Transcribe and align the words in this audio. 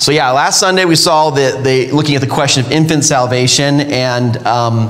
So 0.00 0.12
yeah, 0.12 0.30
last 0.30 0.58
Sunday 0.58 0.86
we 0.86 0.96
saw 0.96 1.28
the, 1.28 1.60
the 1.62 1.92
looking 1.92 2.14
at 2.14 2.22
the 2.22 2.26
question 2.26 2.64
of 2.64 2.72
infant 2.72 3.04
salvation, 3.04 3.80
and 3.80 4.34
um, 4.46 4.88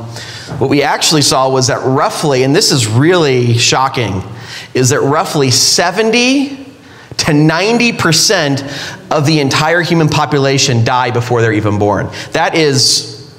what 0.61 0.71
we 0.71 0.85
actually 0.85 1.23
saw 1.23 1.51
was 1.51 1.67
that 1.67 1.85
roughly, 1.85 2.45
and 2.45 2.55
this 2.55 2.71
is 2.71 2.87
really 2.87 3.59
shocking, 3.59 4.23
is 4.73 4.91
that 4.91 5.01
roughly 5.01 5.51
70 5.51 6.51
to 6.55 7.33
90% 7.33 9.11
of 9.11 9.27
the 9.27 9.41
entire 9.41 9.81
human 9.83 10.09
population 10.09 10.85
die 10.85 11.11
before 11.11 11.43
they're 11.43 11.55
even 11.55 11.77
born. 11.77 12.09
That 12.31 12.55
is 12.55 13.37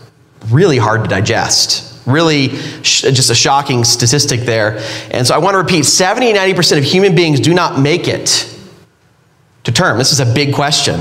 really 0.49 0.77
hard 0.77 1.05
to 1.05 1.09
digest. 1.09 2.05
Really, 2.05 2.49
sh- 2.83 3.03
just 3.03 3.29
a 3.29 3.35
shocking 3.35 3.85
statistic 3.85 4.41
there. 4.41 4.83
And 5.09 5.25
so 5.25 5.33
I 5.33 5.37
want 5.37 5.53
to 5.53 5.59
repeat 5.59 5.85
70 5.85 6.33
90% 6.33 6.79
of 6.79 6.83
human 6.83 7.15
beings 7.15 7.39
do 7.39 7.53
not 7.53 7.79
make 7.79 8.09
it 8.09 8.53
to 9.63 9.71
term. 9.71 9.97
This 9.97 10.11
is 10.11 10.19
a 10.19 10.25
big 10.25 10.53
question. 10.53 10.99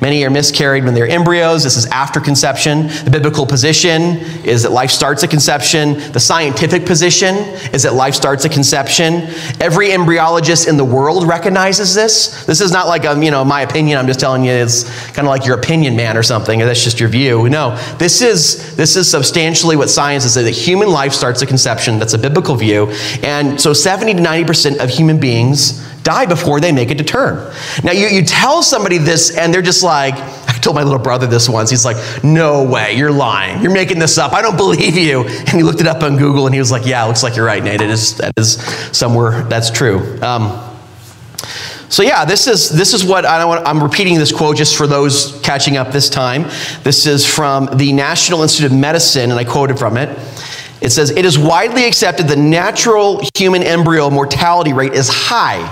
Many 0.00 0.24
are 0.24 0.30
miscarried 0.30 0.84
when 0.84 0.94
they're 0.94 1.08
embryos. 1.08 1.64
This 1.64 1.76
is 1.76 1.86
after 1.86 2.20
conception. 2.20 2.88
The 3.04 3.10
biblical 3.10 3.46
position 3.46 4.18
is 4.44 4.62
that 4.62 4.72
life 4.72 4.90
starts 4.90 5.22
at 5.22 5.30
conception. 5.30 5.98
The 6.12 6.20
scientific 6.20 6.86
position 6.86 7.36
is 7.74 7.82
that 7.82 7.94
life 7.94 8.14
starts 8.14 8.44
at 8.44 8.52
conception. 8.52 9.28
Every 9.60 9.88
embryologist 9.88 10.68
in 10.68 10.76
the 10.76 10.84
world 10.84 11.28
recognizes 11.28 11.94
this. 11.94 12.44
This 12.46 12.60
is 12.60 12.72
not 12.72 12.86
like 12.86 13.04
a, 13.04 13.22
you 13.22 13.30
know, 13.30 13.44
my 13.44 13.62
opinion. 13.62 13.98
I'm 13.98 14.06
just 14.06 14.20
telling 14.20 14.44
you 14.44 14.52
it's 14.52 14.84
kind 15.08 15.26
of 15.26 15.30
like 15.30 15.44
your 15.44 15.58
opinion 15.58 15.96
man 15.96 16.16
or 16.16 16.22
something. 16.22 16.58
That's 16.60 16.82
just 16.82 16.98
your 16.98 17.08
view. 17.08 17.48
No, 17.48 17.76
this 17.98 18.22
is 18.22 18.74
this 18.76 18.96
is 18.96 19.10
substantially 19.10 19.76
what 19.76 19.90
science 19.90 20.24
is 20.24 20.34
that 20.34 20.50
human 20.50 20.88
life 20.88 21.12
starts 21.12 21.42
at 21.42 21.48
conception. 21.48 21.98
That's 21.98 22.14
a 22.14 22.18
biblical 22.18 22.54
view. 22.54 22.90
And 23.22 23.60
so 23.60 23.72
70 23.72 24.14
to 24.14 24.20
90% 24.20 24.78
of 24.78 24.88
human 24.88 25.20
beings 25.20 25.89
die 26.02 26.26
before 26.26 26.60
they 26.60 26.72
make 26.72 26.90
it 26.90 26.98
to 26.98 27.04
term. 27.04 27.52
Now, 27.84 27.92
you, 27.92 28.06
you 28.06 28.24
tell 28.24 28.62
somebody 28.62 28.98
this, 28.98 29.36
and 29.36 29.52
they're 29.52 29.62
just 29.62 29.82
like, 29.82 30.14
I 30.14 30.58
told 30.62 30.76
my 30.76 30.82
little 30.82 30.98
brother 30.98 31.26
this 31.26 31.48
once. 31.48 31.70
He's 31.70 31.84
like, 31.84 31.96
No 32.24 32.64
way, 32.64 32.94
you're 32.94 33.10
lying. 33.10 33.62
You're 33.62 33.72
making 33.72 33.98
this 33.98 34.18
up. 34.18 34.32
I 34.32 34.42
don't 34.42 34.56
believe 34.56 34.96
you. 34.96 35.22
And 35.26 35.48
he 35.50 35.62
looked 35.62 35.80
it 35.80 35.86
up 35.86 36.02
on 36.02 36.16
Google 36.16 36.46
and 36.46 36.54
he 36.54 36.58
was 36.58 36.70
like, 36.70 36.86
Yeah, 36.86 37.04
looks 37.04 37.22
like 37.22 37.36
you're 37.36 37.46
right, 37.46 37.62
Nate. 37.62 37.80
It 37.80 37.90
is, 37.90 38.16
that 38.18 38.32
is 38.36 38.62
somewhere 38.96 39.42
that's 39.44 39.70
true. 39.70 40.20
Um, 40.22 40.66
so 41.90 42.04
yeah, 42.04 42.24
this 42.24 42.46
is 42.46 42.70
this 42.70 42.94
is 42.94 43.04
what 43.04 43.24
I 43.24 43.44
want. 43.44 43.66
I'm 43.66 43.82
repeating 43.82 44.16
this 44.16 44.30
quote 44.30 44.56
just 44.56 44.76
for 44.76 44.86
those 44.86 45.40
catching 45.42 45.76
up 45.76 45.90
this 45.90 46.08
time. 46.08 46.44
This 46.84 47.04
is 47.04 47.26
from 47.26 47.68
the 47.74 47.92
National 47.92 48.42
Institute 48.42 48.70
of 48.70 48.78
Medicine, 48.78 49.32
and 49.32 49.40
I 49.40 49.42
quoted 49.42 49.76
from 49.76 49.96
it. 49.96 50.16
It 50.80 50.90
says, 50.90 51.10
"It 51.10 51.24
is 51.24 51.36
widely 51.36 51.84
accepted 51.86 52.28
the 52.28 52.36
natural 52.36 53.20
human 53.34 53.64
embryo 53.64 54.08
mortality 54.08 54.72
rate 54.72 54.92
is 54.92 55.08
high." 55.08 55.68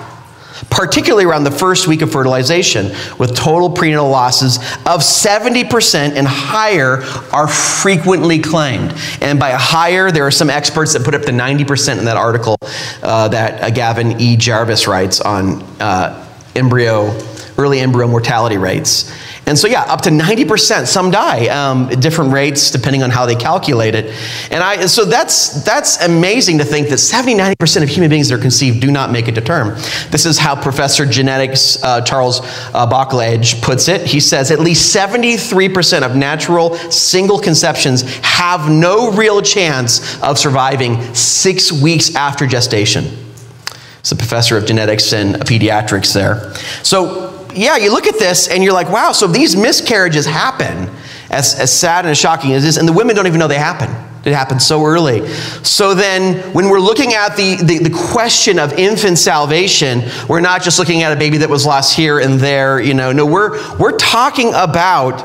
Particularly 0.71 1.25
around 1.25 1.45
the 1.45 1.51
first 1.51 1.87
week 1.87 2.03
of 2.03 2.11
fertilization, 2.11 2.87
with 3.19 3.35
total 3.37 3.71
prenatal 3.71 4.09
losses 4.09 4.57
of 4.87 5.01
70% 5.01 6.17
and 6.17 6.27
higher 6.27 7.03
are 7.33 7.49
frequently 7.49 8.39
claimed. 8.39 8.95
And 9.21 9.39
by 9.39 9.53
higher, 9.53 10.11
there 10.11 10.27
are 10.27 10.31
some 10.31 10.51
experts 10.51 10.93
that 10.93 11.05
put 11.05 11.15
up 11.15 11.23
to 11.23 11.33
90% 11.33 11.99
in 11.99 12.05
that 12.05 12.17
article 12.17 12.57
uh, 13.03 13.29
that 13.29 13.63
uh, 13.63 13.71
Gavin 13.71 14.21
E. 14.21 14.37
Jarvis 14.37 14.87
writes 14.87 15.21
on 15.21 15.63
uh, 15.81 16.27
embryo, 16.55 17.17
early 17.57 17.81
embryo 17.81 18.09
mortality 18.09 18.57
rates. 18.57 19.13
And 19.49 19.59
so, 19.59 19.67
yeah, 19.67 19.85
up 19.85 20.03
to 20.03 20.11
90%, 20.11 20.87
some 20.87 21.11
die 21.11 21.47
um, 21.47 21.91
at 21.91 22.03
different 22.03 22.35
rates 22.35 22.71
depending 22.71 23.03
on 23.03 23.09
how 23.09 23.25
they 23.25 23.35
calculate 23.35 23.95
it. 23.95 24.15
And 24.51 24.63
I, 24.63 24.85
so 24.85 25.07
that's, 25.07 25.65
that's 25.65 26.05
amazing 26.05 26.59
to 26.59 26.65
think 26.67 26.91
that 26.91 26.99
70, 26.99 27.35
90% 27.35 27.83
of 27.83 27.89
human 27.89 28.11
beings 28.11 28.29
that 28.29 28.35
are 28.35 28.43
conceived 28.43 28.81
do 28.81 28.91
not 28.91 29.11
make 29.11 29.27
it 29.27 29.35
to 29.37 29.41
term. 29.41 29.71
This 30.11 30.27
is 30.27 30.37
how 30.37 30.55
Professor 30.55 31.07
Genetics 31.07 31.83
uh, 31.83 32.03
Charles 32.03 32.41
uh, 32.75 32.87
Boklage 32.87 33.63
puts 33.63 33.89
it. 33.89 34.07
He 34.07 34.21
says 34.21 34.51
at 34.51 34.61
least 34.61 34.95
73% 34.95 36.03
of 36.03 36.15
natural 36.15 36.75
single 36.91 37.39
conceptions 37.39 38.03
have 38.23 38.71
no 38.71 39.13
real 39.13 39.41
chance 39.41 40.23
of 40.23 40.39
surviving 40.39 41.15
six 41.15 41.73
weeks 41.73 42.15
after 42.15 42.47
gestation. 42.47 43.05
He's 44.03 44.13
a 44.13 44.17
professor 44.17 44.59
of 44.59 44.67
genetics 44.67 45.15
and 45.15 45.37
pediatrics 45.37 46.13
there. 46.13 46.53
So 46.85 47.28
yeah, 47.59 47.77
you 47.77 47.93
look 47.93 48.07
at 48.07 48.19
this 48.19 48.49
and 48.49 48.63
you're 48.63 48.73
like, 48.73 48.89
wow, 48.89 49.13
so 49.13 49.27
these 49.27 49.57
miscarriages 49.57 50.27
happen, 50.27 50.89
as, 51.31 51.59
as 51.59 51.73
sad 51.73 52.05
and 52.05 52.13
as 52.13 52.19
shocking 52.19 52.53
as 52.53 52.63
this, 52.63 52.77
and 52.77 52.89
the 52.89 52.93
women 52.93 53.17
don't 53.17 53.27
even 53.27 53.39
know 53.39 53.49
they 53.49 53.59
happen. 53.59 53.91
It 54.25 54.35
happened 54.35 54.61
so 54.61 54.85
early. 54.85 55.27
So 55.63 55.95
then, 55.95 56.53
when 56.53 56.69
we're 56.69 56.81
looking 56.81 57.15
at 57.15 57.37
the, 57.37 57.57
the, 57.57 57.79
the, 57.79 57.91
question 57.91 58.59
of 58.59 58.73
infant 58.75 59.17
salvation, 59.17 60.03
we're 60.29 60.41
not 60.41 60.63
just 60.63 60.79
looking 60.79 61.03
at 61.03 61.13
a 61.13 61.17
baby 61.17 61.39
that 61.39 61.49
was 61.49 61.65
lost 61.65 61.97
here 61.97 62.19
and 62.19 62.39
there, 62.39 62.81
you 62.81 62.95
know. 62.95 63.13
No, 63.13 63.25
we're, 63.25 63.79
we're 63.79 63.97
talking 63.97 64.49
about 64.49 65.19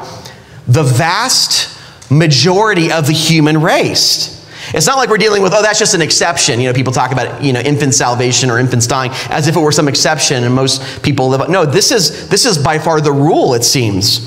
the 0.67 0.83
vast 0.83 1.79
majority 2.09 2.91
of 2.91 3.07
the 3.07 3.13
human 3.13 3.61
race. 3.61 4.42
It's 4.73 4.87
not 4.87 4.97
like 4.97 5.09
we're 5.09 5.17
dealing 5.17 5.43
with, 5.43 5.53
oh, 5.53 5.61
that's 5.61 5.79
just 5.79 5.93
an 5.93 6.01
exception. 6.01 6.59
You 6.59 6.67
know, 6.67 6.73
people 6.73 6.93
talk 6.93 7.11
about, 7.11 7.43
you 7.43 7.53
know, 7.53 7.59
infant 7.59 7.93
salvation 7.93 8.49
or 8.49 8.59
infants 8.59 8.87
dying 8.87 9.11
as 9.29 9.47
if 9.47 9.55
it 9.55 9.59
were 9.59 9.71
some 9.71 9.87
exception 9.87 10.43
and 10.43 10.53
most 10.53 11.03
people 11.03 11.29
live. 11.29 11.49
No, 11.49 11.65
this 11.65 11.91
is, 11.91 12.27
this 12.29 12.45
is 12.45 12.57
by 12.57 12.79
far 12.79 12.99
the 12.99 13.11
rule, 13.11 13.53
it 13.53 13.63
seems, 13.63 14.19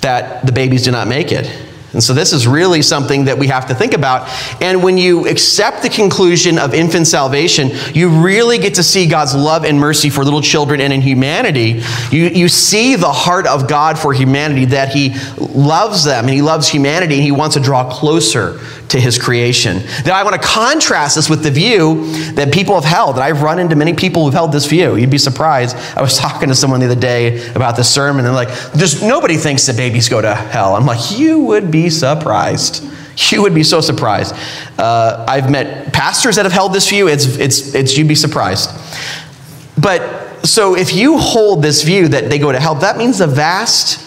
that 0.00 0.46
the 0.46 0.52
babies 0.52 0.84
do 0.84 0.92
not 0.92 1.08
make 1.08 1.32
it. 1.32 1.67
And 1.98 2.02
so 2.04 2.14
this 2.14 2.32
is 2.32 2.46
really 2.46 2.80
something 2.80 3.24
that 3.24 3.38
we 3.38 3.48
have 3.48 3.66
to 3.66 3.74
think 3.74 3.92
about. 3.92 4.28
And 4.62 4.84
when 4.84 4.96
you 4.98 5.26
accept 5.26 5.82
the 5.82 5.88
conclusion 5.88 6.56
of 6.56 6.72
infant 6.72 7.08
salvation, 7.08 7.70
you 7.92 8.22
really 8.22 8.58
get 8.58 8.76
to 8.76 8.84
see 8.84 9.08
God's 9.08 9.34
love 9.34 9.64
and 9.64 9.80
mercy 9.80 10.08
for 10.08 10.22
little 10.22 10.40
children 10.40 10.80
and 10.80 10.92
in 10.92 11.00
humanity. 11.00 11.82
You, 12.12 12.26
you 12.28 12.48
see 12.48 12.94
the 12.94 13.10
heart 13.10 13.48
of 13.48 13.68
God 13.68 13.98
for 13.98 14.12
humanity, 14.12 14.66
that 14.66 14.90
He 14.90 15.16
loves 15.38 16.04
them 16.04 16.26
and 16.26 16.32
He 16.32 16.40
loves 16.40 16.68
humanity 16.68 17.14
and 17.14 17.24
He 17.24 17.32
wants 17.32 17.56
to 17.56 17.60
draw 17.60 17.90
closer 17.90 18.60
to 18.88 19.00
his 19.00 19.18
creation. 19.18 19.82
Now, 20.04 20.16
I 20.16 20.22
want 20.24 20.40
to 20.40 20.46
contrast 20.46 21.16
this 21.16 21.28
with 21.28 21.42
the 21.42 21.50
view 21.50 22.06
that 22.32 22.52
people 22.52 22.74
have 22.74 22.84
held, 22.84 23.16
and 23.16 23.24
I've 23.24 23.42
run 23.42 23.58
into 23.58 23.76
many 23.76 23.94
people 23.94 24.24
who've 24.24 24.34
held 24.34 24.52
this 24.52 24.66
view. 24.66 24.96
You'd 24.96 25.10
be 25.10 25.18
surprised. 25.18 25.76
I 25.96 26.02
was 26.02 26.16
talking 26.18 26.48
to 26.48 26.54
someone 26.54 26.80
the 26.80 26.86
other 26.86 27.00
day 27.00 27.48
about 27.50 27.76
this 27.76 27.92
sermon, 27.92 28.24
and 28.24 28.26
they're 28.26 28.44
like, 28.44 28.72
there's 28.72 29.02
nobody 29.02 29.36
thinks 29.36 29.66
that 29.66 29.76
babies 29.76 30.08
go 30.08 30.20
to 30.20 30.34
hell. 30.34 30.74
I'm 30.74 30.86
like, 30.86 31.18
you 31.18 31.40
would 31.40 31.70
be 31.70 31.87
surprised. 31.90 32.84
You 33.30 33.42
would 33.42 33.52
be 33.52 33.64
so 33.64 33.80
surprised. 33.80 34.32
Uh, 34.78 35.26
I've 35.28 35.50
met 35.50 35.92
pastors 35.92 36.36
that 36.36 36.44
have 36.44 36.52
held 36.52 36.72
this 36.72 36.88
view. 36.88 37.08
It's, 37.08 37.26
it's, 37.36 37.74
it's, 37.74 37.98
you'd 37.98 38.06
be 38.06 38.14
surprised. 38.14 38.70
But 39.76 40.46
so 40.46 40.76
if 40.76 40.94
you 40.94 41.18
hold 41.18 41.60
this 41.60 41.82
view 41.82 42.06
that 42.06 42.30
they 42.30 42.38
go 42.38 42.52
to 42.52 42.60
hell, 42.60 42.76
that 42.76 42.96
means 42.96 43.18
the 43.18 43.26
vast 43.26 44.06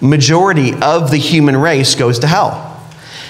majority 0.00 0.72
of 0.80 1.10
the 1.10 1.18
human 1.18 1.54
race 1.54 1.94
goes 1.94 2.18
to 2.20 2.26
hell. 2.26 2.66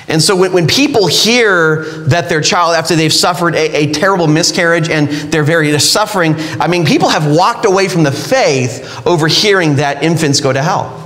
And 0.09 0.23
so 0.23 0.37
when, 0.37 0.53
when 0.53 0.67
people 0.69 1.09
hear 1.09 1.85
that 2.09 2.29
their 2.29 2.41
child, 2.41 2.77
after 2.77 2.95
they've 2.95 3.13
suffered 3.13 3.55
a, 3.57 3.89
a 3.89 3.93
terrible 3.93 4.29
miscarriage 4.29 4.89
and 4.89 5.09
they're 5.09 5.43
very 5.43 5.77
suffering, 5.81 6.35
I 6.61 6.69
mean, 6.69 6.87
people 6.87 7.09
have 7.09 7.27
walked 7.35 7.65
away 7.65 7.89
from 7.89 8.05
the 8.05 8.13
faith 8.13 9.05
over 9.07 9.27
hearing 9.27 9.77
that 9.77 10.05
infants 10.05 10.41
go 10.41 10.53
to 10.53 10.63
hell. 10.63 11.03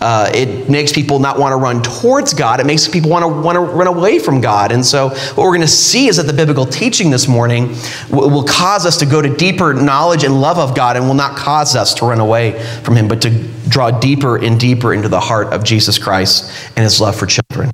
Uh, 0.00 0.30
it 0.34 0.68
makes 0.68 0.92
people 0.92 1.18
not 1.18 1.38
want 1.38 1.52
to 1.52 1.56
run 1.56 1.82
towards 1.82 2.34
God. 2.34 2.60
It 2.60 2.66
makes 2.66 2.86
people 2.86 3.10
want 3.10 3.22
to 3.22 3.28
want 3.28 3.56
to 3.56 3.60
run 3.60 3.86
away 3.86 4.18
from 4.18 4.42
God. 4.42 4.70
And 4.70 4.84
so, 4.84 5.08
what 5.08 5.38
we're 5.38 5.50
going 5.50 5.62
to 5.62 5.66
see 5.66 6.06
is 6.08 6.18
that 6.18 6.24
the 6.24 6.34
biblical 6.34 6.66
teaching 6.66 7.10
this 7.10 7.26
morning 7.26 7.74
will, 8.10 8.28
will 8.28 8.44
cause 8.44 8.84
us 8.84 8.98
to 8.98 9.06
go 9.06 9.22
to 9.22 9.34
deeper 9.34 9.72
knowledge 9.72 10.22
and 10.22 10.38
love 10.38 10.58
of 10.58 10.76
God, 10.76 10.96
and 10.96 11.06
will 11.06 11.14
not 11.14 11.36
cause 11.36 11.74
us 11.74 11.94
to 11.94 12.04
run 12.04 12.20
away 12.20 12.62
from 12.82 12.94
Him, 12.94 13.08
but 13.08 13.22
to 13.22 13.30
draw 13.68 13.90
deeper 13.90 14.36
and 14.36 14.60
deeper 14.60 14.92
into 14.92 15.08
the 15.08 15.20
heart 15.20 15.52
of 15.54 15.64
Jesus 15.64 15.98
Christ 15.98 16.70
and 16.76 16.84
His 16.84 17.00
love 17.00 17.16
for 17.16 17.26
children. 17.26 17.70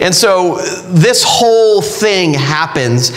And 0.00 0.14
so 0.14 0.56
this 0.88 1.24
whole 1.26 1.80
thing 1.80 2.34
happens 2.34 3.10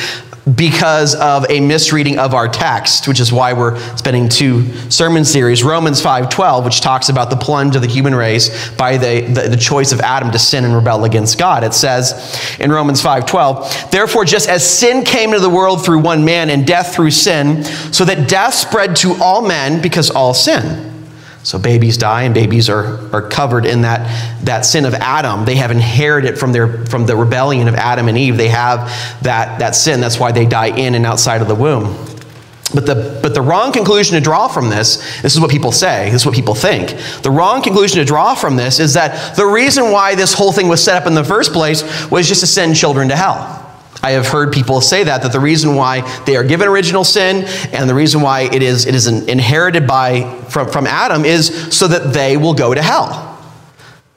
because 0.55 1.15
of 1.15 1.45
a 1.49 1.59
misreading 1.59 2.17
of 2.17 2.33
our 2.33 2.47
text, 2.47 3.07
which 3.07 3.19
is 3.19 3.31
why 3.31 3.53
we're 3.53 3.77
spending 3.97 4.29
two 4.29 4.73
sermon 4.89 5.25
series. 5.25 5.63
Romans 5.63 6.01
5:12, 6.01 6.63
which 6.63 6.81
talks 6.81 7.09
about 7.09 7.29
the 7.29 7.35
plunge 7.35 7.75
of 7.75 7.81
the 7.81 7.87
human 7.87 8.15
race 8.15 8.69
by 8.71 8.97
the, 8.97 9.21
the, 9.21 9.49
the, 9.49 9.57
choice 9.57 9.91
of 9.91 9.99
Adam 9.99 10.31
to 10.31 10.39
sin 10.39 10.63
and 10.63 10.73
rebel 10.73 11.03
against 11.03 11.37
God. 11.37 11.63
It 11.63 11.73
says 11.73 12.57
in 12.59 12.71
Romans 12.71 13.01
5:12, 13.01 13.91
therefore, 13.91 14.25
just 14.25 14.47
as 14.49 14.65
sin 14.67 15.03
came 15.03 15.29
into 15.29 15.41
the 15.41 15.49
world 15.49 15.83
through 15.83 15.99
one 15.99 16.23
man 16.25 16.49
and 16.49 16.65
death 16.65 16.95
through 16.95 17.11
sin, 17.11 17.63
so 17.91 18.05
that 18.05 18.29
death 18.29 18.53
spread 18.53 18.95
to 18.97 19.15
all 19.21 19.41
men 19.41 19.81
because 19.81 20.09
all 20.09 20.33
sin. 20.33 20.88
So 21.43 21.57
babies 21.57 21.97
die, 21.97 22.23
and 22.23 22.33
babies 22.35 22.69
are, 22.69 23.15
are 23.15 23.21
covered 23.21 23.65
in 23.65 23.81
that, 23.81 24.43
that 24.43 24.65
sin 24.65 24.85
of 24.85 24.93
Adam. 24.93 25.45
They 25.45 25.55
have 25.55 25.71
inherited 25.71 26.37
from, 26.37 26.51
their, 26.51 26.85
from 26.87 27.05
the 27.05 27.15
rebellion 27.15 27.67
of 27.67 27.75
Adam 27.75 28.07
and 28.09 28.17
Eve. 28.17 28.35
They 28.35 28.49
have 28.49 28.89
that, 29.23 29.59
that 29.59 29.75
sin. 29.75 30.01
That's 30.01 30.19
why 30.19 30.31
they 30.33 30.45
die 30.45 30.77
in 30.77 30.95
and 30.95 31.05
outside 31.05 31.41
of 31.41 31.47
the 31.47 31.55
womb. 31.55 31.95
But 32.73 32.85
the, 32.85 33.19
but 33.23 33.33
the 33.33 33.41
wrong 33.41 33.71
conclusion 33.71 34.15
to 34.15 34.21
draw 34.21 34.47
from 34.47 34.69
this, 34.69 34.97
this 35.21 35.33
is 35.33 35.39
what 35.39 35.49
people 35.49 35.71
say, 35.71 36.11
this 36.11 36.21
is 36.21 36.25
what 36.25 36.35
people 36.35 36.53
think. 36.53 36.89
The 37.23 37.31
wrong 37.31 37.63
conclusion 37.63 37.97
to 37.97 38.05
draw 38.05 38.35
from 38.35 38.57
this 38.57 38.79
is 38.79 38.93
that 38.93 39.35
the 39.35 39.45
reason 39.45 39.91
why 39.91 40.13
this 40.13 40.33
whole 40.33 40.51
thing 40.51 40.67
was 40.67 40.83
set 40.83 41.01
up 41.01 41.07
in 41.07 41.15
the 41.15 41.23
first 41.23 41.51
place 41.51 41.81
was 42.11 42.27
just 42.27 42.41
to 42.41 42.47
send 42.47 42.75
children 42.75 43.09
to 43.09 43.15
hell. 43.15 43.68
I 44.01 44.11
have 44.11 44.27
heard 44.27 44.53
people 44.53 44.79
say 44.81 45.03
that 45.03 45.23
that 45.23 45.31
the 45.31 45.39
reason 45.39 45.75
why 45.75 46.01
they 46.23 46.37
are 46.37 46.43
given 46.43 46.67
original 46.67 47.03
sin 47.03 47.43
and 47.73 47.89
the 47.89 47.95
reason 47.95 48.21
why 48.21 48.41
it 48.41 48.63
is 48.63 48.85
it 48.85 48.95
is 48.95 49.07
inherited 49.07 49.87
by 49.87 50.39
from, 50.49 50.69
from 50.71 50.87
Adam 50.87 51.25
is 51.25 51.75
so 51.75 51.87
that 51.87 52.13
they 52.13 52.37
will 52.37 52.53
go 52.53 52.73
to 52.73 52.81
hell. 52.81 53.29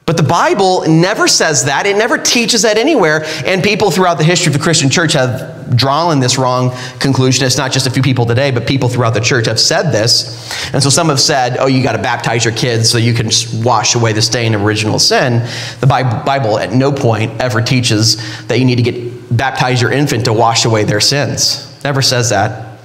But 0.05 0.17
the 0.17 0.23
Bible 0.23 0.83
never 0.85 1.29
says 1.29 1.65
that. 1.65 1.85
It 1.85 1.95
never 1.95 2.17
teaches 2.17 2.63
that 2.63 2.77
anywhere. 2.77 3.23
And 3.45 3.63
people 3.63 3.89
throughout 3.89 4.17
the 4.17 4.25
history 4.25 4.51
of 4.51 4.57
the 4.57 4.63
Christian 4.63 4.89
church 4.89 5.13
have 5.13 5.77
drawn 5.77 6.19
this 6.19 6.37
wrong 6.37 6.75
conclusion. 6.99 7.45
It's 7.45 7.57
not 7.57 7.71
just 7.71 7.87
a 7.87 7.89
few 7.89 8.03
people 8.03 8.25
today, 8.25 8.51
but 8.51 8.67
people 8.67 8.89
throughout 8.89 9.13
the 9.13 9.21
church 9.21 9.45
have 9.45 9.61
said 9.61 9.91
this. 9.93 10.51
And 10.73 10.83
so 10.83 10.89
some 10.89 11.07
have 11.07 11.21
said, 11.21 11.55
oh, 11.57 11.67
you 11.67 11.81
got 11.81 11.93
to 11.93 12.01
baptize 12.01 12.43
your 12.43 12.53
kids 12.53 12.89
so 12.89 12.97
you 12.97 13.13
can 13.13 13.29
wash 13.63 13.95
away 13.95 14.11
the 14.11 14.21
stain 14.21 14.53
of 14.53 14.61
original 14.63 14.99
sin. 14.99 15.39
The 15.79 15.87
Bible 15.87 16.59
at 16.59 16.73
no 16.73 16.91
point 16.91 17.39
ever 17.39 17.61
teaches 17.61 18.17
that 18.47 18.59
you 18.59 18.65
need 18.65 18.75
to 18.75 18.83
get 18.83 19.12
baptize 19.31 19.81
your 19.81 19.91
infant 19.91 20.25
to 20.25 20.33
wash 20.33 20.65
away 20.65 20.83
their 20.83 21.01
sins. 21.01 21.69
Never 21.83 22.01
says 22.01 22.29
that. 22.29 22.79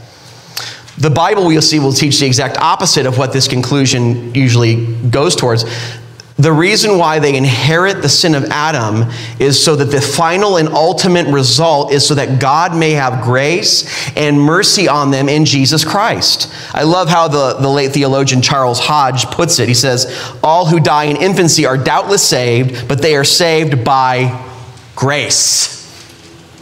The 0.98 1.10
Bible, 1.10 1.46
we'll 1.46 1.62
see, 1.62 1.78
will 1.78 1.92
teach 1.92 2.18
the 2.18 2.26
exact 2.26 2.58
opposite 2.58 3.06
of 3.06 3.18
what 3.18 3.32
this 3.32 3.46
conclusion 3.46 4.34
usually 4.34 4.84
goes 5.10 5.36
towards. 5.36 5.64
The 6.38 6.52
reason 6.52 6.98
why 6.98 7.20
they 7.20 7.36
inherit 7.36 8.02
the 8.02 8.08
sin 8.08 8.34
of 8.34 8.44
Adam 8.44 9.10
is 9.38 9.62
so 9.62 9.76
that 9.76 9.86
the 9.86 10.00
final 10.00 10.56
and 10.56 10.68
ultimate 10.68 11.26
result 11.26 11.92
is 11.92 12.06
so 12.06 12.14
that 12.14 12.40
God 12.40 12.76
may 12.76 12.92
have 12.92 13.24
grace 13.24 14.16
and 14.16 14.40
mercy 14.40 14.88
on 14.88 15.10
them 15.12 15.28
in 15.28 15.44
Jesus 15.44 15.84
Christ. 15.84 16.52
I 16.72 16.82
love 16.82 17.08
how 17.08 17.28
the, 17.28 17.54
the 17.60 17.68
late 17.68 17.92
theologian 17.92 18.42
Charles 18.42 18.80
Hodge 18.80 19.26
puts 19.26 19.58
it. 19.60 19.68
He 19.68 19.74
says, 19.74 20.32
All 20.42 20.66
who 20.66 20.78
die 20.80 21.04
in 21.04 21.16
infancy 21.16 21.66
are 21.66 21.76
doubtless 21.76 22.26
saved, 22.26 22.88
but 22.88 23.02
they 23.02 23.16
are 23.16 23.24
saved 23.24 23.84
by 23.84 24.44
grace 24.94 25.77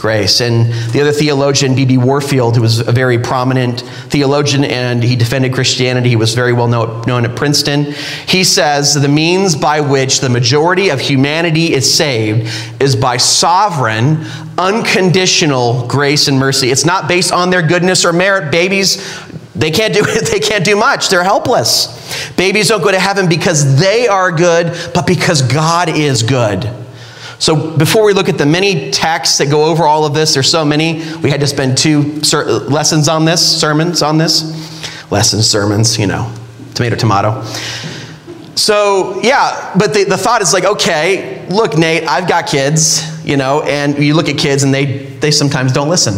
grace. 0.06 0.41
And 0.41 0.73
the 0.93 1.00
other 1.00 1.11
theologian, 1.11 1.75
B.B. 1.75 1.99
Warfield, 1.99 2.55
who 2.55 2.62
was 2.62 2.79
a 2.79 2.93
very 2.93 3.19
prominent 3.19 3.81
theologian 4.08 4.62
and 4.62 5.03
he 5.03 5.17
defended 5.17 5.53
Christianity, 5.53 6.11
he 6.11 6.14
was 6.14 6.32
very 6.32 6.53
well 6.53 6.69
known 6.69 7.25
at 7.25 7.35
Princeton, 7.35 7.93
he 8.29 8.44
says 8.44 8.94
the 8.94 9.08
means 9.08 9.56
by 9.56 9.81
which 9.81 10.20
the 10.20 10.29
majority 10.29 10.91
of 10.91 11.00
humanity 11.00 11.75
is 11.75 11.93
saved 11.93 12.49
is 12.81 12.94
by 12.94 13.17
sovereign, 13.17 14.25
unconditional 14.58 15.88
grace 15.88 16.29
and 16.29 16.38
mercy. 16.38 16.70
It's 16.70 16.85
not 16.85 17.08
based 17.08 17.32
on 17.32 17.50
their 17.50 17.67
goodness 17.67 18.05
or 18.05 18.12
merit. 18.12 18.53
Babies 18.53 18.99
they 19.56 19.73
can't 19.73 19.93
do 19.93 20.03
they 20.32 20.38
can't 20.38 20.64
do 20.64 20.76
much. 20.76 21.08
They're 21.08 21.25
helpless. 21.25 22.32
Babies 22.37 22.69
don't 22.69 22.81
go 22.81 22.93
to 22.93 23.00
heaven 23.00 23.29
because 23.29 23.81
they 23.81 24.06
are 24.06 24.31
good, 24.31 24.67
but 24.94 25.05
because 25.05 25.43
God 25.43 25.88
is 25.88 26.23
good. 26.23 26.85
So, 27.38 27.76
before 27.76 28.04
we 28.04 28.14
look 28.14 28.28
at 28.28 28.38
the 28.38 28.46
many 28.46 28.90
texts 28.90 29.38
that 29.38 29.50
go 29.50 29.64
over 29.64 29.84
all 29.84 30.06
of 30.06 30.14
this, 30.14 30.34
there's 30.34 30.50
so 30.50 30.64
many, 30.64 31.02
we 31.22 31.30
had 31.30 31.40
to 31.40 31.46
spend 31.46 31.76
two 31.76 32.22
ser- 32.24 32.44
lessons 32.44 33.08
on 33.08 33.24
this, 33.24 33.60
sermons 33.60 34.02
on 34.02 34.16
this. 34.16 34.64
Lessons, 35.10 35.46
sermons, 35.46 35.98
you 35.98 36.06
know, 36.06 36.32
tomato, 36.74 36.96
tomato. 36.96 37.42
So, 38.56 39.20
yeah, 39.22 39.72
but 39.78 39.92
the, 39.92 40.04
the 40.04 40.16
thought 40.16 40.40
is 40.40 40.52
like, 40.54 40.64
okay, 40.64 41.46
look, 41.48 41.76
Nate, 41.76 42.04
I've 42.04 42.26
got 42.26 42.46
kids, 42.46 43.24
you 43.24 43.36
know, 43.36 43.62
and 43.62 43.98
you 43.98 44.14
look 44.14 44.28
at 44.28 44.38
kids 44.38 44.62
and 44.62 44.72
they, 44.72 45.04
they 45.20 45.30
sometimes 45.30 45.72
don't 45.72 45.90
listen. 45.90 46.14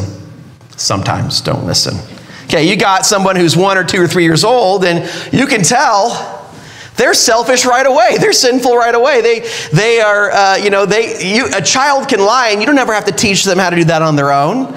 Sometimes 0.76 1.40
don't 1.40 1.66
listen. 1.66 1.96
Okay, 2.44 2.66
you 2.66 2.76
got 2.76 3.04
someone 3.04 3.36
who's 3.36 3.56
one 3.56 3.76
or 3.76 3.84
two 3.84 4.00
or 4.00 4.06
three 4.06 4.22
years 4.22 4.44
old, 4.44 4.84
and 4.84 5.00
you 5.34 5.46
can 5.46 5.62
tell 5.62 6.47
they're 6.98 7.14
selfish 7.14 7.64
right 7.64 7.86
away. 7.86 8.18
They're 8.18 8.32
sinful 8.32 8.76
right 8.76 8.94
away. 8.94 9.22
They, 9.22 9.48
they 9.72 10.00
are, 10.00 10.30
uh, 10.30 10.56
you 10.56 10.68
know, 10.68 10.84
they, 10.84 11.34
you, 11.34 11.46
a 11.56 11.62
child 11.62 12.08
can 12.08 12.20
lie 12.20 12.50
and 12.50 12.60
you 12.60 12.66
don't 12.66 12.76
ever 12.76 12.92
have 12.92 13.06
to 13.06 13.12
teach 13.12 13.44
them 13.44 13.56
how 13.56 13.70
to 13.70 13.76
do 13.76 13.84
that 13.84 14.02
on 14.02 14.16
their 14.16 14.32
own. 14.32 14.76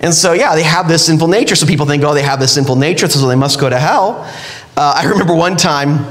And 0.00 0.12
so, 0.12 0.32
yeah, 0.32 0.54
they 0.54 0.64
have 0.64 0.88
this 0.88 1.06
sinful 1.06 1.28
nature. 1.28 1.56
So 1.56 1.66
people 1.66 1.86
think, 1.86 2.02
oh, 2.02 2.12
they 2.12 2.22
have 2.22 2.40
this 2.40 2.52
sinful 2.52 2.76
nature, 2.76 3.08
so 3.08 3.26
they 3.28 3.36
must 3.36 3.58
go 3.58 3.70
to 3.70 3.78
hell. 3.78 4.30
Uh, 4.76 4.94
I 4.96 5.06
remember 5.06 5.34
one 5.34 5.56
time 5.56 6.04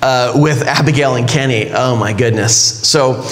uh, 0.00 0.32
with 0.36 0.62
Abigail 0.62 1.16
and 1.16 1.28
Kenny. 1.28 1.70
Oh, 1.70 1.96
my 1.96 2.12
goodness. 2.12 2.56
So, 2.88 3.28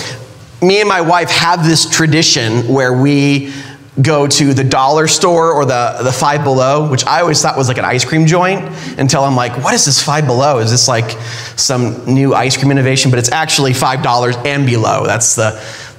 me 0.61 0.81
and 0.81 0.89
my 0.89 1.01
wife 1.01 1.31
have 1.31 1.65
this 1.65 1.89
tradition 1.89 2.67
where 2.69 2.93
we 2.93 3.53
go 4.03 4.27
to 4.27 4.53
the 4.53 4.65
dollar 4.65 5.07
store 5.07 5.53
or 5.53 5.65
the, 5.65 6.01
the 6.03 6.13
Five 6.13 6.43
Below, 6.43 6.91
which 6.91 7.07
I 7.07 7.21
always 7.21 7.41
thought 7.41 7.57
was 7.57 7.69
like 7.69 7.79
an 7.79 7.85
ice 7.85 8.05
cream 8.05 8.27
joint 8.27 8.65
until 8.99 9.23
I'm 9.23 9.37
like, 9.37 9.63
what 9.63 9.73
is 9.73 9.85
this 9.85 10.03
Five 10.03 10.27
Below? 10.27 10.59
Is 10.59 10.71
this 10.71 10.89
like 10.89 11.11
some 11.57 12.05
new 12.07 12.35
ice 12.35 12.57
cream 12.57 12.73
innovation? 12.73 13.11
But 13.11 13.21
it's 13.21 13.31
actually 13.31 13.73
$5 13.73 14.47
and 14.47 14.67
below. 14.67 15.07
That's 15.07 15.37
the, 15.37 15.51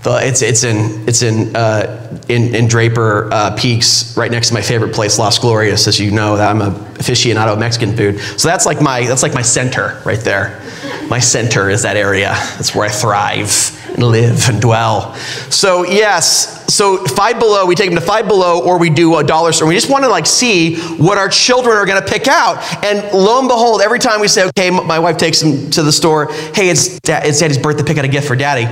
the 0.03 0.19
it's, 0.27 0.41
it's 0.41 0.65
in, 0.65 1.07
it's 1.07 1.21
in, 1.21 1.55
uh, 1.55 2.21
in, 2.27 2.53
in, 2.53 2.67
Draper 2.67 3.29
uh, 3.31 3.55
Peaks, 3.55 4.17
right 4.17 4.29
next 4.29 4.49
to 4.49 4.53
my 4.53 4.61
favorite 4.61 4.93
place, 4.93 5.17
Las 5.17 5.39
Glorias, 5.39 5.87
as 5.87 5.97
you 5.97 6.11
know, 6.11 6.35
that 6.35 6.49
I'm 6.49 6.61
a 6.61 6.71
aficionado 6.95 7.53
of 7.53 7.59
Mexican 7.59 7.95
food. 7.95 8.19
So 8.19 8.49
that's 8.49 8.65
like 8.65 8.81
my, 8.81 9.05
that's 9.07 9.23
like 9.23 9.33
my 9.33 9.41
center 9.41 10.01
right 10.05 10.19
there. 10.19 10.61
My 11.09 11.19
center 11.19 11.69
is 11.69 11.83
that 11.83 11.97
area. 11.97 12.29
That's 12.29 12.73
where 12.73 12.85
I 12.85 12.91
thrive 12.91 13.81
and 13.89 14.03
live 14.03 14.49
and 14.49 14.61
dwell. 14.61 15.13
So 15.49 15.83
yes, 15.83 16.73
so 16.73 17.05
Five 17.05 17.39
Below, 17.39 17.65
we 17.65 17.75
take 17.75 17.89
them 17.89 17.99
to 17.99 18.05
Five 18.05 18.27
Below, 18.27 18.63
or 18.63 18.79
we 18.79 18.89
do 18.89 19.15
a 19.17 19.23
dollar 19.23 19.53
store. 19.53 19.67
We 19.67 19.75
just 19.75 19.89
want 19.89 20.03
to 20.03 20.09
like 20.09 20.25
see 20.25 20.77
what 20.97 21.17
our 21.17 21.29
children 21.29 21.77
are 21.77 21.85
going 21.85 22.01
to 22.01 22.07
pick 22.07 22.27
out. 22.27 22.57
And 22.83 22.99
lo 23.13 23.39
and 23.39 23.47
behold, 23.47 23.81
every 23.81 23.99
time 23.99 24.19
we 24.19 24.27
say, 24.27 24.47
okay, 24.47 24.69
my 24.69 24.99
wife 24.99 25.17
takes 25.17 25.41
them 25.41 25.69
to 25.71 25.83
the 25.83 25.91
store. 25.91 26.31
Hey, 26.53 26.69
it's, 26.69 26.99
it's 27.03 27.39
Daddy's 27.39 27.57
birthday. 27.57 27.83
Pick 27.83 27.97
out 27.97 28.05
a 28.05 28.09
gift 28.09 28.27
for 28.27 28.35
Daddy. 28.35 28.65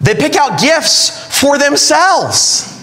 They 0.00 0.14
pick 0.14 0.36
out 0.36 0.60
gifts 0.60 1.40
for 1.40 1.56
themselves. 1.56 2.73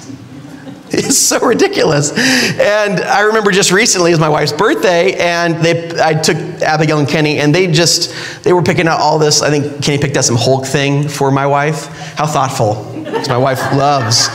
It's 0.94 1.18
so 1.18 1.40
ridiculous. 1.40 2.12
And 2.12 3.00
I 3.00 3.22
remember 3.22 3.52
just 3.52 3.72
recently, 3.72 4.12
it 4.12 4.14
was 4.14 4.20
my 4.20 4.28
wife's 4.28 4.52
birthday, 4.52 5.14
and 5.14 5.56
they, 5.64 5.90
I 6.02 6.14
took 6.14 6.36
Abigail 6.62 7.00
and 7.00 7.08
Kenny, 7.08 7.40
and 7.40 7.56
they 7.56 7.68
just, 7.68 8.44
they 8.44 8.52
were 8.52 8.62
picking 8.62 8.90
out 8.90 9.00
all 9.00 9.18
this. 9.18 9.42
I 9.42 9.50
think 9.50 9.82
Kenny 9.82 10.00
picked 10.00 10.18
out 10.18 10.26
some 10.26 10.36
Hulk 10.36 10.66
thing 10.66 11.08
for 11.08 11.32
my 11.32 11.48
wife. 11.48 11.86
How 12.18 12.28
thoughtful. 12.28 12.92
Because 13.06 13.30
my 13.30 13.38
wife 13.38 13.60
loves 13.74 14.28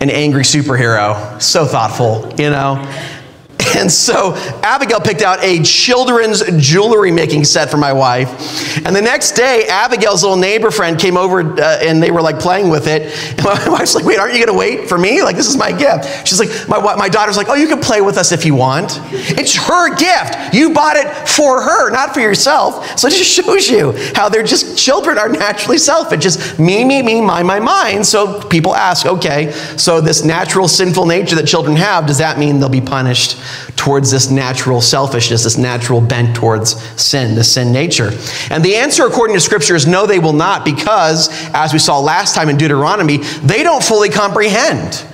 an 0.00 0.10
angry 0.10 0.42
superhero. 0.42 1.40
So 1.40 1.66
thoughtful, 1.66 2.34
you 2.36 2.50
know? 2.50 2.82
And 3.82 3.90
so 3.90 4.34
Abigail 4.62 5.00
picked 5.00 5.22
out 5.22 5.42
a 5.42 5.62
children's 5.62 6.42
jewelry 6.58 7.10
making 7.10 7.44
set 7.44 7.70
for 7.70 7.78
my 7.78 7.92
wife. 7.92 8.86
And 8.86 8.94
the 8.94 9.02
next 9.02 9.32
day, 9.32 9.66
Abigail's 9.66 10.22
little 10.22 10.36
neighbor 10.36 10.70
friend 10.70 10.98
came 10.98 11.16
over 11.16 11.40
uh, 11.40 11.78
and 11.82 12.02
they 12.02 12.10
were 12.10 12.22
like 12.22 12.38
playing 12.38 12.68
with 12.70 12.86
it. 12.86 13.12
And 13.42 13.44
my 13.44 13.68
wife's 13.78 13.94
like, 13.94 14.04
wait, 14.04 14.18
aren't 14.18 14.34
you 14.34 14.44
going 14.44 14.54
to 14.54 14.58
wait 14.58 14.88
for 14.88 14.98
me? 14.98 15.22
Like, 15.22 15.36
this 15.36 15.48
is 15.48 15.56
my 15.56 15.72
gift. 15.72 16.28
She's 16.28 16.38
like, 16.38 16.68
my, 16.68 16.78
my 16.96 17.08
daughter's 17.08 17.36
like, 17.36 17.48
oh, 17.48 17.54
you 17.54 17.66
can 17.66 17.80
play 17.80 18.00
with 18.00 18.16
us 18.16 18.30
if 18.30 18.44
you 18.44 18.54
want. 18.54 19.00
It's 19.10 19.56
her 19.56 19.94
gift. 19.96 20.54
You 20.54 20.72
bought 20.72 20.96
it 20.96 21.08
for 21.28 21.62
her, 21.62 21.90
not 21.90 22.14
for 22.14 22.20
yourself. 22.20 22.98
So 22.98 23.08
it 23.08 23.12
just 23.12 23.30
shows 23.30 23.68
you 23.68 23.92
how 24.14 24.28
they're 24.28 24.44
just, 24.44 24.78
children 24.78 25.18
are 25.18 25.28
naturally 25.28 25.78
selfish. 25.78 26.22
Just 26.22 26.58
me, 26.58 26.84
me, 26.84 27.02
me, 27.02 27.20
my, 27.20 27.42
my, 27.42 27.58
mine. 27.58 28.04
So 28.04 28.40
people 28.42 28.76
ask, 28.76 29.06
okay, 29.06 29.50
so 29.76 30.00
this 30.00 30.22
natural 30.24 30.68
sinful 30.68 31.06
nature 31.06 31.34
that 31.36 31.46
children 31.46 31.74
have, 31.76 32.06
does 32.06 32.18
that 32.18 32.38
mean 32.38 32.60
they'll 32.60 32.68
be 32.68 32.80
punished 32.80 33.36
towards 33.76 34.10
this 34.10 34.30
natural 34.30 34.80
selfishness, 34.80 35.44
this 35.44 35.56
natural 35.56 36.00
bent 36.00 36.36
towards 36.36 36.82
sin, 37.00 37.34
the 37.34 37.44
sin 37.44 37.72
nature? 37.72 38.10
And 38.50 38.64
the 38.64 38.76
answer, 38.76 39.06
according 39.06 39.34
to 39.36 39.40
Scripture, 39.40 39.74
is 39.74 39.86
no, 39.86 40.06
they 40.06 40.18
will 40.18 40.32
not, 40.32 40.64
because, 40.64 41.28
as 41.54 41.72
we 41.72 41.78
saw 41.78 41.98
last 41.98 42.34
time 42.34 42.48
in 42.48 42.56
Deuteronomy, 42.56 43.18
they 43.18 43.62
don't 43.62 43.82
fully 43.82 44.08
comprehend 44.08 45.04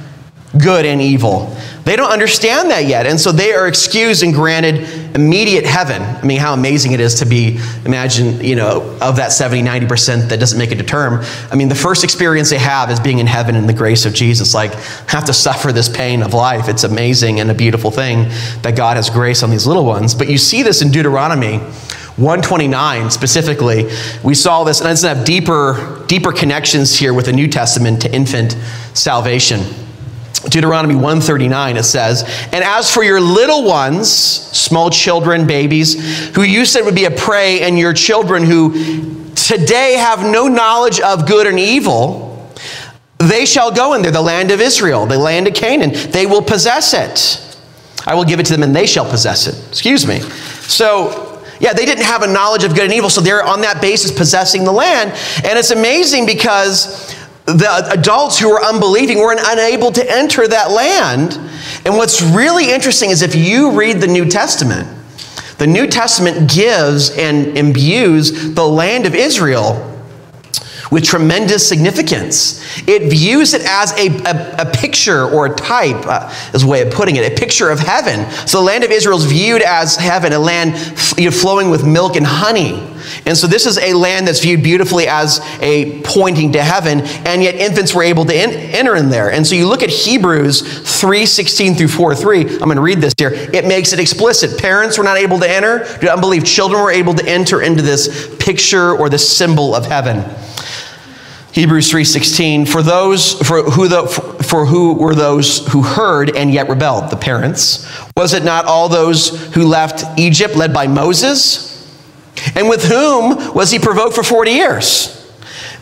good 0.58 0.84
and 0.86 1.00
evil. 1.00 1.54
They 1.88 1.96
don't 1.96 2.10
understand 2.10 2.70
that 2.70 2.84
yet. 2.84 3.06
And 3.06 3.18
so 3.18 3.32
they 3.32 3.54
are 3.54 3.66
excused 3.66 4.22
and 4.22 4.34
granted 4.34 5.16
immediate 5.16 5.64
heaven. 5.64 6.02
I 6.02 6.22
mean, 6.22 6.38
how 6.38 6.52
amazing 6.52 6.92
it 6.92 7.00
is 7.00 7.14
to 7.20 7.24
be, 7.24 7.58
imagine, 7.86 8.44
you 8.44 8.56
know, 8.56 8.98
of 9.00 9.16
that 9.16 9.32
70, 9.32 9.62
90% 9.62 10.28
that 10.28 10.38
doesn't 10.38 10.58
make 10.58 10.70
it 10.70 10.74
to 10.74 10.84
term. 10.84 11.24
I 11.50 11.56
mean, 11.56 11.70
the 11.70 11.74
first 11.74 12.04
experience 12.04 12.50
they 12.50 12.58
have 12.58 12.90
is 12.90 13.00
being 13.00 13.20
in 13.20 13.26
heaven 13.26 13.56
in 13.56 13.66
the 13.66 13.72
grace 13.72 14.04
of 14.04 14.12
Jesus. 14.12 14.52
Like, 14.52 14.74
have 15.08 15.24
to 15.24 15.32
suffer 15.32 15.72
this 15.72 15.88
pain 15.88 16.22
of 16.22 16.34
life. 16.34 16.68
It's 16.68 16.84
amazing 16.84 17.40
and 17.40 17.50
a 17.50 17.54
beautiful 17.54 17.90
thing 17.90 18.28
that 18.60 18.76
God 18.76 18.98
has 18.98 19.08
grace 19.08 19.42
on 19.42 19.48
these 19.48 19.66
little 19.66 19.86
ones. 19.86 20.14
But 20.14 20.28
you 20.28 20.36
see 20.36 20.62
this 20.62 20.82
in 20.82 20.90
Deuteronomy 20.90 21.56
129 21.56 23.10
specifically. 23.10 23.88
We 24.22 24.34
saw 24.34 24.62
this, 24.62 24.82
and 24.82 24.90
it's 24.90 25.00
have 25.04 25.24
deeper, 25.24 26.04
deeper 26.06 26.32
connections 26.32 26.98
here 26.98 27.14
with 27.14 27.24
the 27.24 27.32
New 27.32 27.48
Testament 27.48 28.02
to 28.02 28.14
infant 28.14 28.58
salvation. 28.92 29.87
Deuteronomy 30.48 30.94
139, 30.94 31.76
it 31.76 31.82
says, 31.82 32.22
And 32.52 32.64
as 32.64 32.92
for 32.92 33.02
your 33.02 33.20
little 33.20 33.64
ones, 33.64 34.10
small 34.10 34.90
children, 34.90 35.46
babies, 35.46 36.34
who 36.34 36.42
you 36.42 36.64
said 36.64 36.84
would 36.84 36.94
be 36.94 37.04
a 37.04 37.10
prey, 37.10 37.60
and 37.60 37.78
your 37.78 37.92
children 37.92 38.44
who 38.44 39.32
today 39.34 39.94
have 39.94 40.24
no 40.24 40.48
knowledge 40.48 41.00
of 41.00 41.26
good 41.26 41.46
and 41.46 41.58
evil, 41.58 42.50
they 43.18 43.44
shall 43.46 43.70
go 43.72 43.94
in 43.94 44.02
there, 44.02 44.12
the 44.12 44.22
land 44.22 44.50
of 44.50 44.60
Israel, 44.60 45.06
the 45.06 45.18
land 45.18 45.48
of 45.48 45.54
Canaan. 45.54 45.90
They 46.10 46.26
will 46.26 46.42
possess 46.42 46.94
it. 46.94 47.44
I 48.06 48.14
will 48.14 48.24
give 48.24 48.40
it 48.40 48.46
to 48.46 48.52
them, 48.52 48.62
and 48.62 48.74
they 48.74 48.86
shall 48.86 49.08
possess 49.08 49.46
it. 49.46 49.68
Excuse 49.68 50.06
me. 50.06 50.20
So, 50.20 51.42
yeah, 51.60 51.72
they 51.72 51.84
didn't 51.84 52.04
have 52.04 52.22
a 52.22 52.26
knowledge 52.26 52.64
of 52.64 52.74
good 52.74 52.84
and 52.84 52.92
evil, 52.92 53.10
so 53.10 53.20
they're 53.20 53.44
on 53.44 53.60
that 53.62 53.82
basis 53.82 54.12
possessing 54.12 54.64
the 54.64 54.72
land. 54.72 55.10
And 55.44 55.58
it's 55.58 55.72
amazing 55.72 56.24
because 56.24 57.14
the 57.56 57.88
adults 57.92 58.38
who 58.38 58.50
were 58.50 58.62
unbelieving 58.62 59.18
were 59.18 59.34
unable 59.38 59.90
to 59.92 60.10
enter 60.10 60.46
that 60.46 60.70
land. 60.70 61.38
And 61.86 61.96
what's 61.96 62.20
really 62.20 62.70
interesting 62.70 63.08
is 63.08 63.22
if 63.22 63.34
you 63.34 63.70
read 63.70 64.02
the 64.02 64.06
New 64.06 64.26
Testament, 64.26 64.86
the 65.56 65.66
New 65.66 65.86
Testament 65.86 66.50
gives 66.52 67.10
and 67.10 67.56
imbues 67.56 68.54
the 68.54 68.66
land 68.66 69.06
of 69.06 69.14
Israel 69.14 69.87
with 70.90 71.04
tremendous 71.04 71.68
significance. 71.68 72.62
It 72.88 73.10
views 73.10 73.54
it 73.54 73.62
as 73.62 73.92
a, 73.92 74.08
a, 74.24 74.68
a 74.68 74.72
picture 74.72 75.24
or 75.24 75.46
a 75.46 75.54
type, 75.54 76.06
uh, 76.06 76.32
is 76.54 76.62
a 76.62 76.66
way 76.66 76.82
of 76.82 76.92
putting 76.92 77.16
it, 77.16 77.32
a 77.32 77.34
picture 77.34 77.70
of 77.70 77.78
heaven. 77.78 78.30
So 78.46 78.58
the 78.58 78.64
land 78.64 78.84
of 78.84 78.90
Israel 78.90 79.18
is 79.18 79.24
viewed 79.24 79.62
as 79.62 79.96
heaven, 79.96 80.32
a 80.32 80.38
land 80.38 80.76
you 81.16 81.26
know, 81.26 81.30
flowing 81.30 81.70
with 81.70 81.86
milk 81.86 82.16
and 82.16 82.26
honey. 82.26 82.84
And 83.26 83.36
so 83.36 83.46
this 83.46 83.66
is 83.66 83.78
a 83.78 83.94
land 83.94 84.26
that's 84.26 84.40
viewed 84.40 84.62
beautifully 84.62 85.06
as 85.08 85.40
a 85.60 86.00
pointing 86.02 86.52
to 86.52 86.62
heaven, 86.62 87.00
and 87.00 87.42
yet 87.42 87.54
infants 87.54 87.94
were 87.94 88.02
able 88.02 88.24
to 88.26 88.34
in, 88.34 88.50
enter 88.50 88.96
in 88.96 89.08
there. 89.08 89.30
And 89.30 89.46
so 89.46 89.54
you 89.54 89.66
look 89.66 89.82
at 89.82 89.90
Hebrews 89.90 91.00
3 91.00 91.26
16 91.26 91.74
through 91.74 91.88
4 91.88 92.14
3. 92.14 92.40
I'm 92.40 92.58
going 92.58 92.76
to 92.76 92.82
read 92.82 93.00
this 93.00 93.14
here. 93.18 93.30
It 93.32 93.66
makes 93.66 93.92
it 93.92 94.00
explicit. 94.00 94.58
Parents 94.58 94.98
were 94.98 95.04
not 95.04 95.16
able 95.16 95.38
to 95.40 95.48
enter 95.48 95.78
due 95.78 96.06
to 96.06 96.12
unbelief. 96.12 96.44
Children 96.44 96.82
were 96.82 96.90
able 96.90 97.14
to 97.14 97.26
enter 97.26 97.62
into 97.62 97.82
this 97.82 98.36
picture 98.38 98.92
or 98.92 99.08
this 99.08 99.36
symbol 99.36 99.74
of 99.74 99.86
heaven. 99.86 100.24
Hebrews 101.58 101.90
3:16 101.90 102.66
for 102.66 102.84
those 102.84 103.32
for 103.32 103.64
who 103.64 103.88
the 103.88 104.06
for 104.06 104.64
who 104.64 104.92
were 104.92 105.16
those 105.16 105.66
who 105.66 105.82
heard 105.82 106.36
and 106.36 106.54
yet 106.54 106.68
rebelled? 106.68 107.10
The 107.10 107.16
parents. 107.16 107.84
Was 108.16 108.32
it 108.32 108.44
not 108.44 108.66
all 108.66 108.88
those 108.88 109.30
who 109.54 109.64
left 109.64 110.04
Egypt 110.16 110.54
led 110.54 110.72
by 110.72 110.86
Moses? 110.86 111.84
And 112.54 112.68
with 112.68 112.84
whom 112.84 113.54
was 113.54 113.72
he 113.72 113.80
provoked 113.80 114.14
for 114.14 114.22
40 114.22 114.52
years? 114.52 115.32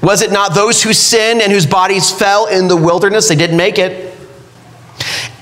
Was 0.01 0.23
it 0.23 0.33
not 0.33 0.55
those 0.55 0.83
who 0.83 0.95
sinned 0.95 1.43
and 1.43 1.53
whose 1.53 1.67
bodies 1.67 2.11
fell 2.11 2.47
in 2.47 2.69
the 2.69 2.77
wilderness? 2.77 3.29
They 3.29 3.37
didn't 3.37 3.59
make 3.59 3.79
it 3.79 4.16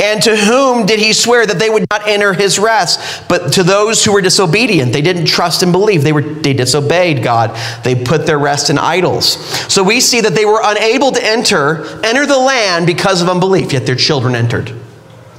and 0.00 0.22
to 0.24 0.36
whom 0.36 0.86
did 0.86 0.98
he 0.98 1.12
swear 1.12 1.46
that 1.46 1.58
they 1.58 1.70
would 1.70 1.86
not 1.90 2.08
enter 2.08 2.32
his 2.32 2.58
rest? 2.58 3.28
But 3.28 3.52
to 3.54 3.62
those 3.62 4.04
who 4.04 4.12
were 4.12 4.20
disobedient. 4.20 4.92
They 4.92 5.02
didn't 5.02 5.26
trust 5.26 5.62
and 5.62 5.70
believe. 5.70 6.02
They, 6.02 6.12
were, 6.12 6.22
they 6.22 6.52
disobeyed 6.52 7.22
God. 7.22 7.56
They 7.84 7.94
put 7.94 8.26
their 8.26 8.38
rest 8.38 8.70
in 8.70 8.78
idols. 8.78 9.36
So 9.72 9.84
we 9.84 10.00
see 10.00 10.20
that 10.20 10.34
they 10.34 10.44
were 10.44 10.60
unable 10.62 11.12
to 11.12 11.24
enter, 11.24 11.84
enter 12.04 12.26
the 12.26 12.38
land 12.38 12.86
because 12.86 13.22
of 13.22 13.28
unbelief, 13.28 13.72
yet 13.72 13.86
their 13.86 13.94
children 13.94 14.34
entered. 14.34 14.72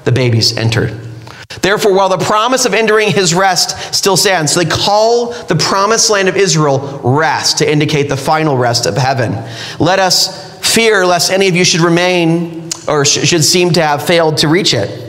The 0.05 0.11
babies 0.11 0.55
entered. 0.55 1.01
Therefore, 1.61 1.93
while 1.93 2.09
the 2.09 2.17
promise 2.17 2.65
of 2.65 2.73
entering 2.73 3.11
his 3.11 3.33
rest 3.33 3.93
still 3.93 4.17
stands, 4.17 4.53
so 4.53 4.63
they 4.63 4.69
call 4.69 5.33
the 5.45 5.55
promised 5.55 6.09
land 6.09 6.27
of 6.27 6.35
Israel 6.35 7.01
rest 7.03 7.59
to 7.59 7.69
indicate 7.69 8.09
the 8.09 8.17
final 8.17 8.57
rest 8.57 8.85
of 8.85 8.95
heaven. 8.95 9.33
Let 9.79 9.99
us 9.99 10.59
fear 10.59 11.05
lest 11.05 11.31
any 11.31 11.47
of 11.47 11.55
you 11.55 11.63
should 11.63 11.81
remain 11.81 12.64
or 12.87 13.05
should 13.05 13.43
seem 13.43 13.71
to 13.71 13.81
have 13.81 14.05
failed 14.05 14.37
to 14.37 14.47
reach 14.47 14.73
it. 14.73 15.01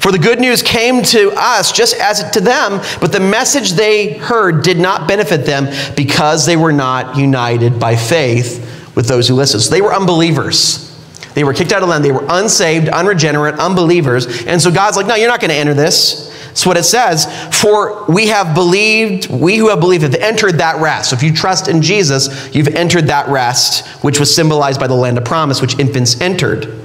For 0.00 0.12
the 0.12 0.18
good 0.18 0.40
news 0.40 0.62
came 0.62 1.02
to 1.04 1.32
us 1.36 1.72
just 1.72 1.96
as 1.96 2.30
to 2.30 2.40
them, 2.40 2.80
but 3.00 3.12
the 3.12 3.20
message 3.20 3.72
they 3.72 4.14
heard 4.14 4.62
did 4.62 4.78
not 4.78 5.08
benefit 5.08 5.44
them 5.44 5.68
because 5.96 6.46
they 6.46 6.56
were 6.56 6.72
not 6.72 7.16
united 7.16 7.80
by 7.80 7.96
faith 7.96 8.94
with 8.94 9.06
those 9.06 9.26
who 9.28 9.34
listened. 9.34 9.62
So 9.62 9.70
they 9.70 9.82
were 9.82 9.92
unbelievers. 9.92 10.86
They 11.34 11.44
were 11.44 11.54
kicked 11.54 11.72
out 11.72 11.82
of 11.82 11.88
land. 11.88 12.04
They 12.04 12.12
were 12.12 12.26
unsaved, 12.28 12.88
unregenerate, 12.88 13.58
unbelievers. 13.58 14.46
And 14.46 14.60
so 14.60 14.70
God's 14.70 14.96
like, 14.96 15.06
no, 15.06 15.14
you're 15.14 15.28
not 15.28 15.40
going 15.40 15.50
to 15.50 15.56
enter 15.56 15.74
this. 15.74 16.28
That's 16.48 16.66
what 16.66 16.76
it 16.76 16.82
says. 16.82 17.26
For 17.56 18.04
we 18.06 18.26
have 18.28 18.54
believed, 18.54 19.30
we 19.30 19.56
who 19.56 19.68
have 19.68 19.80
believed 19.80 20.02
have 20.02 20.14
entered 20.14 20.58
that 20.58 20.80
rest. 20.80 21.10
So 21.10 21.16
if 21.16 21.22
you 21.22 21.32
trust 21.32 21.68
in 21.68 21.82
Jesus, 21.82 22.54
you've 22.54 22.68
entered 22.68 23.06
that 23.06 23.28
rest, 23.28 23.86
which 24.02 24.18
was 24.18 24.34
symbolized 24.34 24.80
by 24.80 24.88
the 24.88 24.94
land 24.94 25.18
of 25.18 25.24
promise, 25.24 25.60
which 25.60 25.78
infants 25.78 26.20
entered. 26.20 26.79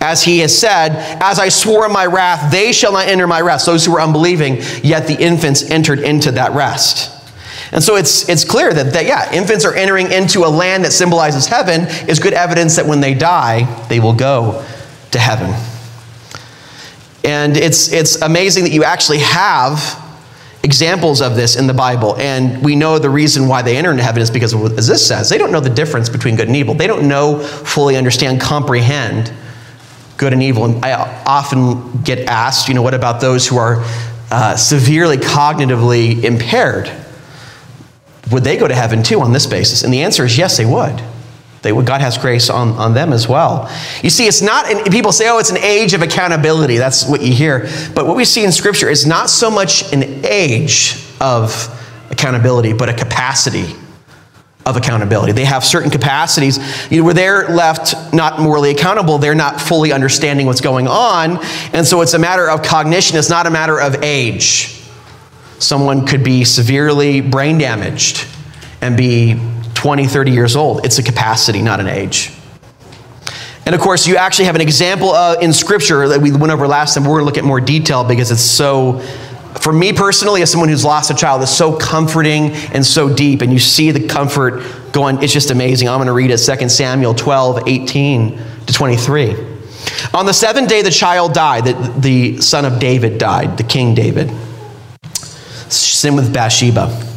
As 0.00 0.22
he 0.22 0.38
has 0.38 0.56
said, 0.56 0.92
As 1.20 1.38
I 1.38 1.50
swore 1.50 1.84
in 1.84 1.92
my 1.92 2.06
wrath, 2.06 2.50
they 2.50 2.72
shall 2.72 2.92
not 2.92 3.08
enter 3.08 3.26
my 3.26 3.40
rest, 3.40 3.66
those 3.66 3.84
who 3.84 3.92
were 3.92 4.00
unbelieving, 4.00 4.56
yet 4.82 5.06
the 5.06 5.16
infants 5.20 5.62
entered 5.62 5.98
into 5.98 6.32
that 6.32 6.52
rest. 6.52 7.16
And 7.72 7.84
so 7.84 7.96
it's, 7.96 8.28
it's 8.28 8.44
clear 8.44 8.72
that, 8.72 8.94
that, 8.94 9.06
yeah, 9.06 9.32
infants 9.32 9.64
are 9.64 9.74
entering 9.74 10.10
into 10.10 10.40
a 10.44 10.48
land 10.48 10.84
that 10.84 10.92
symbolizes 10.92 11.46
heaven, 11.46 11.82
is 12.08 12.18
good 12.18 12.32
evidence 12.32 12.76
that 12.76 12.86
when 12.86 13.00
they 13.00 13.14
die, 13.14 13.86
they 13.88 14.00
will 14.00 14.14
go 14.14 14.66
to 15.12 15.18
heaven. 15.18 15.54
And 17.22 17.56
it's, 17.56 17.92
it's 17.92 18.20
amazing 18.22 18.64
that 18.64 18.72
you 18.72 18.82
actually 18.82 19.18
have 19.18 19.98
examples 20.62 21.20
of 21.20 21.36
this 21.36 21.56
in 21.56 21.66
the 21.66 21.74
Bible. 21.74 22.16
And 22.16 22.64
we 22.64 22.74
know 22.74 22.98
the 22.98 23.10
reason 23.10 23.46
why 23.46 23.62
they 23.62 23.76
enter 23.76 23.90
into 23.90 24.02
heaven 24.02 24.22
is 24.22 24.30
because, 24.30 24.54
as 24.54 24.88
this 24.88 25.06
says, 25.06 25.28
they 25.28 25.38
don't 25.38 25.52
know 25.52 25.60
the 25.60 25.70
difference 25.70 26.08
between 26.08 26.36
good 26.36 26.48
and 26.48 26.56
evil. 26.56 26.74
They 26.74 26.86
don't 26.86 27.06
know, 27.06 27.38
fully 27.38 27.96
understand, 27.96 28.40
comprehend 28.40 29.32
good 30.20 30.34
and 30.34 30.42
evil. 30.42 30.66
And 30.66 30.84
I 30.84 30.92
often 31.24 32.02
get 32.02 32.28
asked, 32.28 32.68
you 32.68 32.74
know, 32.74 32.82
what 32.82 32.92
about 32.92 33.22
those 33.22 33.48
who 33.48 33.56
are 33.56 33.82
uh, 34.30 34.54
severely 34.54 35.16
cognitively 35.16 36.22
impaired? 36.22 36.92
Would 38.30 38.44
they 38.44 38.58
go 38.58 38.68
to 38.68 38.74
heaven 38.74 39.02
too 39.02 39.22
on 39.22 39.32
this 39.32 39.46
basis? 39.46 39.82
And 39.82 39.92
the 39.92 40.02
answer 40.02 40.26
is 40.26 40.36
yes, 40.36 40.58
they 40.58 40.66
would. 40.66 41.02
They 41.62 41.72
would, 41.72 41.86
God 41.86 42.02
has 42.02 42.18
grace 42.18 42.50
on, 42.50 42.72
on 42.72 42.92
them 42.92 43.14
as 43.14 43.28
well. 43.28 43.70
You 44.02 44.10
see, 44.10 44.26
it's 44.26 44.42
not, 44.42 44.70
and 44.70 44.90
people 44.92 45.10
say, 45.10 45.28
oh, 45.28 45.38
it's 45.38 45.50
an 45.50 45.58
age 45.58 45.94
of 45.94 46.02
accountability. 46.02 46.76
That's 46.76 47.08
what 47.08 47.22
you 47.22 47.32
hear. 47.32 47.68
But 47.94 48.06
what 48.06 48.16
we 48.16 48.26
see 48.26 48.44
in 48.44 48.52
Scripture 48.52 48.90
is 48.90 49.06
not 49.06 49.30
so 49.30 49.50
much 49.50 49.90
an 49.92 50.24
age 50.24 51.02
of 51.18 51.50
accountability, 52.10 52.74
but 52.74 52.90
a 52.90 52.94
capacity 52.94 53.74
of 54.66 54.76
accountability. 54.76 55.32
They 55.32 55.44
have 55.44 55.64
certain 55.64 55.90
capacities 55.90 56.58
you 56.90 56.98
know, 56.98 57.04
where 57.04 57.14
they're 57.14 57.48
left 57.48 57.94
not 58.12 58.40
morally 58.40 58.70
accountable. 58.70 59.18
They're 59.18 59.34
not 59.34 59.60
fully 59.60 59.92
understanding 59.92 60.46
what's 60.46 60.60
going 60.60 60.86
on. 60.86 61.38
And 61.72 61.86
so 61.86 62.02
it's 62.02 62.14
a 62.14 62.18
matter 62.18 62.48
of 62.48 62.62
cognition, 62.62 63.18
it's 63.18 63.30
not 63.30 63.46
a 63.46 63.50
matter 63.50 63.80
of 63.80 64.02
age. 64.02 64.82
Someone 65.58 66.06
could 66.06 66.24
be 66.24 66.44
severely 66.44 67.20
brain 67.20 67.58
damaged 67.58 68.26
and 68.80 68.96
be 68.96 69.38
20, 69.74 70.06
30 70.06 70.30
years 70.30 70.56
old. 70.56 70.84
It's 70.84 70.98
a 70.98 71.02
capacity, 71.02 71.62
not 71.62 71.80
an 71.80 71.86
age. 71.86 72.32
And 73.66 73.74
of 73.74 73.80
course, 73.80 74.06
you 74.06 74.16
actually 74.16 74.46
have 74.46 74.54
an 74.54 74.60
example 74.60 75.10
uh, 75.10 75.36
in 75.40 75.52
Scripture 75.52 76.08
that 76.08 76.20
we 76.20 76.32
went 76.32 76.52
over 76.52 76.66
last 76.66 76.94
time. 76.94 77.04
We're 77.04 77.20
going 77.20 77.20
to 77.20 77.26
look 77.26 77.38
at 77.38 77.44
more 77.44 77.60
detail 77.60 78.04
because 78.04 78.30
it's 78.30 78.40
so, 78.40 79.00
for 79.60 79.72
me 79.72 79.92
personally, 79.92 80.42
as 80.42 80.50
someone 80.50 80.68
who's 80.68 80.84
lost 80.84 81.10
a 81.10 81.14
child, 81.14 81.42
it's 81.42 81.54
so 81.54 81.76
comforting 81.76 82.52
and 82.72 82.84
so 82.84 83.14
deep. 83.14 83.42
And 83.42 83.52
you 83.52 83.58
see 83.58 83.90
the 83.90 84.06
comfort 84.06 84.92
going, 84.92 85.22
it's 85.22 85.32
just 85.32 85.50
amazing. 85.50 85.88
I'm 85.88 85.98
going 85.98 86.06
to 86.06 86.12
read 86.12 86.30
it 86.30 86.38
2 86.38 86.68
Samuel 86.68 87.14
12, 87.14 87.68
18 87.68 88.42
to 88.66 88.72
23. 88.72 89.36
On 90.14 90.26
the 90.26 90.32
seventh 90.32 90.68
day, 90.68 90.82
the 90.82 90.90
child 90.90 91.34
died, 91.34 91.64
the, 91.64 91.94
the 91.98 92.40
son 92.40 92.64
of 92.64 92.78
David 92.78 93.18
died, 93.18 93.56
the 93.56 93.64
king 93.64 93.94
David. 93.94 94.30
Sin 95.70 96.16
with 96.16 96.32
Bathsheba. 96.32 97.09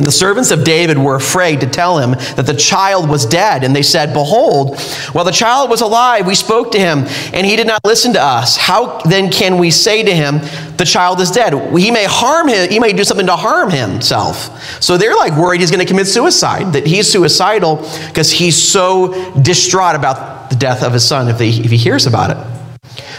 And 0.00 0.06
the 0.06 0.12
servants 0.12 0.50
of 0.50 0.64
David 0.64 0.96
were 0.96 1.14
afraid 1.14 1.60
to 1.60 1.66
tell 1.66 1.98
him 1.98 2.12
that 2.12 2.46
the 2.46 2.54
child 2.54 3.06
was 3.06 3.26
dead. 3.26 3.64
And 3.64 3.76
they 3.76 3.82
said, 3.82 4.14
Behold, 4.14 4.80
while 5.12 5.26
the 5.26 5.30
child 5.30 5.68
was 5.68 5.82
alive, 5.82 6.26
we 6.26 6.34
spoke 6.34 6.72
to 6.72 6.78
him, 6.78 7.00
and 7.34 7.46
he 7.46 7.54
did 7.54 7.66
not 7.66 7.84
listen 7.84 8.14
to 8.14 8.22
us. 8.22 8.56
How 8.56 9.00
then 9.00 9.30
can 9.30 9.58
we 9.58 9.70
say 9.70 10.02
to 10.02 10.14
him, 10.14 10.38
The 10.78 10.86
child 10.86 11.20
is 11.20 11.30
dead? 11.30 11.52
He 11.76 11.90
may 11.90 12.06
harm 12.06 12.48
him, 12.48 12.70
he 12.70 12.80
may 12.80 12.94
do 12.94 13.04
something 13.04 13.26
to 13.26 13.36
harm 13.36 13.68
himself. 13.68 14.82
So 14.82 14.96
they're 14.96 15.14
like 15.16 15.36
worried 15.36 15.60
he's 15.60 15.70
going 15.70 15.84
to 15.84 15.86
commit 15.86 16.06
suicide, 16.06 16.72
that 16.72 16.86
he's 16.86 17.12
suicidal 17.12 17.86
because 18.08 18.32
he's 18.32 18.56
so 18.56 19.38
distraught 19.42 19.96
about 19.96 20.48
the 20.48 20.56
death 20.56 20.82
of 20.82 20.94
his 20.94 21.06
son 21.06 21.28
if, 21.28 21.36
they, 21.36 21.50
if 21.50 21.70
he 21.70 21.76
hears 21.76 22.06
about 22.06 22.30
it. 22.30 22.38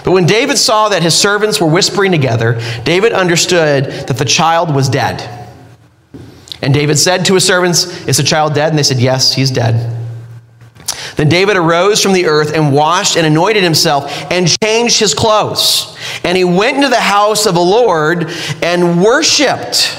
But 0.04 0.14
when 0.14 0.26
David 0.26 0.58
saw 0.58 0.90
that 0.90 1.04
his 1.04 1.14
servants 1.14 1.62
were 1.62 1.70
whispering 1.70 2.12
together, 2.12 2.60
David 2.86 3.14
understood 3.14 3.86
that 4.08 4.18
the 4.18 4.26
child 4.26 4.74
was 4.74 4.90
dead. 4.90 5.40
And 6.62 6.74
David 6.74 7.00
said 7.00 7.25
to 7.25 7.34
his 7.34 7.44
servants, 7.44 8.08
Is 8.08 8.18
the 8.18 8.24
child 8.24 8.53
dead? 8.53 8.70
And 8.70 8.77
they 8.77 8.84
said, 8.84 9.00
Yes, 9.00 9.34
he's 9.34 9.51
dead. 9.51 9.98
Then 11.15 11.30
David 11.30 11.58
arose 11.58 12.01
from 12.01 12.13
the 12.13 12.25
earth 12.25 12.53
and 12.53 12.74
washed 12.74 13.18
and 13.18 13.25
anointed 13.25 13.63
himself 13.63 14.12
and 14.32 14.48
changed 14.63 15.00
his 15.00 15.13
clothes. 15.13 15.98
And 16.24 16.38
he 16.38 16.44
went 16.44 16.77
into 16.77 16.89
the 16.89 16.96
house 16.96 17.46
of 17.46 17.56
the 17.56 17.62
Lord 17.62 18.30
and 18.62 19.03
worshiped. 19.03 19.98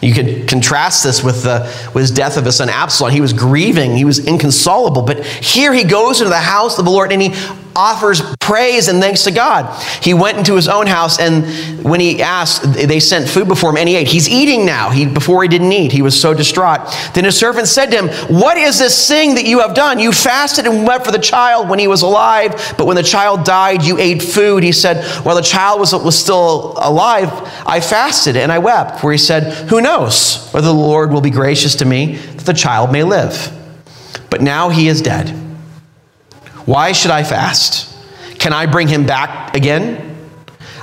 You 0.00 0.12
could 0.12 0.48
contrast 0.48 1.04
this 1.04 1.22
with, 1.22 1.44
the, 1.44 1.60
with 1.94 2.02
his 2.02 2.10
death 2.10 2.36
of 2.36 2.44
his 2.44 2.56
son 2.56 2.68
Absalom. 2.68 3.12
He 3.12 3.20
was 3.20 3.32
grieving, 3.32 3.96
he 3.96 4.04
was 4.04 4.18
inconsolable. 4.18 5.02
But 5.02 5.24
here 5.24 5.72
he 5.72 5.84
goes 5.84 6.20
into 6.20 6.30
the 6.30 6.36
house 6.36 6.78
of 6.78 6.84
the 6.84 6.90
Lord 6.90 7.12
and 7.12 7.22
he 7.22 7.34
offers 7.74 8.22
praise 8.40 8.88
and 8.88 9.00
thanks 9.00 9.24
to 9.24 9.30
God. 9.30 9.82
He 10.02 10.14
went 10.14 10.38
into 10.38 10.56
his 10.56 10.68
own 10.68 10.86
house, 10.86 11.18
and 11.18 11.44
when 11.84 12.00
he 12.00 12.22
asked, 12.22 12.74
they 12.74 13.00
sent 13.00 13.28
food 13.28 13.48
before 13.48 13.70
him, 13.70 13.76
and 13.76 13.88
he 13.88 13.96
ate. 13.96 14.08
He's 14.08 14.28
eating 14.28 14.66
now. 14.66 14.90
He, 14.90 15.06
before 15.06 15.42
he 15.42 15.48
didn't 15.48 15.72
eat, 15.72 15.92
he 15.92 16.02
was 16.02 16.18
so 16.18 16.34
distraught. 16.34 16.80
Then 17.14 17.24
his 17.24 17.38
servant 17.38 17.68
said 17.68 17.86
to 17.86 18.02
him, 18.02 18.08
What 18.34 18.56
is 18.56 18.78
this 18.78 19.08
thing 19.08 19.34
that 19.36 19.44
you 19.44 19.60
have 19.60 19.74
done? 19.74 19.98
You 19.98 20.12
fasted 20.12 20.66
and 20.66 20.86
wept 20.86 21.04
for 21.04 21.12
the 21.12 21.18
child 21.18 21.68
when 21.68 21.78
he 21.78 21.88
was 21.88 22.02
alive, 22.02 22.74
but 22.76 22.86
when 22.86 22.96
the 22.96 23.02
child 23.02 23.44
died, 23.44 23.82
you 23.82 23.98
ate 23.98 24.22
food. 24.22 24.62
He 24.62 24.72
said, 24.72 25.04
While 25.24 25.36
the 25.36 25.42
child 25.42 25.80
was, 25.80 25.92
was 25.94 26.18
still 26.18 26.74
alive, 26.76 27.28
I 27.66 27.80
fasted 27.80 28.36
and 28.36 28.52
I 28.52 28.58
wept. 28.58 29.00
For 29.00 29.12
he 29.12 29.18
said, 29.18 29.68
Who 29.68 29.80
knows 29.80 30.48
whether 30.52 30.66
the 30.66 30.74
Lord 30.74 31.10
will 31.10 31.20
be 31.20 31.30
gracious 31.30 31.76
to 31.76 31.84
me 31.84 32.16
that 32.16 32.46
the 32.46 32.52
child 32.52 32.92
may 32.92 33.02
live? 33.02 33.58
But 34.30 34.40
now 34.40 34.68
he 34.68 34.88
is 34.88 35.02
dead. 35.02 35.41
Why 36.64 36.92
should 36.92 37.10
I 37.10 37.24
fast? 37.24 37.88
Can 38.38 38.52
I 38.52 38.66
bring 38.66 38.88
him 38.88 39.06
back 39.06 39.56
again? 39.56 40.16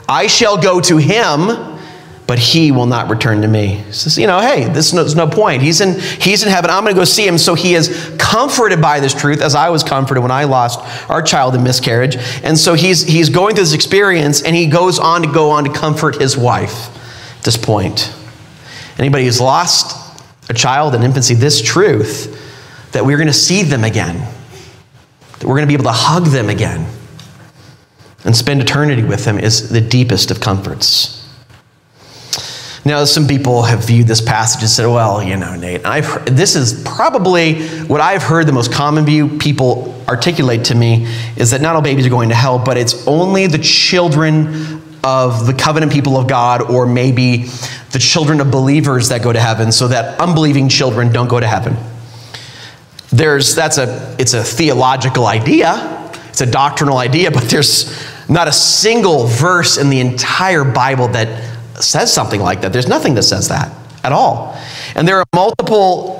I 0.08 0.28
shall 0.28 0.62
go 0.62 0.82
to 0.82 0.98
him, 0.98 1.78
but 2.26 2.40
he 2.40 2.72
will 2.72 2.86
not 2.86 3.10
return 3.10 3.42
to 3.42 3.48
me. 3.48 3.84
Says, 3.92 4.18
you 4.18 4.28
know, 4.28 4.40
hey, 4.40 4.66
this 4.70 4.94
is 4.94 5.16
no 5.16 5.28
point. 5.28 5.62
He's 5.62 5.82
in, 5.82 6.00
he's 6.00 6.44
in 6.44 6.50
heaven. 6.50 6.70
I'm 6.70 6.84
going 6.84 6.96
to 6.96 7.00
go 7.00 7.06
see 7.06 7.28
him. 7.28 7.38
So 7.38 7.56
he 7.56 7.76
is 7.76 8.16
comforted 8.18 8.82
by 8.82 9.00
this 9.00 9.14
truth, 9.14 9.42
as 9.42 9.56
I 9.56 9.70
was 9.70 9.84
comforted 9.84 10.22
when 10.22 10.32
I 10.32 10.46
lost 10.46 10.80
our 11.10 11.22
child 11.22 11.56
in 11.56 11.64
miscarriage. 11.64 12.18
And 12.44 12.58
so 12.58 12.74
he's, 12.74 13.04
he's 13.04 13.30
going 13.30 13.56
through 13.56 13.66
this 13.66 13.74
experience, 13.74 14.42
and 14.42 14.56
he 14.56 14.68
goes 14.68 15.00
on 15.00 15.22
to 15.22 15.32
go 15.32 15.52
on 15.52 15.64
to 15.66 15.72
comfort 15.72 16.20
his 16.20 16.38
wife 16.38 16.96
at 17.38 17.44
this 17.44 17.58
point. 17.58 18.14
Anybody 18.98 19.26
who's 19.26 19.40
lost 19.40 19.96
a 20.50 20.54
child 20.54 20.96
in 20.96 21.04
infancy, 21.04 21.36
this 21.36 21.62
truth 21.62 22.92
that 22.94 23.06
we're 23.06 23.18
going 23.18 23.28
to 23.28 23.34
see 23.34 23.64
them 23.64 23.84
again 23.84 24.28
that 25.39 25.48
we're 25.48 25.55
going 25.55 25.67
to 25.67 25.67
be 25.67 25.74
able 25.74 25.86
to 25.86 25.91
hug 25.91 26.25
them 26.25 26.50
again 26.50 26.86
and 28.25 28.36
spend 28.36 28.62
eternity 28.62 29.03
with 29.03 29.25
them 29.25 29.39
is 29.39 29.69
the 29.69 29.81
deepest 29.81 30.31
of 30.31 30.41
comforts. 30.41 31.15
Now, 32.86 33.03
some 33.03 33.27
people 33.27 33.63
have 33.63 33.86
viewed 33.86 34.08
this 34.08 34.22
passage 34.22 34.62
and 34.62 34.69
said, 34.69 34.88
well, 34.88 35.22
you 35.22 35.36
know, 35.36 35.55
Nate, 35.55 35.86
I've 35.86 36.25
this 36.25 36.55
is 36.55 36.81
probably 36.84 37.62
what 37.84 38.01
I've 38.01 38.24
heard 38.24 38.48
the 38.48 38.51
most 38.51 38.72
common 38.72 39.05
view 39.05 39.38
people 39.38 40.01
articulate 40.08 40.65
to 40.65 40.75
me 40.75 41.05
is 41.36 41.51
that 41.51 41.62
not 41.62 41.75
all 41.75 41.81
babies 41.81 42.08
are 42.08 42.10
going 42.10 42.29
to 42.29 42.36
hell, 42.36 42.58
but 42.58 42.77
it's 42.77 43.05
only 43.08 43.48
the 43.48 43.58
children 43.58 44.81
of 45.03 45.46
the 45.46 45.53
covenant 45.53 45.91
people 45.91 46.17
of 46.17 46.27
God 46.27 46.62
or 46.62 46.86
maybe 46.86 47.43
the 47.91 48.00
children 48.00 48.41
of 48.41 48.50
believers 48.50 49.10
that 49.10 49.24
go 49.24 49.31
to 49.31 49.39
heaven 49.39 49.72
so 49.72 49.88
that 49.88 50.19
unbelieving 50.19 50.69
children 50.69 51.12
don't 51.12 51.27
go 51.27 51.39
to 51.39 51.48
heaven. 51.48 51.75
There's, 53.12 53.56
that's 53.56 53.78
a, 53.78 54.16
it's 54.20 54.34
a 54.34 54.44
theological 54.44 55.25
idea, 55.25 56.12
it's 56.30 56.42
a 56.42 56.46
doctrinal 56.46 56.98
idea, 56.98 57.32
but 57.32 57.44
there's 57.44 58.08
not 58.30 58.48
a 58.48 58.51
single 58.51 59.25
verse 59.25 59.78
in 59.78 59.89
the 59.89 60.00
entire 60.00 60.63
Bible 60.63 61.08
that 61.10 61.28
says 61.82 62.13
something 62.13 62.39
like 62.39 62.62
that. 62.62 62.72
There's 62.72 62.88
nothing 62.88 63.16
that 63.16 63.24
says 63.24 63.48
that 63.50 63.74
at 64.04 64.12
all. 64.12 64.58
And 64.96 65.08
there 65.08 65.18
are 65.18 65.25
multiple 65.34 66.19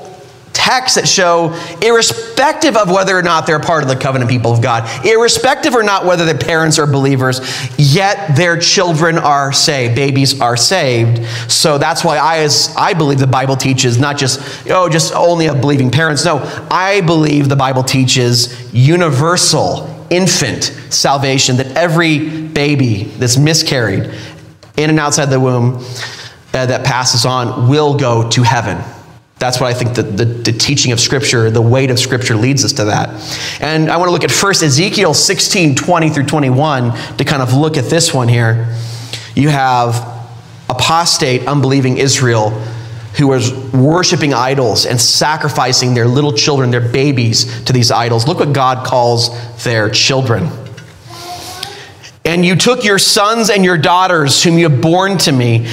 texts 0.60 0.96
that 0.96 1.08
show, 1.08 1.54
irrespective 1.80 2.76
of 2.76 2.90
whether 2.90 3.16
or 3.16 3.22
not 3.22 3.46
they're 3.46 3.58
part 3.58 3.82
of 3.82 3.88
the 3.88 3.96
covenant 3.96 4.30
people 4.30 4.52
of 4.52 4.60
God, 4.60 4.84
irrespective 5.06 5.74
or 5.74 5.82
not 5.82 6.04
whether 6.04 6.26
their 6.26 6.36
parents 6.36 6.78
are 6.78 6.86
believers, 6.86 7.40
yet 7.78 8.36
their 8.36 8.58
children 8.58 9.16
are 9.16 9.54
saved. 9.54 9.96
Babies 9.96 10.38
are 10.38 10.58
saved. 10.58 11.24
So 11.50 11.78
that's 11.78 12.04
why 12.04 12.18
I, 12.18 12.40
as 12.40 12.74
I 12.76 12.92
believe 12.92 13.18
the 13.18 13.26
Bible 13.26 13.56
teaches 13.56 13.98
not 13.98 14.18
just, 14.18 14.68
oh, 14.68 14.90
just 14.90 15.14
only 15.14 15.46
of 15.46 15.62
believing 15.62 15.90
parents. 15.90 16.26
No, 16.26 16.38
I 16.70 17.00
believe 17.00 17.48
the 17.48 17.56
Bible 17.56 17.82
teaches 17.82 18.72
universal 18.74 20.06
infant 20.10 20.64
salvation 20.90 21.56
that 21.56 21.74
every 21.74 22.48
baby 22.48 23.04
that's 23.04 23.38
miscarried 23.38 24.12
in 24.76 24.90
and 24.90 25.00
outside 25.00 25.26
the 25.26 25.40
womb 25.40 25.76
uh, 26.52 26.66
that 26.66 26.84
passes 26.84 27.24
on 27.24 27.70
will 27.70 27.96
go 27.96 28.28
to 28.28 28.42
heaven. 28.42 28.82
That's 29.40 29.58
what 29.58 29.68
I 29.68 29.74
think 29.74 29.96
the, 29.96 30.02
the, 30.02 30.24
the, 30.26 30.52
teaching 30.52 30.92
of 30.92 31.00
Scripture, 31.00 31.50
the 31.50 31.62
weight 31.62 31.90
of 31.90 31.98
Scripture 31.98 32.36
leads 32.36 32.62
us 32.62 32.74
to 32.74 32.84
that. 32.84 33.08
And 33.58 33.90
I 33.90 33.96
want 33.96 34.08
to 34.08 34.12
look 34.12 34.22
at 34.22 34.30
first 34.30 34.62
Ezekiel 34.62 35.14
16, 35.14 35.76
20 35.76 36.10
through 36.10 36.26
21 36.26 37.16
to 37.16 37.24
kind 37.24 37.40
of 37.40 37.54
look 37.54 37.78
at 37.78 37.86
this 37.86 38.12
one 38.12 38.28
here. 38.28 38.76
You 39.34 39.48
have 39.48 39.96
apostate, 40.68 41.46
unbelieving 41.46 41.96
Israel 41.96 42.50
who 43.16 43.28
was 43.28 43.52
worshiping 43.72 44.34
idols 44.34 44.84
and 44.84 45.00
sacrificing 45.00 45.94
their 45.94 46.06
little 46.06 46.32
children, 46.32 46.70
their 46.70 46.86
babies, 46.86 47.64
to 47.64 47.72
these 47.72 47.90
idols. 47.90 48.28
Look 48.28 48.40
what 48.40 48.52
God 48.52 48.86
calls 48.86 49.64
their 49.64 49.88
children. 49.88 50.48
And 52.24 52.44
you 52.44 52.54
took 52.54 52.84
your 52.84 52.98
sons 52.98 53.50
and 53.50 53.64
your 53.64 53.78
daughters, 53.78 54.44
whom 54.44 54.58
you 54.58 54.68
have 54.68 54.80
born 54.80 55.18
to 55.18 55.32
me, 55.32 55.66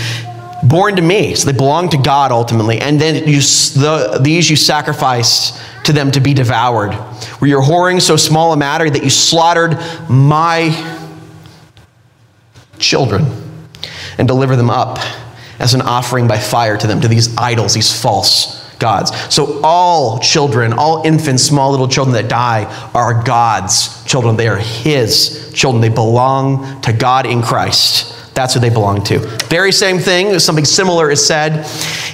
born 0.67 0.95
to 0.95 1.01
me. 1.01 1.35
So 1.35 1.51
they 1.51 1.57
belong 1.57 1.89
to 1.89 1.97
God 1.97 2.31
ultimately. 2.31 2.79
And 2.79 2.99
then 2.99 3.27
you, 3.27 3.39
the, 3.39 4.19
these 4.21 4.49
you 4.49 4.55
sacrificed 4.55 5.61
to 5.85 5.93
them 5.93 6.11
to 6.11 6.19
be 6.19 6.33
devoured. 6.33 6.91
Were 7.39 7.47
your 7.47 7.61
whoring 7.61 8.01
so 8.01 8.15
small 8.15 8.53
a 8.53 8.57
matter 8.57 8.89
that 8.89 9.03
you 9.03 9.09
slaughtered 9.09 9.77
my 10.09 10.71
children 12.79 13.25
and 14.17 14.27
deliver 14.27 14.55
them 14.55 14.69
up 14.69 14.99
as 15.59 15.73
an 15.73 15.81
offering 15.81 16.27
by 16.27 16.37
fire 16.37 16.77
to 16.77 16.87
them, 16.87 17.01
to 17.01 17.07
these 17.07 17.35
idols, 17.37 17.73
these 17.73 17.99
false 17.99 18.63
gods. 18.79 19.11
So 19.33 19.59
all 19.63 20.19
children, 20.19 20.73
all 20.73 21.05
infants, 21.05 21.43
small 21.43 21.71
little 21.71 21.87
children 21.87 22.13
that 22.13 22.29
die 22.29 22.65
are 22.93 23.23
God's 23.23 24.03
children. 24.05 24.35
They 24.35 24.47
are 24.47 24.57
His 24.57 25.51
children. 25.53 25.81
They 25.81 25.89
belong 25.89 26.81
to 26.81 26.93
God 26.93 27.25
in 27.25 27.41
Christ. 27.41 28.16
That's 28.37 28.53
who 28.53 28.59
they 28.59 28.69
belong 28.69 29.03
to. 29.05 29.17
Very 29.47 29.71
same 29.71 29.97
thing, 29.97 30.37
something 30.37 30.63
similar 30.63 31.09
is 31.09 31.25
said 31.25 31.67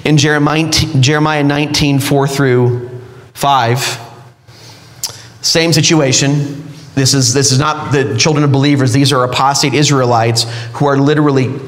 in 0.05 0.15
Jeremiah, 0.15 0.71
Jeremiah 0.71 1.43
19, 1.43 1.99
4 1.99 2.27
through 2.29 3.01
5. 3.33 3.99
Same 5.41 5.73
situation. 5.73 6.63
This 6.95 7.13
is, 7.13 7.33
this 7.33 7.51
is 7.51 7.59
not 7.59 7.91
the 7.91 8.17
children 8.17 8.45
of 8.45 8.53
believers, 8.53 8.93
these 8.93 9.11
are 9.11 9.25
apostate 9.25 9.73
Israelites 9.73 10.45
who 10.75 10.85
are 10.85 10.95
literally 10.95 11.59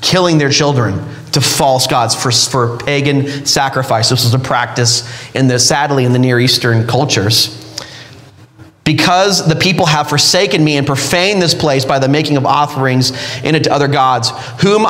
killing 0.00 0.38
their 0.38 0.50
children 0.50 0.98
to 1.30 1.40
false 1.40 1.86
gods 1.86 2.16
for, 2.16 2.32
for 2.32 2.78
pagan 2.78 3.46
sacrifice. 3.46 4.10
This 4.10 4.24
was 4.24 4.34
a 4.34 4.40
practice 4.40 5.08
in 5.36 5.46
the 5.46 5.60
sadly 5.60 6.04
in 6.04 6.12
the 6.12 6.18
Near 6.18 6.40
Eastern 6.40 6.88
cultures. 6.88 7.63
Because 8.84 9.48
the 9.48 9.56
people 9.56 9.86
have 9.86 10.10
forsaken 10.10 10.62
me 10.62 10.76
and 10.76 10.86
profaned 10.86 11.40
this 11.40 11.54
place 11.54 11.86
by 11.86 11.98
the 11.98 12.08
making 12.08 12.36
of 12.36 12.44
offerings 12.44 13.12
in 13.42 13.54
it 13.54 13.64
to 13.64 13.72
other 13.72 13.88
gods, 13.88 14.30
whom 14.60 14.86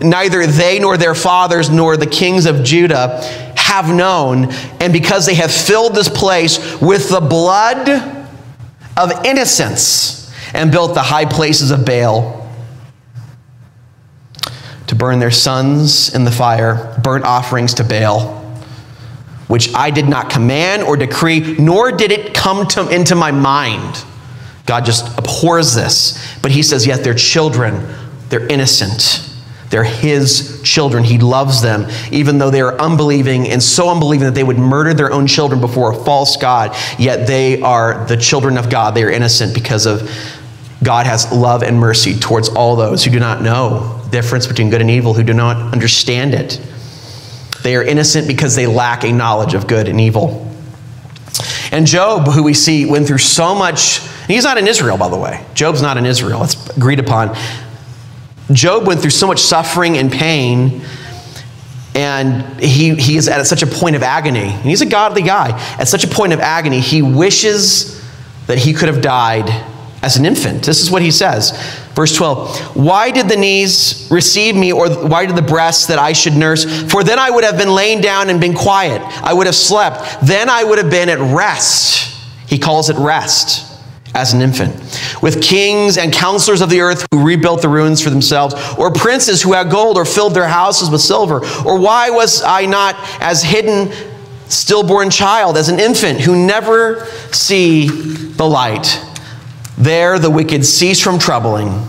neither 0.00 0.46
they 0.46 0.78
nor 0.78 0.96
their 0.96 1.14
fathers 1.14 1.68
nor 1.68 1.98
the 1.98 2.06
kings 2.06 2.46
of 2.46 2.64
Judah 2.64 3.20
have 3.54 3.94
known, 3.94 4.50
and 4.80 4.92
because 4.92 5.26
they 5.26 5.34
have 5.34 5.52
filled 5.52 5.94
this 5.94 6.08
place 6.08 6.80
with 6.80 7.10
the 7.10 7.20
blood 7.20 7.88
of 8.96 9.24
innocents 9.26 10.32
and 10.54 10.70
built 10.70 10.94
the 10.94 11.02
high 11.02 11.24
places 11.24 11.70
of 11.70 11.84
Baal 11.84 12.48
to 14.86 14.94
burn 14.94 15.18
their 15.18 15.30
sons 15.30 16.14
in 16.14 16.24
the 16.24 16.30
fire, 16.30 16.98
burnt 17.02 17.24
offerings 17.24 17.74
to 17.74 17.84
Baal 17.84 18.43
which 19.54 19.72
I 19.72 19.90
did 19.90 20.08
not 20.08 20.30
command 20.30 20.82
or 20.82 20.96
decree, 20.96 21.54
nor 21.60 21.92
did 21.92 22.10
it 22.10 22.34
come 22.34 22.66
to, 22.70 22.88
into 22.88 23.14
my 23.14 23.30
mind. 23.30 24.04
God 24.66 24.84
just 24.84 25.16
abhors 25.16 25.76
this. 25.76 26.36
But 26.42 26.50
he 26.50 26.60
says, 26.60 26.88
yet 26.88 27.04
they're 27.04 27.14
children, 27.14 27.86
they're 28.30 28.48
innocent. 28.48 29.30
They're 29.70 29.84
his 29.84 30.60
children. 30.64 31.04
He 31.04 31.18
loves 31.18 31.62
them, 31.62 31.88
even 32.10 32.38
though 32.38 32.50
they 32.50 32.62
are 32.62 32.76
unbelieving 32.80 33.48
and 33.48 33.62
so 33.62 33.90
unbelieving 33.90 34.24
that 34.24 34.34
they 34.34 34.42
would 34.42 34.58
murder 34.58 34.92
their 34.92 35.12
own 35.12 35.28
children 35.28 35.60
before 35.60 35.92
a 35.92 36.04
false 36.04 36.36
God. 36.36 36.76
Yet 36.98 37.28
they 37.28 37.62
are 37.62 38.04
the 38.06 38.16
children 38.16 38.58
of 38.58 38.68
God. 38.68 38.96
They 38.96 39.04
are 39.04 39.10
innocent 39.10 39.54
because 39.54 39.86
of 39.86 40.10
God 40.82 41.06
has 41.06 41.30
love 41.30 41.62
and 41.62 41.78
mercy 41.78 42.18
towards 42.18 42.48
all 42.48 42.74
those 42.74 43.04
who 43.04 43.12
do 43.12 43.20
not 43.20 43.40
know 43.40 44.00
the 44.02 44.10
difference 44.10 44.48
between 44.48 44.70
good 44.70 44.80
and 44.80 44.90
evil, 44.90 45.14
who 45.14 45.22
do 45.22 45.32
not 45.32 45.72
understand 45.72 46.34
it. 46.34 46.60
They 47.64 47.76
are 47.76 47.82
innocent 47.82 48.28
because 48.28 48.54
they 48.54 48.66
lack 48.66 49.04
a 49.04 49.12
knowledge 49.12 49.54
of 49.54 49.66
good 49.66 49.88
and 49.88 49.98
evil. 49.98 50.52
And 51.72 51.86
Job, 51.86 52.28
who 52.28 52.42
we 52.42 52.52
see 52.52 52.84
went 52.84 53.06
through 53.06 53.18
so 53.18 53.54
much, 53.54 54.00
he's 54.28 54.44
not 54.44 54.58
in 54.58 54.68
Israel, 54.68 54.98
by 54.98 55.08
the 55.08 55.16
way. 55.16 55.44
Job's 55.54 55.80
not 55.80 55.96
in 55.96 56.04
Israel, 56.04 56.44
it's 56.44 56.76
agreed 56.76 57.00
upon. 57.00 57.34
Job 58.52 58.86
went 58.86 59.00
through 59.00 59.12
so 59.12 59.26
much 59.26 59.40
suffering 59.40 59.96
and 59.96 60.12
pain, 60.12 60.82
and 61.94 62.60
he, 62.60 62.94
he 62.96 63.16
is 63.16 63.28
at 63.28 63.46
such 63.46 63.62
a 63.62 63.66
point 63.66 63.96
of 63.96 64.02
agony. 64.02 64.50
And 64.50 64.64
he's 64.64 64.82
a 64.82 64.86
godly 64.86 65.22
guy. 65.22 65.58
At 65.78 65.88
such 65.88 66.04
a 66.04 66.08
point 66.08 66.34
of 66.34 66.40
agony, 66.40 66.80
he 66.80 67.00
wishes 67.00 67.98
that 68.46 68.58
he 68.58 68.74
could 68.74 68.88
have 68.88 69.00
died 69.00 69.48
as 70.04 70.18
an 70.18 70.26
infant. 70.26 70.62
This 70.62 70.82
is 70.82 70.90
what 70.90 71.00
he 71.00 71.10
says. 71.10 71.52
Verse 71.94 72.14
12 72.14 72.76
Why 72.76 73.10
did 73.10 73.26
the 73.26 73.36
knees 73.36 74.06
receive 74.10 74.54
me, 74.54 74.70
or 74.70 74.90
why 74.90 75.24
did 75.24 75.34
the 75.34 75.42
breasts 75.42 75.86
that 75.86 75.98
I 75.98 76.12
should 76.12 76.34
nurse? 76.34 76.64
For 76.92 77.02
then 77.02 77.18
I 77.18 77.30
would 77.30 77.42
have 77.42 77.56
been 77.56 77.70
lain 77.70 78.02
down 78.02 78.28
and 78.28 78.38
been 78.38 78.54
quiet. 78.54 79.00
I 79.22 79.32
would 79.32 79.46
have 79.46 79.56
slept. 79.56 80.26
Then 80.26 80.50
I 80.50 80.62
would 80.62 80.76
have 80.76 80.90
been 80.90 81.08
at 81.08 81.18
rest. 81.34 82.14
He 82.46 82.58
calls 82.58 82.90
it 82.90 82.96
rest. 82.98 83.70
as 84.16 84.32
an 84.32 84.42
infant, 84.42 84.72
with 85.22 85.42
kings 85.42 85.98
and 85.98 86.12
counselors 86.12 86.60
of 86.60 86.70
the 86.70 86.80
earth 86.80 87.04
who 87.10 87.26
rebuilt 87.26 87.60
the 87.62 87.68
ruins 87.68 88.00
for 88.00 88.10
themselves, 88.10 88.54
or 88.78 88.92
princes 88.92 89.42
who 89.42 89.54
had 89.54 89.68
gold 89.68 89.96
or 89.96 90.04
filled 90.04 90.34
their 90.34 90.46
houses 90.46 90.88
with 90.88 91.00
silver? 91.00 91.38
Or 91.66 91.80
why 91.80 92.10
was 92.10 92.40
I 92.40 92.66
not 92.66 92.94
as 93.20 93.42
hidden 93.42 93.92
stillborn 94.48 95.10
child, 95.10 95.56
as 95.56 95.68
an 95.68 95.80
infant 95.80 96.20
who 96.20 96.46
never 96.46 97.06
see 97.32 97.88
the 97.88 98.44
light? 98.44 98.86
There 99.76 100.18
the 100.18 100.30
wicked 100.30 100.64
cease 100.64 101.00
from 101.00 101.18
troubling 101.18 101.86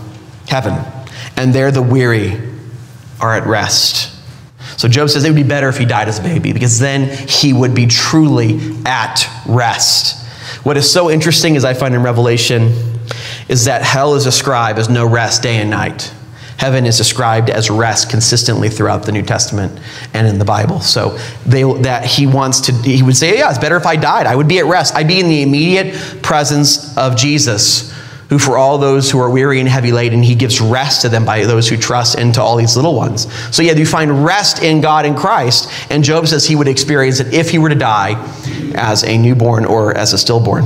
heaven, 0.48 0.84
and 1.36 1.54
there 1.54 1.70
the 1.70 1.82
weary 1.82 2.40
are 3.20 3.34
at 3.34 3.46
rest. 3.46 4.12
So 4.76 4.88
Job 4.88 5.08
says 5.08 5.24
it 5.24 5.28
would 5.28 5.36
be 5.36 5.42
better 5.42 5.68
if 5.68 5.78
he 5.78 5.84
died 5.84 6.08
as 6.08 6.18
a 6.18 6.22
baby 6.22 6.52
because 6.52 6.78
then 6.78 7.08
he 7.28 7.52
would 7.52 7.74
be 7.74 7.86
truly 7.86 8.60
at 8.84 9.26
rest. 9.46 10.24
What 10.64 10.76
is 10.76 10.90
so 10.90 11.10
interesting, 11.10 11.56
as 11.56 11.64
I 11.64 11.74
find 11.74 11.94
in 11.94 12.02
Revelation, 12.02 12.72
is 13.48 13.64
that 13.66 13.82
hell 13.82 14.14
is 14.14 14.24
described 14.24 14.78
as 14.78 14.88
no 14.88 15.06
rest 15.06 15.42
day 15.42 15.56
and 15.56 15.70
night. 15.70 16.12
Heaven 16.58 16.86
is 16.86 16.96
described 16.96 17.50
as 17.50 17.70
rest 17.70 18.10
consistently 18.10 18.68
throughout 18.68 19.04
the 19.04 19.12
New 19.12 19.22
Testament 19.22 19.78
and 20.14 20.26
in 20.26 20.38
the 20.38 20.44
Bible. 20.44 20.80
So 20.80 21.18
they, 21.44 21.62
that 21.82 22.04
he 22.04 22.26
wants 22.26 22.60
to, 22.62 22.72
he 22.72 23.02
would 23.02 23.16
say, 23.16 23.38
yeah, 23.38 23.50
it's 23.50 23.58
better 23.58 23.76
if 23.76 23.86
I 23.86 23.96
died. 23.96 24.26
I 24.26 24.34
would 24.34 24.48
be 24.48 24.58
at 24.58 24.64
rest. 24.64 24.94
I'd 24.94 25.08
be 25.08 25.20
in 25.20 25.28
the 25.28 25.42
immediate 25.42 26.22
presence 26.22 26.96
of 26.96 27.16
Jesus 27.16 27.94
who 28.28 28.38
for 28.38 28.56
all 28.56 28.78
those 28.78 29.10
who 29.10 29.20
are 29.20 29.30
weary 29.30 29.60
and 29.60 29.68
heavy 29.68 29.92
laden, 29.92 30.22
he 30.22 30.34
gives 30.34 30.60
rest 30.60 31.02
to 31.02 31.08
them 31.08 31.24
by 31.24 31.44
those 31.44 31.68
who 31.68 31.76
trust 31.76 32.18
into 32.18 32.42
all 32.42 32.56
these 32.56 32.74
little 32.74 32.94
ones. 32.94 33.32
So 33.54 33.62
yeah, 33.62 33.72
you 33.72 33.86
find 33.86 34.24
rest 34.24 34.62
in 34.62 34.80
God 34.80 35.06
and 35.06 35.16
Christ, 35.16 35.70
and 35.90 36.02
Job 36.02 36.26
says 36.26 36.44
he 36.44 36.56
would 36.56 36.68
experience 36.68 37.20
it 37.20 37.32
if 37.32 37.50
he 37.50 37.58
were 37.58 37.68
to 37.68 37.76
die 37.76 38.14
as 38.74 39.04
a 39.04 39.16
newborn 39.16 39.64
or 39.64 39.96
as 39.96 40.12
a 40.12 40.18
stillborn. 40.18 40.64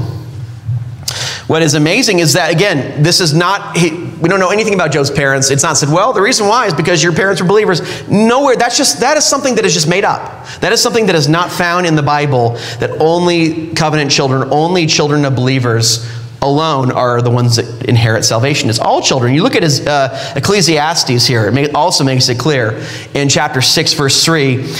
What 1.51 1.63
is 1.63 1.75
amazing 1.75 2.21
is 2.21 2.35
that, 2.35 2.53
again, 2.53 3.03
this 3.03 3.19
is 3.19 3.35
not, 3.35 3.75
we 3.75 4.29
don't 4.29 4.39
know 4.39 4.51
anything 4.51 4.73
about 4.73 4.93
Job's 4.93 5.11
parents. 5.11 5.51
It's 5.51 5.65
not 5.65 5.77
said, 5.77 5.89
well, 5.89 6.13
the 6.13 6.23
reason 6.23 6.47
why 6.47 6.67
is 6.67 6.75
because 6.75 7.03
your 7.03 7.13
parents 7.13 7.43
were 7.43 7.49
believers. 7.49 8.09
Nowhere. 8.09 8.55
That's 8.55 8.77
just, 8.77 9.01
that 9.01 9.17
is 9.17 9.25
something 9.25 9.57
that 9.57 9.65
is 9.65 9.75
just 9.75 9.89
made 9.89 10.05
up. 10.05 10.47
That 10.61 10.73
is 10.73 10.81
something 10.81 11.07
that 11.07 11.17
is 11.17 11.29
not 11.29 11.51
found 11.51 11.87
in 11.87 11.97
the 11.97 12.05
Bible 12.05 12.51
that 12.79 12.93
only 13.01 13.75
covenant 13.75 14.13
children, 14.13 14.49
only 14.53 14.87
children 14.87 15.25
of 15.25 15.35
believers 15.35 16.09
alone 16.41 16.93
are 16.93 17.21
the 17.21 17.33
ones 17.33 17.57
that 17.57 17.85
inherit 17.89 18.25
salvation. 18.25 18.71
It's 18.71 18.79
all 18.79 19.03
children. 19.03 19.35
You 19.35 19.43
look 19.43 19.57
at 19.57 19.65
his 19.65 19.85
uh, 19.85 20.35
Ecclesiastes 20.37 21.27
here. 21.27 21.49
It 21.49 21.75
also 21.75 22.05
makes 22.05 22.29
it 22.29 22.39
clear 22.39 22.81
in 23.13 23.29
chapter 23.29 23.61
6, 23.61 23.95
verse 23.95 24.25
3, 24.25 24.73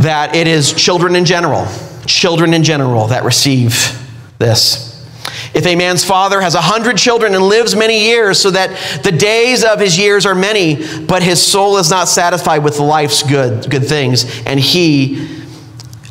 that 0.00 0.36
it 0.36 0.46
is 0.46 0.74
children 0.74 1.16
in 1.16 1.24
general, 1.24 1.66
children 2.04 2.52
in 2.52 2.64
general 2.64 3.06
that 3.06 3.24
receive 3.24 3.98
this. 4.38 4.89
If 5.52 5.66
a 5.66 5.74
man's 5.74 6.04
father 6.04 6.40
has 6.40 6.54
a 6.54 6.60
hundred 6.60 6.96
children 6.96 7.34
and 7.34 7.44
lives 7.44 7.74
many 7.74 8.06
years, 8.06 8.40
so 8.40 8.50
that 8.52 9.02
the 9.02 9.10
days 9.10 9.64
of 9.64 9.80
his 9.80 9.98
years 9.98 10.24
are 10.24 10.34
many, 10.34 10.76
but 11.06 11.22
his 11.22 11.42
soul 11.42 11.76
is 11.78 11.90
not 11.90 12.08
satisfied 12.08 12.58
with 12.58 12.78
life's 12.78 13.22
good, 13.22 13.68
good 13.68 13.84
things, 13.84 14.42
and 14.46 14.60
he 14.60 15.40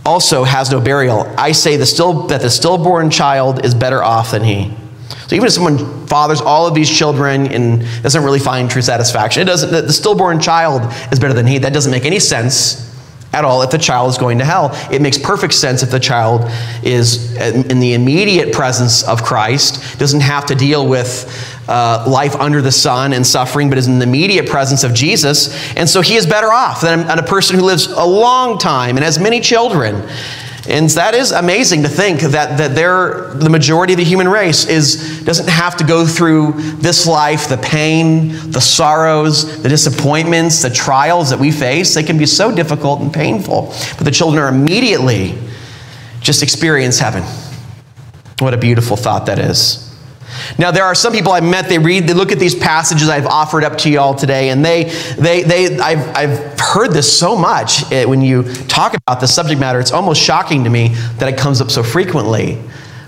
also 0.05 0.43
has 0.43 0.71
no 0.71 0.81
burial. 0.81 1.21
I 1.37 1.53
say 1.53 1.77
the 1.77 1.85
still, 1.85 2.27
that 2.27 2.41
the 2.41 2.49
stillborn 2.49 3.09
child 3.09 3.65
is 3.65 3.73
better 3.73 4.03
off 4.03 4.31
than 4.31 4.43
he. 4.43 4.73
So 5.27 5.35
even 5.35 5.45
if 5.45 5.53
someone 5.53 6.07
fathers 6.07 6.41
all 6.41 6.67
of 6.67 6.73
these 6.73 6.89
children 6.89 7.47
and 7.47 7.81
doesn't 8.01 8.23
really 8.23 8.39
find 8.39 8.69
true 8.69 8.81
satisfaction, 8.81 9.43
it 9.43 9.45
doesn't, 9.45 9.69
the 9.69 9.93
stillborn 9.93 10.39
child 10.39 10.81
is 11.11 11.19
better 11.19 11.33
than 11.33 11.45
he. 11.45 11.59
That 11.59 11.71
doesn't 11.71 11.91
make 11.91 12.05
any 12.05 12.19
sense 12.19 12.88
at 13.33 13.45
all 13.45 13.61
if 13.61 13.69
the 13.69 13.77
child 13.77 14.09
is 14.09 14.17
going 14.17 14.39
to 14.39 14.45
hell. 14.45 14.71
It 14.91 15.01
makes 15.01 15.17
perfect 15.17 15.53
sense 15.53 15.83
if 15.83 15.91
the 15.91 15.99
child 15.99 16.41
is 16.83 17.35
in 17.37 17.79
the 17.79 17.93
immediate 17.93 18.53
presence 18.53 19.03
of 19.03 19.23
Christ, 19.23 19.99
doesn't 19.99 20.21
have 20.21 20.45
to 20.47 20.55
deal 20.55 20.87
with 20.87 21.27
uh, 21.67 22.05
life 22.07 22.35
under 22.35 22.61
the 22.61 22.71
sun 22.71 23.13
and 23.13 23.25
suffering, 23.25 23.69
but 23.69 23.77
is 23.77 23.87
in 23.87 23.99
the 23.99 24.03
immediate 24.03 24.47
presence 24.47 24.83
of 24.83 24.93
Jesus. 24.93 25.55
And 25.75 25.87
so 25.87 26.01
he 26.01 26.15
is 26.15 26.25
better 26.25 26.51
off 26.51 26.81
than 26.81 27.07
a 27.17 27.23
person 27.23 27.57
who 27.57 27.63
lives 27.63 27.85
a 27.85 28.05
long 28.05 28.57
time 28.57 28.97
and 28.97 29.03
has 29.03 29.19
many 29.19 29.39
children. 29.39 30.07
And 30.69 30.87
that 30.91 31.15
is 31.15 31.31
amazing 31.31 31.81
to 31.81 31.89
think 31.89 32.21
that, 32.21 32.59
that 32.59 32.75
they're, 32.75 33.33
the 33.33 33.49
majority 33.49 33.93
of 33.93 33.97
the 33.97 34.05
human 34.05 34.27
race 34.27 34.67
is, 34.67 35.23
doesn't 35.25 35.49
have 35.49 35.75
to 35.77 35.83
go 35.83 36.05
through 36.05 36.51
this 36.77 37.07
life, 37.07 37.49
the 37.49 37.57
pain, 37.57 38.51
the 38.51 38.61
sorrows, 38.61 39.63
the 39.63 39.69
disappointments, 39.69 40.61
the 40.61 40.69
trials 40.69 41.31
that 41.31 41.39
we 41.39 41.49
face. 41.49 41.95
They 41.95 42.03
can 42.03 42.19
be 42.19 42.27
so 42.27 42.53
difficult 42.53 43.01
and 43.01 43.11
painful. 43.11 43.73
But 43.97 44.03
the 44.03 44.11
children 44.11 44.43
are 44.43 44.49
immediately 44.49 45.35
just 46.21 46.43
experience 46.43 46.99
heaven. 46.99 47.23
What 48.37 48.53
a 48.53 48.57
beautiful 48.57 48.95
thought 48.95 49.25
that 49.25 49.39
is. 49.39 49.88
Now, 50.57 50.71
there 50.71 50.83
are 50.83 50.95
some 50.95 51.13
people 51.13 51.31
I've 51.31 51.43
met, 51.43 51.69
they 51.69 51.79
read, 51.79 52.07
they 52.07 52.13
look 52.13 52.31
at 52.31 52.39
these 52.39 52.55
passages 52.55 53.09
I've 53.09 53.25
offered 53.25 53.63
up 53.63 53.77
to 53.79 53.89
you 53.89 53.99
all 53.99 54.15
today, 54.15 54.49
and 54.49 54.63
they, 54.63 54.85
they, 55.17 55.43
they, 55.43 55.79
I've, 55.79 56.15
I've 56.15 56.59
heard 56.59 56.91
this 56.91 57.17
so 57.17 57.35
much 57.35 57.91
eh, 57.91 58.05
when 58.05 58.21
you 58.21 58.43
talk 58.67 58.95
about 58.95 59.19
the 59.19 59.27
subject 59.27 59.59
matter, 59.59 59.79
it's 59.79 59.91
almost 59.91 60.21
shocking 60.21 60.63
to 60.63 60.69
me 60.69 60.89
that 61.17 61.27
it 61.27 61.37
comes 61.37 61.61
up 61.61 61.71
so 61.71 61.83
frequently. 61.83 62.61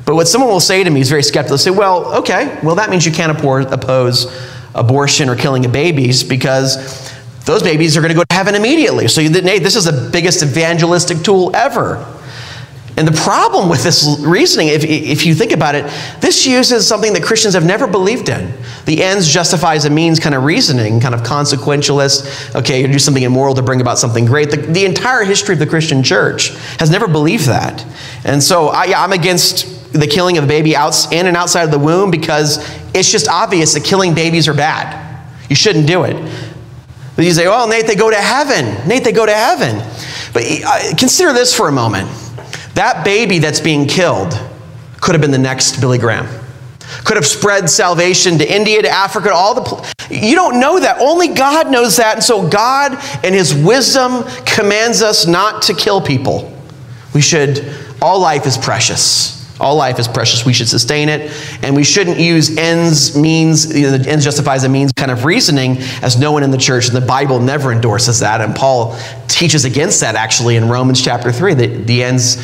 But 0.05 0.15
what 0.15 0.27
someone 0.27 0.49
will 0.49 0.59
say 0.59 0.83
to 0.83 0.89
me 0.89 0.99
is 1.01 1.09
very 1.09 1.23
skeptical. 1.23 1.57
They 1.57 1.63
say, 1.63 1.71
well, 1.71 2.15
okay, 2.19 2.59
well, 2.63 2.75
that 2.75 2.89
means 2.89 3.05
you 3.05 3.11
can't 3.11 3.31
oppose 3.31 4.25
abortion 4.73 5.29
or 5.29 5.35
killing 5.35 5.65
of 5.65 5.71
babies 5.71 6.23
because 6.23 7.11
those 7.45 7.63
babies 7.63 7.97
are 7.97 8.01
going 8.01 8.09
to 8.09 8.15
go 8.15 8.23
to 8.23 8.35
heaven 8.35 8.55
immediately. 8.55 9.07
So, 9.07 9.21
Nate, 9.21 9.63
this 9.63 9.75
is 9.75 9.85
the 9.85 10.09
biggest 10.11 10.43
evangelistic 10.43 11.19
tool 11.23 11.55
ever. 11.55 12.05
And 12.97 13.07
the 13.07 13.13
problem 13.13 13.69
with 13.69 13.83
this 13.83 14.17
reasoning, 14.19 14.67
if, 14.67 14.83
if 14.83 15.25
you 15.25 15.33
think 15.33 15.53
about 15.53 15.75
it, 15.75 15.85
this 16.19 16.45
uses 16.45 16.85
something 16.85 17.13
that 17.13 17.23
Christians 17.23 17.53
have 17.53 17.65
never 17.65 17.87
believed 17.87 18.27
in. 18.27 18.53
The 18.85 19.01
ends 19.01 19.27
justifies 19.27 19.83
the 19.83 19.89
means 19.89 20.19
kind 20.19 20.35
of 20.35 20.43
reasoning, 20.43 20.99
kind 20.99 21.15
of 21.15 21.21
consequentialist. 21.21 22.55
Okay, 22.55 22.81
you 22.81 22.87
do 22.87 22.99
something 22.99 23.23
immoral 23.23 23.55
to 23.55 23.61
bring 23.61 23.79
about 23.79 23.97
something 23.97 24.25
great. 24.25 24.51
The, 24.51 24.57
the 24.57 24.85
entire 24.85 25.23
history 25.23 25.53
of 25.53 25.59
the 25.59 25.67
Christian 25.67 26.03
church 26.03 26.49
has 26.79 26.89
never 26.89 27.07
believed 27.07 27.45
that. 27.45 27.85
And 28.25 28.43
so 28.43 28.67
I, 28.67 28.85
yeah, 28.85 29.01
I'm 29.01 29.13
against 29.13 29.93
the 29.93 30.07
killing 30.07 30.37
of 30.37 30.43
a 30.43 30.47
baby 30.47 30.75
out, 30.75 31.11
in 31.13 31.27
and 31.27 31.37
outside 31.37 31.63
of 31.63 31.71
the 31.71 31.79
womb 31.79 32.11
because 32.11 32.57
it's 32.93 33.11
just 33.11 33.29
obvious 33.29 33.73
that 33.73 33.83
killing 33.83 34.13
babies 34.13 34.47
are 34.47 34.53
bad. 34.53 35.19
You 35.49 35.55
shouldn't 35.55 35.87
do 35.87 36.03
it. 36.03 36.15
But 37.15 37.25
you 37.25 37.31
say, 37.31 37.47
oh, 37.47 37.67
Nate, 37.67 37.87
they 37.87 37.95
go 37.95 38.09
to 38.09 38.17
heaven. 38.17 38.87
Nate, 38.87 39.03
they 39.03 39.11
go 39.11 39.25
to 39.25 39.33
heaven. 39.33 39.77
But 40.33 40.43
uh, 40.65 40.95
consider 40.97 41.33
this 41.33 41.55
for 41.55 41.67
a 41.67 41.71
moment. 41.71 42.09
That 42.75 43.03
baby 43.03 43.39
that's 43.39 43.59
being 43.59 43.87
killed 43.87 44.39
could 45.01 45.13
have 45.13 45.21
been 45.21 45.31
the 45.31 45.37
next 45.37 45.81
Billy 45.81 45.97
Graham. 45.97 46.27
Could 47.03 47.15
have 47.15 47.25
spread 47.25 47.69
salvation 47.69 48.37
to 48.37 48.53
India, 48.53 48.81
to 48.81 48.89
Africa, 48.89 49.29
to 49.29 49.33
all 49.33 49.55
the. 49.55 49.61
Pl- 49.61 49.85
you 50.09 50.35
don't 50.35 50.59
know 50.59 50.79
that. 50.79 50.99
Only 50.99 51.29
God 51.29 51.71
knows 51.71 51.97
that. 51.97 52.15
And 52.15 52.23
so 52.23 52.47
God, 52.47 52.93
in 53.23 53.33
His 53.33 53.53
wisdom, 53.53 54.23
commands 54.45 55.01
us 55.01 55.25
not 55.25 55.63
to 55.63 55.73
kill 55.73 56.01
people. 56.01 56.53
We 57.13 57.21
should, 57.21 57.73
all 58.01 58.19
life 58.19 58.45
is 58.45 58.57
precious. 58.57 59.39
All 59.59 59.75
life 59.75 59.99
is 59.99 60.07
precious. 60.07 60.43
We 60.43 60.53
should 60.53 60.67
sustain 60.67 61.07
it. 61.07 61.31
And 61.61 61.75
we 61.75 61.83
shouldn't 61.83 62.17
use 62.17 62.57
ends, 62.57 63.15
means, 63.15 63.75
you 63.75 63.83
know, 63.83 63.97
the 63.97 64.09
ends 64.09 64.25
justifies 64.25 64.63
the 64.63 64.69
means 64.69 64.91
kind 64.91 65.11
of 65.11 65.23
reasoning 65.23 65.77
as 66.01 66.19
no 66.19 66.31
one 66.31 66.41
in 66.41 66.49
the 66.49 66.57
church. 66.57 66.87
And 66.87 66.97
the 66.97 67.05
Bible 67.05 67.39
never 67.39 67.71
endorses 67.71 68.19
that. 68.19 68.41
And 68.41 68.55
Paul 68.55 68.97
teaches 69.27 69.63
against 69.63 70.01
that 70.01 70.15
actually 70.15 70.55
in 70.55 70.67
Romans 70.67 71.01
chapter 71.01 71.31
3. 71.31 71.53
That 71.53 71.87
the 71.87 72.03
ends, 72.03 72.43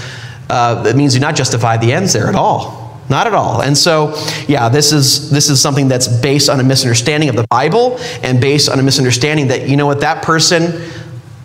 uh, 0.49 0.83
that 0.83 0.95
means 0.95 1.13
do 1.13 1.19
not 1.19 1.35
justify 1.35 1.77
the 1.77 1.93
ends 1.93 2.13
there 2.13 2.27
at 2.27 2.35
all. 2.35 2.85
Not 3.09 3.25
at 3.25 3.33
all. 3.33 3.61
And 3.61 3.77
so, 3.77 4.15
yeah, 4.47 4.67
this 4.67 4.91
is 4.91 5.31
this 5.31 5.49
is 5.49 5.61
something 5.61 5.87
that's 5.87 6.07
based 6.07 6.49
on 6.49 6.59
a 6.59 6.63
misunderstanding 6.63 7.29
of 7.29 7.35
the 7.35 7.47
Bible 7.47 7.97
and 8.21 8.41
based 8.41 8.67
on 8.67 8.79
a 8.79 8.83
misunderstanding 8.83 9.47
that 9.47 9.69
you 9.69 9.77
know 9.77 9.85
what 9.85 10.01
that 10.01 10.23
person 10.23 10.81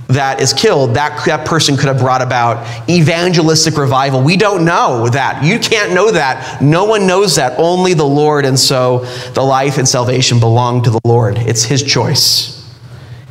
that 0.09 0.41
is 0.41 0.53
killed, 0.53 0.95
that, 0.95 1.25
that 1.27 1.47
person 1.47 1.77
could 1.77 1.87
have 1.87 1.99
brought 1.99 2.23
about 2.23 2.89
evangelistic 2.89 3.77
revival. 3.77 4.23
We 4.23 4.37
don't 4.37 4.65
know 4.65 5.09
that. 5.09 5.43
You 5.45 5.59
can't 5.59 5.95
know 5.95 6.11
that. 6.11 6.61
No 6.61 6.85
one 6.85 7.07
knows 7.07 7.37
that. 7.37 7.59
Only 7.59 7.95
the 7.95 8.05
Lord. 8.05 8.45
And 8.45 8.59
so 8.59 9.05
the 9.35 9.43
life 9.43 9.79
and 9.79 9.89
salvation 9.89 10.39
belong 10.39 10.83
to 10.85 10.91
the 10.91 11.01
Lord. 11.05 11.39
It's 11.39 11.65
His 11.65 11.83
choice. 11.83 12.59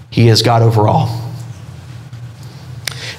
He 0.09 0.27
is 0.27 0.41
God 0.41 0.61
over 0.61 0.87
all. 0.87 1.20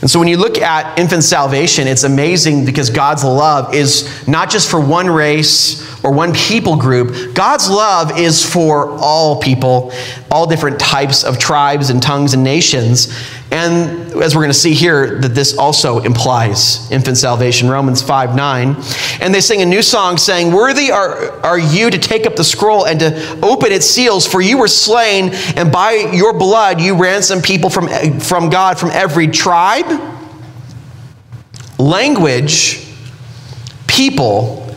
And 0.03 0.11
so 0.11 0.19
when 0.19 0.27
you 0.27 0.37
look 0.37 0.59
at 0.59 0.99
infant 0.99 1.23
salvation, 1.23 1.87
it's 1.87 2.03
amazing 2.03 2.67
because 2.67 2.91
God's 2.91 3.23
love 3.23 3.73
is 3.73 4.27
not 4.27 4.51
just 4.51 4.69
for 4.69 4.81
one 4.81 5.09
race 5.09 5.81
or 6.05 6.13
one 6.13 6.35
people 6.35 6.77
group. 6.77 7.35
God's 7.35 7.71
love 7.71 8.19
is 8.19 8.45
for 8.45 8.91
all 8.99 9.41
people, 9.41 9.93
all 10.29 10.49
different 10.49 10.81
types 10.81 11.23
of 11.23 11.39
tribes 11.39 11.89
and 11.91 12.03
tongues 12.03 12.35
and 12.35 12.43
nations. 12.43 13.17
And 13.53 14.15
as 14.23 14.35
we're 14.35 14.41
going 14.41 14.49
to 14.49 14.59
see 14.59 14.73
here, 14.73 15.21
that 15.21 15.35
this 15.35 15.59
also 15.59 15.99
implies 15.99 16.91
infant 16.91 17.19
salvation, 17.19 17.69
Romans 17.69 18.01
5 18.01 18.35
9. 18.35 18.77
And 19.21 19.35
they 19.35 19.43
sing 19.43 19.61
a 19.61 19.67
new 19.67 19.83
song 19.83 20.17
saying, 20.17 20.55
Worthy 20.55 20.91
are, 20.91 21.33
are 21.45 21.59
you 21.59 21.91
to 21.91 21.99
take 21.99 22.25
up 22.25 22.35
the 22.35 22.45
scroll 22.45 22.87
and 22.87 22.99
to 23.01 23.41
open 23.43 23.71
its 23.71 23.85
seals, 23.85 24.27
for 24.27 24.41
you 24.41 24.57
were 24.57 24.69
slain, 24.69 25.35
and 25.55 25.71
by 25.71 25.93
your 26.15 26.33
blood 26.33 26.81
you 26.81 26.97
ransomed 26.97 27.45
people 27.45 27.69
from, 27.69 27.89
from 28.21 28.49
God 28.49 28.79
from 28.79 28.89
every 28.91 29.29
tribe, 29.29 30.01
language, 31.79 32.91
people, 33.87 34.75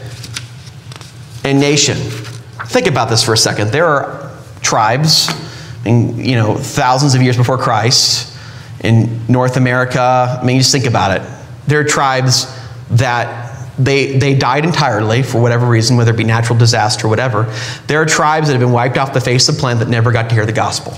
and 1.45 1.61
nation. 1.61 1.95
Think 1.95 2.87
about 2.87 3.09
this 3.09 3.23
for 3.23 3.31
a 3.31 3.37
second. 3.37 3.71
There 3.71 3.85
are 3.85 4.37
tribes, 4.61 5.29
in, 5.85 6.19
you 6.19 6.35
know, 6.35 6.55
thousands 6.55 7.15
of 7.15 7.21
years 7.21 7.37
before 7.37 7.57
Christ 7.57 8.33
in 8.85 9.27
North 9.27 9.57
America. 9.57 10.39
I 10.41 10.43
mean, 10.45 10.59
just 10.59 10.71
think 10.71 10.85
about 10.85 11.19
it. 11.19 11.27
There 11.67 11.79
are 11.79 11.83
tribes 11.83 12.45
that 12.91 13.45
they, 13.77 14.17
they 14.17 14.35
died 14.35 14.63
entirely 14.63 15.23
for 15.23 15.41
whatever 15.41 15.67
reason, 15.67 15.97
whether 15.97 16.13
it 16.13 16.17
be 16.17 16.23
natural 16.23 16.57
disaster 16.57 17.07
or 17.07 17.09
whatever. 17.09 17.53
There 17.87 18.01
are 18.01 18.05
tribes 18.05 18.47
that 18.47 18.53
have 18.53 18.61
been 18.61 18.71
wiped 18.71 18.97
off 18.97 19.13
the 19.13 19.21
face 19.21 19.49
of 19.49 19.55
the 19.55 19.59
planet 19.59 19.79
that 19.79 19.89
never 19.89 20.11
got 20.11 20.29
to 20.29 20.35
hear 20.35 20.45
the 20.45 20.53
gospel. 20.53 20.93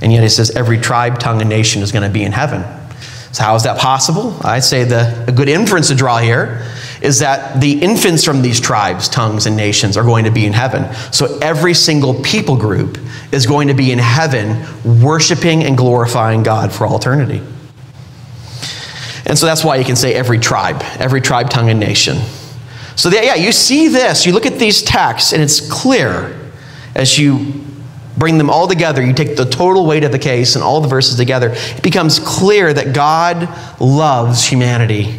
And 0.00 0.12
yet 0.12 0.22
it 0.22 0.30
says 0.30 0.50
every 0.50 0.78
tribe, 0.78 1.18
tongue, 1.18 1.40
and 1.40 1.48
nation 1.48 1.82
is 1.82 1.92
going 1.92 2.02
to 2.02 2.12
be 2.12 2.24
in 2.24 2.32
heaven. 2.32 2.62
So, 3.32 3.44
how 3.44 3.54
is 3.54 3.62
that 3.62 3.78
possible? 3.78 4.36
I'd 4.42 4.64
say 4.64 4.84
the, 4.84 5.24
a 5.26 5.32
good 5.32 5.48
inference 5.48 5.88
to 5.88 5.94
draw 5.94 6.18
here 6.18 6.66
is 7.02 7.18
that 7.18 7.60
the 7.60 7.82
infants 7.82 8.24
from 8.24 8.42
these 8.42 8.60
tribes, 8.60 9.08
tongues, 9.08 9.46
and 9.46 9.56
nations 9.56 9.96
are 9.96 10.04
going 10.04 10.24
to 10.24 10.30
be 10.30 10.46
in 10.46 10.52
heaven. 10.52 10.94
So, 11.12 11.38
every 11.42 11.74
single 11.74 12.14
people 12.22 12.56
group 12.56 12.96
is 13.32 13.44
going 13.44 13.68
to 13.68 13.74
be 13.74 13.90
in 13.90 13.98
heaven 13.98 14.64
worshiping 15.02 15.64
and 15.64 15.76
glorifying 15.76 16.44
God 16.44 16.72
for 16.72 16.86
all 16.86 16.96
eternity. 16.96 17.42
And 19.26 19.38
so 19.38 19.46
that's 19.46 19.64
why 19.64 19.76
you 19.76 19.84
can 19.84 19.96
say 19.96 20.14
every 20.14 20.38
tribe, 20.38 20.82
every 20.98 21.20
tribe, 21.20 21.50
tongue, 21.50 21.70
and 21.70 21.80
nation. 21.80 22.18
So, 22.96 23.08
yeah, 23.08 23.34
you 23.34 23.50
see 23.50 23.88
this, 23.88 24.24
you 24.24 24.32
look 24.32 24.46
at 24.46 24.58
these 24.58 24.82
texts, 24.82 25.32
and 25.32 25.42
it's 25.42 25.60
clear 25.70 26.38
as 26.94 27.18
you 27.18 27.64
bring 28.16 28.38
them 28.38 28.50
all 28.50 28.68
together, 28.68 29.02
you 29.02 29.12
take 29.12 29.36
the 29.36 29.46
total 29.46 29.86
weight 29.86 30.04
of 30.04 30.12
the 30.12 30.18
case 30.18 30.54
and 30.54 30.62
all 30.62 30.80
the 30.80 30.88
verses 30.88 31.16
together, 31.16 31.52
it 31.54 31.82
becomes 31.82 32.18
clear 32.20 32.72
that 32.72 32.94
God 32.94 33.48
loves 33.80 34.46
humanity 34.46 35.18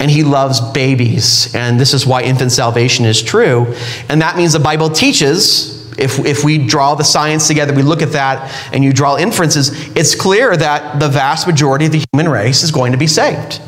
and 0.00 0.10
he 0.10 0.22
loves 0.22 0.60
babies. 0.72 1.54
And 1.54 1.78
this 1.78 1.94
is 1.94 2.06
why 2.06 2.22
infant 2.22 2.52
salvation 2.52 3.04
is 3.04 3.22
true. 3.22 3.74
And 4.08 4.22
that 4.22 4.36
means 4.36 4.52
the 4.52 4.60
Bible 4.60 4.90
teaches, 4.90 5.92
if, 5.98 6.18
if 6.20 6.44
we 6.44 6.58
draw 6.66 6.94
the 6.94 7.04
science 7.04 7.48
together, 7.48 7.74
we 7.74 7.82
look 7.82 8.02
at 8.02 8.12
that 8.12 8.52
and 8.72 8.84
you 8.84 8.92
draw 8.92 9.16
inferences, 9.16 9.96
it's 9.96 10.14
clear 10.14 10.56
that 10.56 11.00
the 11.00 11.08
vast 11.08 11.46
majority 11.46 11.86
of 11.86 11.92
the 11.92 12.04
human 12.12 12.30
race 12.30 12.62
is 12.62 12.70
going 12.70 12.92
to 12.92 12.98
be 12.98 13.06
saved. 13.06 13.60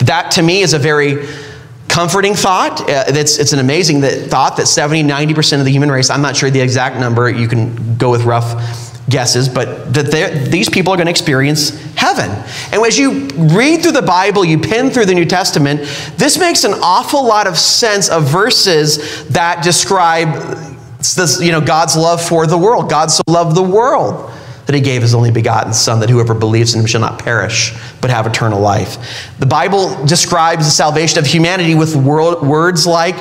That 0.00 0.32
to 0.32 0.42
me 0.42 0.62
is 0.62 0.74
a 0.74 0.78
very 0.78 1.26
comforting 1.88 2.34
thought. 2.34 2.80
Uh, 2.82 3.04
it's, 3.08 3.38
it's 3.38 3.52
an 3.52 3.60
amazing 3.60 4.00
that, 4.00 4.28
thought 4.28 4.56
that 4.56 4.66
70, 4.66 5.04
90% 5.04 5.60
of 5.60 5.64
the 5.64 5.70
human 5.70 5.90
race, 5.90 6.10
I'm 6.10 6.22
not 6.22 6.36
sure 6.36 6.50
the 6.50 6.60
exact 6.60 6.98
number, 6.98 7.30
you 7.30 7.46
can 7.46 7.96
go 7.96 8.10
with 8.10 8.24
rough 8.24 8.85
guesses, 9.08 9.48
but 9.48 9.94
that 9.94 10.48
these 10.50 10.68
people 10.68 10.92
are 10.92 10.96
going 10.96 11.06
to 11.06 11.10
experience 11.10 11.70
heaven. 11.94 12.28
And 12.72 12.84
as 12.84 12.98
you 12.98 13.28
read 13.28 13.82
through 13.82 13.92
the 13.92 14.02
Bible, 14.02 14.44
you 14.44 14.58
pin 14.58 14.90
through 14.90 15.06
the 15.06 15.14
New 15.14 15.24
Testament, 15.24 15.80
this 16.16 16.38
makes 16.38 16.64
an 16.64 16.72
awful 16.82 17.24
lot 17.24 17.46
of 17.46 17.56
sense 17.56 18.08
of 18.08 18.24
verses 18.24 19.28
that 19.28 19.62
describe 19.62 20.34
this, 20.98 21.40
you 21.40 21.52
know, 21.52 21.60
God's 21.60 21.96
love 21.96 22.20
for 22.20 22.46
the 22.48 22.58
world. 22.58 22.90
God 22.90 23.10
so 23.10 23.22
loved 23.28 23.56
the 23.56 23.62
world 23.62 24.32
that 24.66 24.74
he 24.74 24.80
gave 24.80 25.02
his 25.02 25.14
only 25.14 25.30
begotten 25.30 25.72
Son, 25.72 26.00
that 26.00 26.10
whoever 26.10 26.34
believes 26.34 26.74
in 26.74 26.80
him 26.80 26.86
shall 26.86 27.00
not 27.00 27.20
perish, 27.20 27.72
but 28.00 28.10
have 28.10 28.26
eternal 28.26 28.60
life. 28.60 28.98
The 29.38 29.46
Bible 29.46 30.04
describes 30.04 30.64
the 30.64 30.72
salvation 30.72 31.20
of 31.20 31.26
humanity 31.26 31.76
with 31.76 31.94
words 31.94 32.84
like 32.84 33.14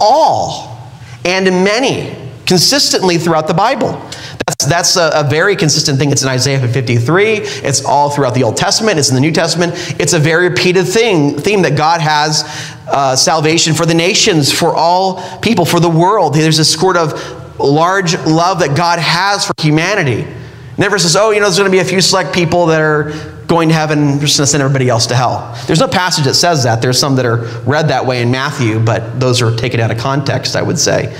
all 0.00 0.90
and 1.26 1.44
many, 1.44 2.16
consistently 2.46 3.18
throughout 3.18 3.46
the 3.46 3.52
Bible. 3.52 4.00
That's, 4.48 4.64
that's 4.64 4.96
a, 4.96 5.10
a, 5.14 5.28
very 5.28 5.56
consistent 5.56 5.98
thing. 5.98 6.10
It's 6.10 6.22
in 6.22 6.28
Isaiah 6.30 6.58
53. 6.66 7.32
It's 7.34 7.84
all 7.84 8.08
throughout 8.08 8.34
the 8.34 8.44
Old 8.44 8.56
Testament. 8.56 8.98
It's 8.98 9.10
in 9.10 9.14
the 9.14 9.20
New 9.20 9.30
Testament. 9.30 9.74
It's 10.00 10.14
a 10.14 10.18
very 10.18 10.48
repeated 10.48 10.84
thing, 10.84 11.38
theme 11.38 11.60
that 11.62 11.76
God 11.76 12.00
has 12.00 12.44
uh, 12.86 13.14
salvation 13.14 13.74
for 13.74 13.84
the 13.84 13.92
nations, 13.92 14.50
for 14.50 14.74
all 14.74 15.38
people, 15.40 15.66
for 15.66 15.80
the 15.80 15.90
world. 15.90 16.32
There's 16.32 16.58
a 16.58 16.64
sort 16.64 16.96
of 16.96 17.60
large 17.60 18.16
love 18.24 18.60
that 18.60 18.74
God 18.74 18.98
has 19.00 19.44
for 19.44 19.52
humanity. 19.60 20.26
Never 20.78 20.98
says, 20.98 21.14
oh, 21.14 21.30
you 21.30 21.40
know, 21.40 21.46
there's 21.46 21.58
going 21.58 21.70
to 21.70 21.76
be 21.76 21.82
a 21.82 21.84
few 21.84 22.00
select 22.00 22.34
people 22.34 22.66
that 22.66 22.80
are 22.80 23.12
going 23.48 23.68
to 23.68 23.74
heaven, 23.74 24.18
just 24.18 24.38
going 24.38 24.44
to 24.44 24.46
send 24.46 24.62
everybody 24.62 24.88
else 24.88 25.08
to 25.08 25.14
hell. 25.14 25.54
There's 25.66 25.80
no 25.80 25.88
passage 25.88 26.24
that 26.24 26.34
says 26.34 26.64
that. 26.64 26.80
There's 26.80 26.98
some 26.98 27.16
that 27.16 27.26
are 27.26 27.44
read 27.66 27.88
that 27.88 28.06
way 28.06 28.22
in 28.22 28.30
Matthew, 28.30 28.80
but 28.80 29.20
those 29.20 29.42
are 29.42 29.54
taken 29.54 29.78
out 29.78 29.90
of 29.90 29.98
context, 29.98 30.56
I 30.56 30.62
would 30.62 30.78
say. 30.78 31.14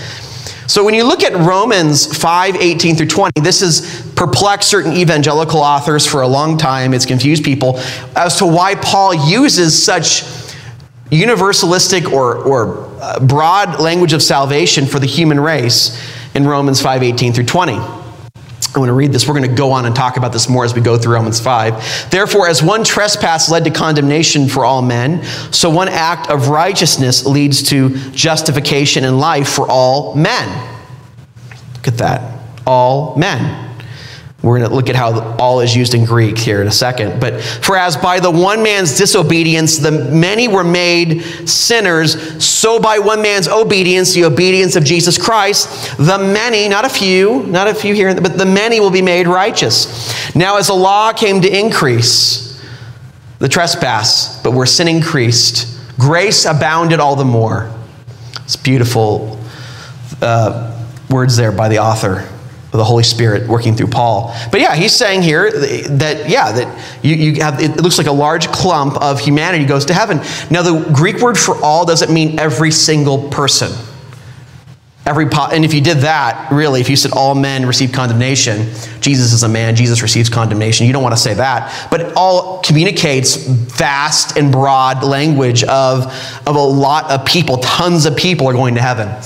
So 0.68 0.84
when 0.84 0.92
you 0.92 1.04
look 1.04 1.24
at 1.24 1.32
Romans 1.32 2.14
5 2.14 2.56
18 2.56 2.94
through 2.94 3.06
20, 3.06 3.40
this 3.40 3.60
has 3.60 4.02
perplexed 4.14 4.68
certain 4.68 4.92
evangelical 4.92 5.60
authors 5.60 6.06
for 6.06 6.20
a 6.20 6.28
long 6.28 6.58
time. 6.58 6.92
It's 6.92 7.06
confused 7.06 7.42
people 7.42 7.78
as 8.14 8.36
to 8.38 8.46
why 8.46 8.74
Paul 8.74 9.14
uses 9.30 9.82
such 9.82 10.24
universalistic 11.10 12.12
or, 12.12 12.36
or 12.36 12.86
uh, 13.00 13.18
broad 13.18 13.80
language 13.80 14.12
of 14.12 14.22
salvation 14.22 14.84
for 14.84 14.98
the 14.98 15.06
human 15.06 15.40
race 15.40 15.98
in 16.34 16.46
Romans 16.46 16.82
5 16.82 17.02
18 17.02 17.32
through 17.32 17.46
20. 17.46 17.72
I 18.74 18.78
want 18.78 18.90
to 18.90 18.94
read 18.94 19.12
this. 19.12 19.26
We're 19.26 19.34
going 19.34 19.48
to 19.48 19.56
go 19.56 19.72
on 19.72 19.86
and 19.86 19.96
talk 19.96 20.16
about 20.16 20.32
this 20.32 20.48
more 20.48 20.64
as 20.64 20.74
we 20.74 20.80
go 20.80 20.98
through 20.98 21.14
Romans 21.14 21.40
5. 21.40 22.10
Therefore, 22.10 22.48
as 22.48 22.62
one 22.62 22.84
trespass 22.84 23.50
led 23.50 23.64
to 23.64 23.70
condemnation 23.70 24.46
for 24.46 24.64
all 24.64 24.82
men, 24.82 25.24
so 25.52 25.70
one 25.70 25.88
act 25.88 26.30
of 26.30 26.48
righteousness 26.48 27.24
leads 27.24 27.62
to 27.70 27.96
justification 28.10 29.04
and 29.04 29.18
life 29.18 29.48
for 29.48 29.66
all 29.68 30.14
men. 30.14 30.48
Look 31.74 31.88
at 31.88 31.98
that. 31.98 32.40
All 32.66 33.16
men. 33.16 33.67
We're 34.40 34.56
going 34.56 34.70
to 34.70 34.74
look 34.74 34.88
at 34.88 34.94
how 34.94 35.36
all 35.36 35.58
is 35.60 35.74
used 35.74 35.94
in 35.94 36.04
Greek 36.04 36.38
here 36.38 36.62
in 36.62 36.68
a 36.68 36.72
second. 36.72 37.20
But 37.20 37.40
for 37.42 37.76
as 37.76 37.96
by 37.96 38.20
the 38.20 38.30
one 38.30 38.62
man's 38.62 38.96
disobedience 38.96 39.78
the 39.78 39.90
many 39.90 40.46
were 40.46 40.62
made 40.62 41.22
sinners, 41.48 42.44
so 42.44 42.78
by 42.78 43.00
one 43.00 43.20
man's 43.20 43.48
obedience, 43.48 44.14
the 44.14 44.24
obedience 44.24 44.76
of 44.76 44.84
Jesus 44.84 45.18
Christ, 45.18 45.96
the 45.96 46.18
many, 46.18 46.68
not 46.68 46.84
a 46.84 46.88
few, 46.88 47.42
not 47.48 47.66
a 47.66 47.74
few 47.74 47.94
here, 47.94 48.14
but 48.14 48.38
the 48.38 48.46
many 48.46 48.78
will 48.78 48.92
be 48.92 49.02
made 49.02 49.26
righteous. 49.26 50.14
Now, 50.36 50.56
as 50.56 50.68
the 50.68 50.74
law 50.74 51.12
came 51.12 51.40
to 51.40 51.48
increase 51.48 52.62
the 53.40 53.48
trespass, 53.48 54.40
but 54.42 54.52
where 54.52 54.66
sin 54.66 54.86
increased, 54.86 55.80
grace 55.98 56.44
abounded 56.44 57.00
all 57.00 57.16
the 57.16 57.24
more. 57.24 57.74
It's 58.44 58.54
beautiful 58.54 59.40
uh, 60.22 60.80
words 61.10 61.36
there 61.36 61.50
by 61.50 61.68
the 61.68 61.80
author 61.80 62.28
the 62.70 62.84
Holy 62.84 63.02
Spirit 63.02 63.48
working 63.48 63.74
through 63.74 63.86
Paul. 63.86 64.34
But 64.50 64.60
yeah, 64.60 64.74
he's 64.74 64.94
saying 64.94 65.22
here 65.22 65.50
that, 65.50 66.28
yeah, 66.28 66.52
that 66.52 67.02
you, 67.02 67.14
you 67.14 67.42
have, 67.42 67.60
it 67.60 67.82
looks 67.82 67.96
like 67.96 68.06
a 68.06 68.12
large 68.12 68.48
clump 68.48 68.96
of 69.00 69.20
humanity 69.20 69.64
goes 69.64 69.86
to 69.86 69.94
heaven. 69.94 70.18
Now, 70.50 70.62
the 70.62 70.90
Greek 70.92 71.20
word 71.20 71.38
for 71.38 71.56
all 71.62 71.86
doesn't 71.86 72.12
mean 72.12 72.38
every 72.38 72.70
single 72.70 73.30
person. 73.30 73.72
Every 75.06 75.26
po- 75.26 75.48
and 75.50 75.64
if 75.64 75.72
you 75.72 75.80
did 75.80 75.98
that, 75.98 76.52
really, 76.52 76.82
if 76.82 76.90
you 76.90 76.96
said 76.96 77.12
all 77.12 77.34
men 77.34 77.64
receive 77.64 77.92
condemnation, 77.92 78.70
Jesus 79.00 79.32
is 79.32 79.42
a 79.42 79.48
man, 79.48 79.74
Jesus 79.74 80.02
receives 80.02 80.28
condemnation, 80.28 80.86
you 80.86 80.92
don't 80.92 81.02
want 81.02 81.14
to 81.14 81.20
say 81.20 81.32
that. 81.32 81.88
But 81.90 82.12
all 82.14 82.60
communicates 82.60 83.36
vast 83.36 84.36
and 84.36 84.52
broad 84.52 85.02
language 85.02 85.64
of, 85.64 86.04
of 86.46 86.56
a 86.56 86.62
lot 86.62 87.10
of 87.10 87.24
people, 87.24 87.56
tons 87.56 88.04
of 88.04 88.14
people 88.18 88.46
are 88.48 88.52
going 88.52 88.74
to 88.74 88.82
heaven. 88.82 89.22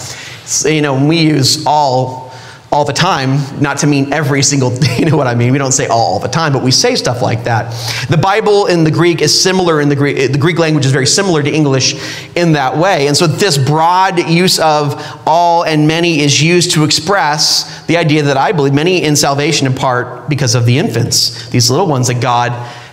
So, 0.47 0.69
you 0.69 0.83
know, 0.83 1.05
we 1.05 1.19
use 1.19 1.67
all 1.67 2.32
all 2.73 2.87
the 2.87 2.93
time, 2.93 3.39
not 3.61 3.77
to 3.77 3.87
mean 3.87 4.11
every 4.15 4.43
single, 4.43 4.73
you 4.99 5.05
know 5.05 5.17
what 5.17 5.27
I 5.27 5.35
mean? 5.35 5.53
We 5.53 5.59
don't 5.59 5.73
say 5.73 5.89
all, 5.89 6.15
all 6.15 6.19
the 6.19 6.29
time, 6.29 6.55
but 6.55 6.63
we 6.63 6.71
say 6.71 6.97
stuff 6.97 7.21
like 7.21 7.45
that. 7.45 7.71
The 8.09 8.17
Bible 8.17 8.67
in 8.67 8.83
the 8.83 8.91
Greek 8.91 9.21
is 9.21 9.41
similar 9.41 9.83
in 9.83 9.91
the 9.91 9.95
Greek, 9.95 10.33
the 10.33 10.39
Greek 10.39 10.59
language 10.59 10.87
is 10.87 10.93
very 10.93 11.07
similar 11.07 11.43
to 11.43 11.51
English 11.51 11.95
in 12.35 12.53
that 12.53 12.79
way. 12.79 13.09
And 13.09 13.17
so 13.17 13.27
this 13.27 13.59
broad 13.59 14.19
use 14.27 14.59
of 14.59 14.95
all 15.27 15.65
and 15.65 15.87
many 15.87 16.21
is 16.21 16.43
used 16.43 16.73
to 16.73 16.85
express 16.85 17.85
the 17.87 17.99
idea 17.99 18.23
that 18.23 18.39
I 18.39 18.53
believe 18.53 18.73
many 18.73 19.05
in 19.05 19.17
salvation 19.17 19.67
in 19.67 19.75
part 19.75 20.31
because 20.31 20.55
of 20.55 20.65
the 20.65 20.79
infants, 20.79 21.51
these 21.51 21.71
little 21.71 21.87
ones 21.87 22.07
that 22.07 22.23
God 22.23 22.53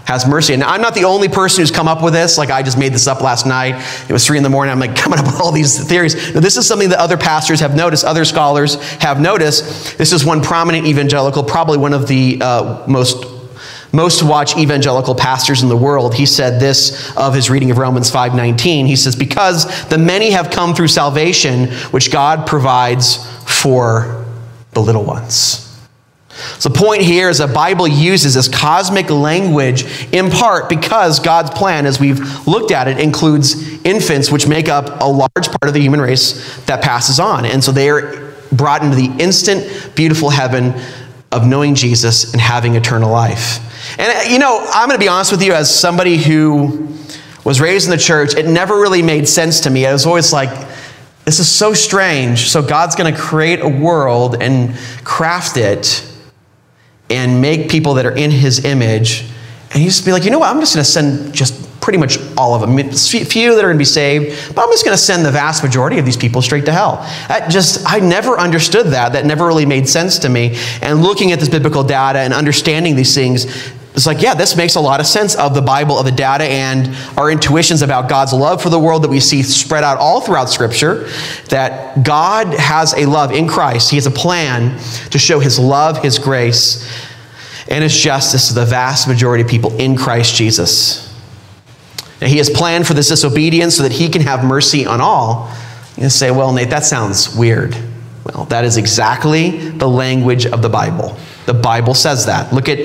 has 0.10 0.28
mercy. 0.28 0.56
And 0.56 0.64
I'm 0.64 0.82
not 0.82 0.96
the 0.96 1.06
only 1.06 1.30
person 1.30 1.62
who's 1.62 1.70
come 1.70 1.88
up 1.88 2.04
with 2.04 2.14
this. 2.14 2.38
Like 2.38 2.50
I 2.50 2.64
just 2.64 2.80
made 2.80 2.94
this 2.94 3.08
up 3.08 3.22
last 3.22 3.46
night. 3.46 3.76
It 4.10 4.12
was 4.12 4.26
three 4.26 4.38
in 4.38 4.44
the 4.44 4.50
morning. 4.50 4.72
I'm 4.72 4.80
like 4.80 4.96
coming 5.04 5.20
up 5.20 5.26
with 5.26 5.40
all 5.40 5.52
these 5.52 5.88
theories. 5.88 6.34
Now, 6.34 6.40
this 6.40 6.58
is 6.58 6.68
something 6.68 6.90
that 6.90 7.00
other 7.00 7.16
pastors 7.16 7.60
have 7.60 7.76
noticed, 7.76 8.04
other 8.04 8.26
scholars 8.26 8.76
have 9.00 9.22
noticed. 9.22 9.98
This 10.00 10.12
is 10.12 10.26
one 10.26 10.42
prominent 10.42 10.88
evangelical, 10.88 11.44
probably 11.44 11.78
one 11.78 11.94
of 11.94 12.08
the 12.08 12.40
uh, 12.42 12.84
most 12.88 13.24
most 13.92 14.22
watch 14.22 14.56
evangelical 14.56 15.16
pastors 15.16 15.64
in 15.64 15.70
the 15.70 15.76
world 15.76 16.14
he 16.14 16.24
said 16.24 16.60
this 16.60 17.12
of 17.18 17.34
his 17.34 17.50
reading 17.50 17.72
of 17.72 17.80
romans 17.80 18.12
5.19 18.12 18.86
he 18.86 18.96
says 18.96 19.16
because 19.16 19.66
the 19.90 19.98
many 19.98 20.30
have 20.30 20.52
come 20.52 20.76
through 20.76 20.90
salvation 20.90 21.70
which 21.90 22.12
god 22.12 22.46
provides 22.46 23.28
for 23.50 24.24
the 24.74 24.80
little 24.80 25.04
ones 25.04 25.69
so, 26.60 26.70
the 26.70 26.78
point 26.78 27.02
here 27.02 27.30
is 27.30 27.40
the 27.40 27.48
Bible 27.48 27.88
uses 27.88 28.34
this 28.34 28.48
cosmic 28.48 29.10
language 29.10 29.86
in 30.14 30.30
part 30.30 30.70
because 30.70 31.20
God's 31.20 31.50
plan, 31.50 31.86
as 31.86 32.00
we've 32.00 32.48
looked 32.48 32.72
at 32.72 32.88
it, 32.88 33.00
includes 33.00 33.84
infants, 33.86 34.32
which 34.32 34.48
make 34.48 34.70
up 34.70 35.02
a 35.02 35.06
large 35.06 35.48
part 35.48 35.64
of 35.64 35.74
the 35.74 35.80
human 35.80 36.02
race 36.02 36.58
that 36.66 36.82
passes 36.82 37.20
on. 37.20 37.46
And 37.46 37.64
so 37.64 37.72
they 37.72 37.90
are 37.90 38.34
brought 38.52 38.84
into 38.84 38.96
the 38.96 39.12
instant, 39.22 39.96
beautiful 39.96 40.30
heaven 40.30 40.74
of 41.32 41.46
knowing 41.46 41.76
Jesus 41.76 42.32
and 42.34 42.42
having 42.42 42.76
eternal 42.76 43.12
life. 43.12 43.66
And, 44.00 44.12
uh, 44.12 44.30
you 44.30 44.40
know, 44.40 44.66
I'm 44.74 44.88
going 44.88 45.00
to 45.00 45.04
be 45.04 45.10
honest 45.10 45.32
with 45.32 45.44
you, 45.44 45.54
as 45.54 45.74
somebody 45.74 46.18
who 46.18 46.88
was 47.44 47.62
raised 47.62 47.86
in 47.86 47.92
the 47.92 47.98
church, 47.98 48.36
it 48.36 48.48
never 48.48 48.80
really 48.80 49.02
made 49.02 49.28
sense 49.28 49.62
to 49.62 49.70
me. 49.70 49.86
I 49.86 49.94
was 49.94 50.06
always 50.06 50.34
like, 50.34 50.50
this 51.26 51.40
is 51.40 51.50
so 51.50 51.74
strange. 51.74 52.50
So 52.50 52.62
God's 52.62 52.96
going 52.96 53.14
to 53.14 53.20
create 53.20 53.60
a 53.62 53.68
world 53.68 54.42
and 54.42 54.76
craft 55.04 55.58
it 55.58 56.09
and 57.10 57.42
make 57.42 57.70
people 57.70 57.96
that 57.96 58.06
are 58.06 58.16
in 58.16 58.32
his 58.32 58.66
image. 58.66 59.26
And 59.72 59.82
he's 59.84 59.96
just 59.96 60.06
be 60.06 60.12
like, 60.12 60.24
you 60.24 60.32
know 60.32 60.40
what? 60.40 60.50
I'm 60.50 60.60
just 60.60 60.74
going 60.74 60.84
to 60.84 60.90
send 60.90 61.34
just 61.34 61.70
pretty 61.82 61.98
much 61.98 62.20
all 62.38 62.54
of 62.54 62.62
them. 62.62 62.78
Few 62.78 63.56
that 63.56 63.60
are 63.60 63.68
going 63.68 63.76
to 63.76 63.78
be 63.78 63.86
saved, 63.86 64.56
but 64.56 64.64
I'm 64.64 64.70
just 64.72 64.84
going 64.84 64.96
to 64.96 65.02
send 65.02 65.26
the 65.26 65.32
vast 65.32 65.64
majority 65.64 65.98
of 65.98 66.06
these 66.06 66.18
people 66.18 66.42
straight 66.42 66.66
to 66.66 66.72
hell. 66.72 66.98
That 67.28 67.50
just, 67.50 67.84
I 67.86 68.00
never 68.00 68.40
understood 68.40 68.88
that. 68.88 69.14
That 69.14 69.26
never 69.26 69.48
really 69.48 69.66
made 69.66 69.88
sense 69.88 70.20
to 70.20 70.30
me. 70.30 70.58
And 70.82 71.02
looking 71.02 71.32
at 71.32 71.40
this 71.40 71.50
biblical 71.50 71.84
data 71.84 72.20
and 72.20 72.34
understanding 72.34 72.96
these 72.96 73.16
things, 73.16 73.46
it's 74.00 74.08
like, 74.08 74.22
yeah, 74.22 74.34
this 74.34 74.56
makes 74.56 74.76
a 74.76 74.80
lot 74.80 75.02
of 75.02 75.08
sense 75.08 75.36
of 75.36 75.54
the 75.54 75.62
Bible, 75.62 76.00
of 76.00 76.06
the 76.06 76.12
data, 76.14 76.46
and 76.46 76.96
our 77.18 77.30
intuitions 77.30 77.82
about 77.82 78.08
God's 78.08 78.32
love 78.32 78.64
for 78.64 78.70
the 78.70 78.80
world 78.80 79.04
that 79.04 79.10
we 79.10 79.20
see 79.20 79.44
spread 79.44 79.84
out 79.84 79.98
all 79.98 80.22
throughout 80.22 80.50
Scripture. 80.50 81.10
That 81.50 82.06
God 82.06 82.48
has 82.54 82.94
a 82.94 83.06
love 83.06 83.34
in 83.34 83.46
Christ. 83.46 83.90
He 83.90 83.98
has 83.98 84.06
a 84.06 84.12
plan 84.12 84.80
to 85.10 85.20
show 85.20 85.42
His 85.42 85.60
love, 85.60 86.02
His 86.02 86.18
grace, 86.18 86.90
and 87.68 87.84
His 87.84 87.94
justice 87.94 88.48
to 88.48 88.54
the 88.54 88.66
vast 88.66 89.06
majority 89.06 89.44
of 89.44 89.50
people 89.50 89.76
in 89.78 89.98
Christ 89.98 90.34
Jesus. 90.34 91.14
Now, 92.22 92.28
He 92.28 92.38
has 92.38 92.50
planned 92.50 92.88
for 92.88 92.94
this 92.94 93.10
disobedience 93.10 93.76
so 93.76 93.84
that 93.84 93.92
He 93.92 94.08
can 94.08 94.22
have 94.22 94.46
mercy 94.46 94.86
on 94.86 95.02
all. 95.02 95.54
You 95.98 96.08
say, 96.10 96.32
well, 96.32 96.54
Nate, 96.54 96.70
that 96.70 96.86
sounds 96.86 97.36
weird. 97.36 97.76
Well, 98.24 98.46
that 98.46 98.64
is 98.64 98.78
exactly 98.78 99.72
the 99.72 99.90
language 99.90 100.46
of 100.46 100.62
the 100.62 100.70
Bible. 100.70 101.18
The 101.48 101.54
Bible 101.54 101.96
says 101.96 102.28
that. 102.28 102.54
Look 102.54 102.70
at 102.70 102.80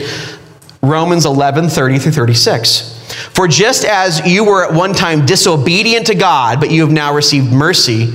Romans 0.84 1.26
11, 1.26 1.68
30 1.68 1.98
through 1.98 2.12
36. 2.12 2.94
For 3.32 3.48
just 3.48 3.84
as 3.84 4.26
you 4.26 4.44
were 4.44 4.64
at 4.64 4.74
one 4.74 4.92
time 4.92 5.26
disobedient 5.26 6.06
to 6.06 6.14
God, 6.14 6.60
but 6.60 6.70
you 6.70 6.82
have 6.82 6.92
now 6.92 7.14
received 7.14 7.52
mercy 7.52 8.14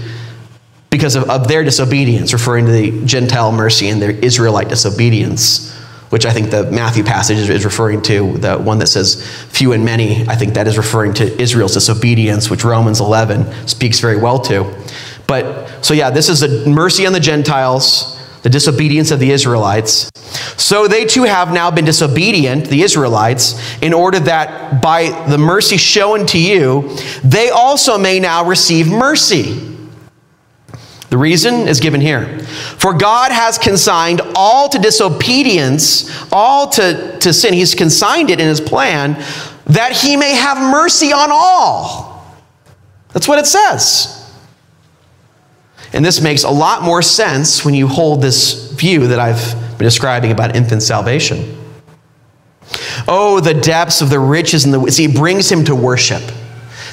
because 0.89 1.15
of, 1.15 1.29
of 1.29 1.47
their 1.47 1.63
disobedience, 1.63 2.33
referring 2.33 2.65
to 2.65 2.71
the 2.71 3.05
Gentile 3.05 3.51
mercy 3.51 3.89
and 3.89 4.01
their 4.01 4.11
Israelite 4.11 4.69
disobedience, 4.69 5.73
which 6.09 6.25
I 6.25 6.31
think 6.31 6.49
the 6.49 6.71
Matthew 6.71 7.03
passage 7.03 7.37
is 7.37 7.63
referring 7.63 8.01
to, 8.03 8.37
the 8.37 8.57
one 8.57 8.79
that 8.79 8.87
says 8.87 9.23
few 9.49 9.73
and 9.73 9.85
many, 9.85 10.27
I 10.27 10.35
think 10.35 10.55
that 10.55 10.67
is 10.67 10.77
referring 10.77 11.13
to 11.15 11.41
Israel's 11.41 11.73
disobedience, 11.73 12.49
which 12.49 12.63
Romans 12.63 12.99
11 12.99 13.67
speaks 13.67 13.99
very 13.99 14.17
well 14.17 14.39
to. 14.41 14.73
But 15.27 15.85
so, 15.85 15.93
yeah, 15.93 16.09
this 16.09 16.27
is 16.27 16.41
a 16.41 16.67
mercy 16.67 17.05
on 17.05 17.13
the 17.13 17.19
Gentiles 17.19 18.18
the 18.41 18.49
disobedience 18.49 19.11
of 19.11 19.19
the 19.19 19.31
Israelites. 19.31 20.09
So 20.57 20.87
they 20.87 21.05
too 21.05 21.23
have 21.23 21.53
now 21.53 21.71
been 21.71 21.85
disobedient, 21.85 22.65
the 22.65 22.83
Israelites, 22.83 23.77
in 23.81 23.93
order 23.93 24.19
that 24.21 24.81
by 24.81 25.09
the 25.29 25.37
mercy 25.37 25.77
shown 25.77 26.25
to 26.27 26.39
you, 26.39 26.95
they 27.23 27.49
also 27.49 27.97
may 27.97 28.19
now 28.19 28.45
receive 28.45 28.87
mercy. 28.87 29.65
The 31.09 31.17
reason 31.17 31.67
is 31.67 31.79
given 31.79 32.01
here. 32.01 32.39
For 32.77 32.93
God 32.93 33.31
has 33.31 33.57
consigned 33.57 34.21
all 34.35 34.69
to 34.69 34.77
disobedience, 34.77 36.09
all 36.31 36.69
to, 36.69 37.17
to 37.19 37.33
sin. 37.33 37.53
He's 37.53 37.73
consigned 37.73 38.29
it 38.29 38.39
in 38.39 38.47
his 38.47 38.61
plan 38.61 39.13
that 39.65 39.93
he 39.93 40.15
may 40.17 40.33
have 40.35 40.57
mercy 40.57 41.11
on 41.11 41.29
all. 41.31 42.37
That's 43.13 43.27
what 43.27 43.39
it 43.39 43.47
says. 43.47 44.18
And 45.93 46.05
this 46.05 46.21
makes 46.21 46.43
a 46.43 46.49
lot 46.49 46.83
more 46.83 47.01
sense 47.01 47.65
when 47.65 47.73
you 47.73 47.87
hold 47.87 48.21
this 48.21 48.71
view 48.73 49.07
that 49.07 49.19
I've 49.19 49.53
been 49.77 49.85
describing 49.85 50.31
about 50.31 50.55
infant 50.55 50.83
salvation. 50.83 51.57
Oh, 53.07 53.39
the 53.39 53.53
depths 53.53 54.01
of 54.01 54.09
the 54.09 54.19
riches 54.19 54.65
and 54.65 54.73
the 54.73 54.91
see, 54.91 55.07
brings 55.07 55.51
him 55.51 55.63
to 55.65 55.75
worship 55.75 56.21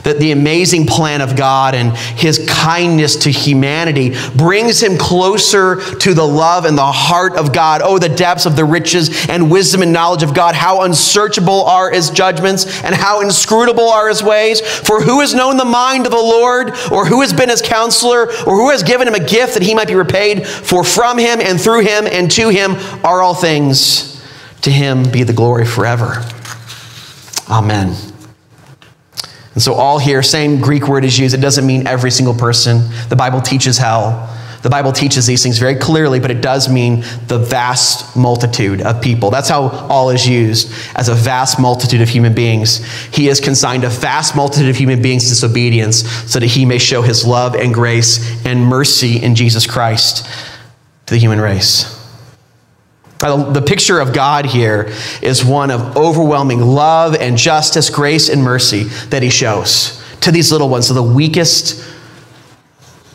that 0.07 0.21
the 0.21 0.31
amazing 0.31 0.87
plan 0.87 1.21
of 1.21 1.35
God 1.35 1.75
and 1.75 1.97
his 1.97 2.47
kindness 2.49 3.17
to 3.17 3.31
humanity 3.31 4.15
brings 4.37 4.81
him 4.81 4.97
closer 4.97 5.81
to 5.97 6.15
the 6.15 6.25
love 6.25 6.65
and 6.65 6.79
the 6.79 6.93
heart 6.93 7.35
of 7.35 7.53
God. 7.53 7.81
Oh, 7.83 7.99
the 7.99 8.09
depths 8.09 8.47
of 8.47 8.55
the 8.55 8.65
riches 8.65 9.29
and 9.29 9.51
wisdom 9.51 9.83
and 9.83 9.93
knowledge 9.93 10.23
of 10.23 10.33
God. 10.33 10.55
How 10.55 10.83
unsearchable 10.83 11.65
are 11.65 11.91
his 11.91 12.11
judgments 12.11 12.85
and 12.85 12.95
how 12.95 13.21
inscrutable 13.21 13.89
are 13.89 14.09
his 14.09 14.23
ways. 14.23 14.61
For 14.61 15.01
who 15.01 15.23
has 15.23 15.35
known 15.35 15.57
the 15.57 15.65
mind 15.65 16.07
of 16.07 16.13
the 16.13 16.19
Lord, 16.19 16.71
or 16.93 17.05
who 17.05 17.23
has 17.23 17.33
been 17.33 17.49
his 17.49 17.61
counselor, 17.61 18.31
or 18.47 18.57
who 18.57 18.71
has 18.71 18.85
given 18.85 19.09
him 19.09 19.15
a 19.15 19.27
gift 19.27 19.55
that 19.55 19.65
he 19.65 19.75
might 19.75 19.89
be 19.89 19.97
repaid? 19.97 20.47
For 20.47 20.85
from 20.85 21.19
him 21.19 21.41
and 21.41 21.61
through 21.61 21.81
him 21.81 22.07
and 22.07 22.31
to 22.31 22.49
him 22.49 22.77
are 23.05 23.23
all 23.23 23.35
things. 23.35 24.23
To 24.63 24.71
him 24.71 25.11
be 25.11 25.25
the 25.25 25.33
glory 25.33 25.67
forever. 25.67 26.25
Amen. 27.51 28.06
And 29.57 29.63
so, 29.63 29.73
all 29.73 29.99
here, 29.99 30.23
same 30.23 30.61
Greek 30.61 30.87
word 30.87 31.03
is 31.03 31.19
used. 31.19 31.35
It 31.35 31.41
doesn't 31.41 31.67
mean 31.67 31.87
every 31.87 32.11
single 32.11 32.35
person. 32.35 32.91
The 33.09 33.17
Bible 33.17 33.41
teaches 33.41 33.79
hell. 33.79 34.31
The 34.61 34.69
Bible 34.69 34.93
teaches 34.93 35.25
these 35.25 35.43
things 35.43 35.57
very 35.57 35.77
clearly, 35.77 36.21
but 36.21 36.31
it 36.31 36.43
does 36.43 36.69
mean 36.69 37.05
the 37.27 37.39
vast 37.39 38.15
multitude 38.15 38.83
of 38.83 39.01
people. 39.01 39.31
That's 39.31 39.49
how 39.49 39.69
all 39.89 40.11
is 40.11 40.29
used 40.29 40.71
as 40.95 41.09
a 41.09 41.15
vast 41.15 41.59
multitude 41.59 42.03
of 42.03 42.11
human 42.11 42.35
beings. 42.35 42.85
He 43.15 43.27
has 43.27 43.41
consigned 43.41 43.85
a 43.85 43.89
vast 43.89 44.37
multitude 44.37 44.69
of 44.69 44.77
human 44.77 45.01
beings 45.01 45.25
to 45.25 45.31
disobedience 45.31 46.07
so 46.31 46.39
that 46.39 46.49
he 46.49 46.67
may 46.67 46.77
show 46.77 47.01
his 47.01 47.25
love 47.25 47.55
and 47.55 47.73
grace 47.73 48.45
and 48.45 48.63
mercy 48.63 49.23
in 49.23 49.37
Jesus 49.37 49.67
Christ 49.67 50.27
to 51.07 51.15
the 51.15 51.19
human 51.19 51.41
race. 51.41 51.96
The 53.19 53.65
picture 53.67 53.99
of 53.99 54.13
God 54.13 54.45
here 54.45 54.93
is 55.23 55.45
one 55.45 55.71
of 55.71 55.97
overwhelming 55.97 56.61
love 56.61 57.15
and 57.15 57.37
justice, 57.37 57.89
grace 57.89 58.29
and 58.29 58.43
mercy 58.43 58.85
that 59.09 59.23
he 59.23 59.31
shows 59.31 60.03
to 60.21 60.31
these 60.31 60.53
little 60.53 60.69
ones, 60.69 60.89
to 60.89 60.93
the 60.93 61.03
weakest 61.03 61.83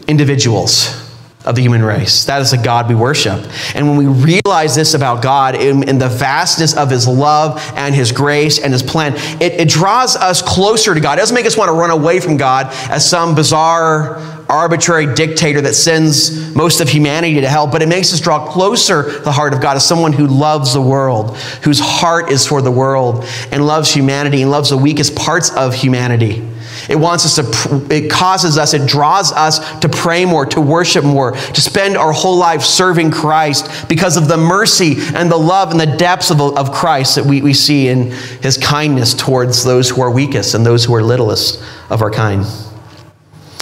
individuals 0.08 1.11
of 1.46 1.56
the 1.56 1.62
human 1.62 1.84
race. 1.84 2.26
That 2.26 2.42
is 2.42 2.52
the 2.52 2.58
God 2.58 2.88
we 2.88 2.96
worship. 2.96 3.44
And 3.76 3.88
when 3.88 3.98
we 3.98 4.06
realize 4.06 4.76
this 4.76 4.94
about 4.94 5.22
God 5.22 5.56
in, 5.56 5.88
in 5.88 5.98
the 5.98 6.10
vastness 6.10 6.76
of 6.76 6.90
his 6.90 7.08
love 7.08 7.62
and 7.76 7.96
his 7.96 8.12
grace 8.12 8.60
and 8.60 8.72
his 8.72 8.84
plan, 8.84 9.14
it, 9.42 9.54
it 9.54 9.70
draws 9.70 10.16
us 10.16 10.42
closer 10.42 10.94
to 10.94 11.00
God. 11.00 11.18
It 11.18 11.22
doesn't 11.22 11.36
make 11.36 11.46
us 11.46 11.58
want 11.58 11.70
to 11.70 11.74
run 11.74 11.90
away 11.90 12.20
from 12.20 12.38
God 12.38 12.68
as 12.90 13.10
some 13.10 13.34
bizarre, 13.36 14.18
arbitrary 14.50 15.14
dictator 15.16 15.62
that 15.62 15.74
sends 15.74 16.54
most 16.54 16.82
of 16.82 16.90
humanity 16.90 17.40
to 17.40 17.48
hell, 17.48 17.68
but 17.68 17.82
it 17.82 17.88
makes 17.88 18.14
us 18.14 18.20
draw 18.20 18.52
closer 18.52 19.20
the 19.22 19.32
heart 19.32 19.54
of 19.54 19.62
God 19.62 19.78
as 19.78 19.88
someone 19.88 20.12
who 20.12 20.28
loves 20.28 20.74
the 20.74 20.82
world, 20.82 21.38
whose 21.64 21.80
heart 21.80 22.30
is 22.30 22.46
for 22.46 22.62
the 22.62 22.72
world, 22.72 23.24
and 23.52 23.66
loves 23.66 23.94
humanity 23.94 24.42
and 24.42 24.52
loves 24.52 24.70
the 24.70 24.78
weakest 24.78 25.16
parts 25.16 25.50
of 25.56 25.74
humanity. 25.74 26.48
It 26.90 26.96
wants 26.96 27.26
us 27.26 27.36
to, 27.36 27.88
it 27.94 28.10
causes 28.10 28.58
us, 28.58 28.74
it 28.74 28.88
draws 28.88 29.32
us 29.32 29.80
to 29.80 29.90
pray 29.90 30.26
more, 30.26 30.46
to 30.48 30.62
worship 30.62 31.04
more, 31.04 31.32
to 31.32 31.62
spend 31.62 31.98
our 31.98 32.12
whole 32.12 32.38
life 32.38 32.62
serving 32.62 33.12
Christ 33.12 33.88
because 33.88 34.18
of 34.18 34.28
the 34.28 34.38
mercy 34.38 34.96
and 35.16 35.32
the 35.32 35.38
love 35.38 35.72
and 35.72 35.80
the 35.80 35.98
depths 35.98 36.32
of, 36.32 36.42
of 36.42 36.72
Christ 36.72 37.16
that 37.16 37.26
we, 37.26 37.42
we 37.42 37.54
see 37.54 37.88
in 37.88 38.12
his 38.42 38.58
kindness 38.58 39.14
towards 39.14 39.64
those 39.64 39.90
who 39.90 40.02
are 40.02 40.12
weakest 40.12 40.54
and 40.54 40.66
those 40.66 40.86
who 40.86 40.96
are 40.96 41.04
littlest 41.04 41.64
of 41.90 42.02
our 42.02 42.12
kind. 42.12 42.46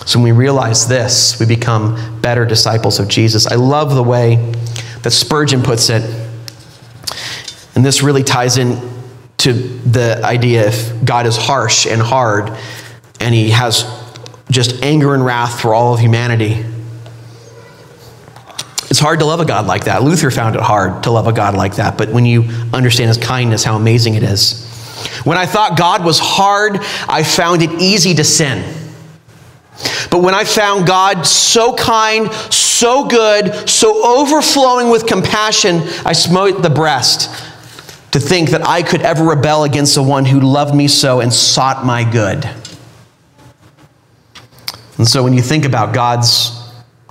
So 0.06 0.18
when 0.18 0.24
we 0.24 0.32
realize 0.32 0.88
this, 0.88 1.40
we 1.40 1.46
become 1.46 2.20
better 2.22 2.46
disciples 2.46 3.00
of 3.00 3.08
Jesus. 3.08 3.46
I 3.46 3.56
love 3.56 3.94
the 3.94 4.04
way 4.04 4.38
that 5.04 5.12
Spurgeon 5.12 5.62
puts 5.62 5.90
it. 5.90 6.04
And 7.76 7.86
this 7.86 8.02
really 8.02 8.24
ties 8.24 8.58
in 8.58 8.90
to 9.38 9.54
the 9.54 10.20
idea 10.24 10.68
if 10.68 11.06
God 11.06 11.26
is 11.26 11.38
harsh 11.38 11.86
and 11.86 12.02
hard, 12.02 12.58
and 13.20 13.34
he 13.34 13.50
has 13.52 13.86
just 14.50 14.82
anger 14.84 15.14
and 15.14 15.24
wrath 15.24 15.62
for 15.62 15.74
all 15.74 15.94
of 15.94 16.00
humanity. 16.00 16.66
It's 18.90 19.00
hard 19.00 19.20
to 19.20 19.26
love 19.26 19.40
a 19.40 19.46
God 19.46 19.68
like 19.68 19.86
that. 19.86 20.02
Luther 20.02 20.32
found 20.32 20.56
it 20.56 20.62
hard 20.62 21.04
to 21.04 21.12
love 21.12 21.28
a 21.28 21.34
God 21.34 21.54
like 21.54 21.76
that, 21.76 21.98
but 21.98 22.10
when 22.10 22.26
you 22.26 22.44
understand 22.74 23.10
his 23.10 23.18
kindness, 23.18 23.64
how 23.64 23.76
amazing 23.76 24.16
it 24.16 24.24
is. 24.24 24.66
When 25.24 25.38
I 25.38 25.46
thought 25.46 25.78
God 25.78 26.04
was 26.04 26.20
hard, 26.20 26.80
I 27.08 27.24
found 27.24 27.62
it 27.62 27.82
easy 27.82 28.16
to 28.16 28.24
sin. 28.24 28.76
But 30.10 30.24
when 30.24 30.34
I 30.34 30.44
found 30.44 30.88
God 30.88 31.26
so 31.26 31.74
kind, 31.74 32.32
so 32.52 33.06
good, 33.06 33.70
so 33.70 34.20
overflowing 34.20 34.90
with 34.90 35.06
compassion, 35.06 35.82
I 36.04 36.14
smote 36.14 36.62
the 36.62 36.70
breast 36.70 37.30
to 38.12 38.20
think 38.20 38.50
that 38.50 38.68
I 38.68 38.82
could 38.82 39.02
ever 39.02 39.24
rebel 39.24 39.64
against 39.64 39.96
the 39.96 40.04
one 40.04 40.26
who 40.26 40.40
loved 40.40 40.74
me 40.74 40.88
so 40.88 41.20
and 41.20 41.32
sought 41.32 41.86
my 41.86 42.10
good. 42.10 42.50
And 45.00 45.08
so 45.08 45.24
when 45.24 45.34
you 45.34 45.42
think 45.42 45.66
about 45.66 45.94
God's 45.94 46.52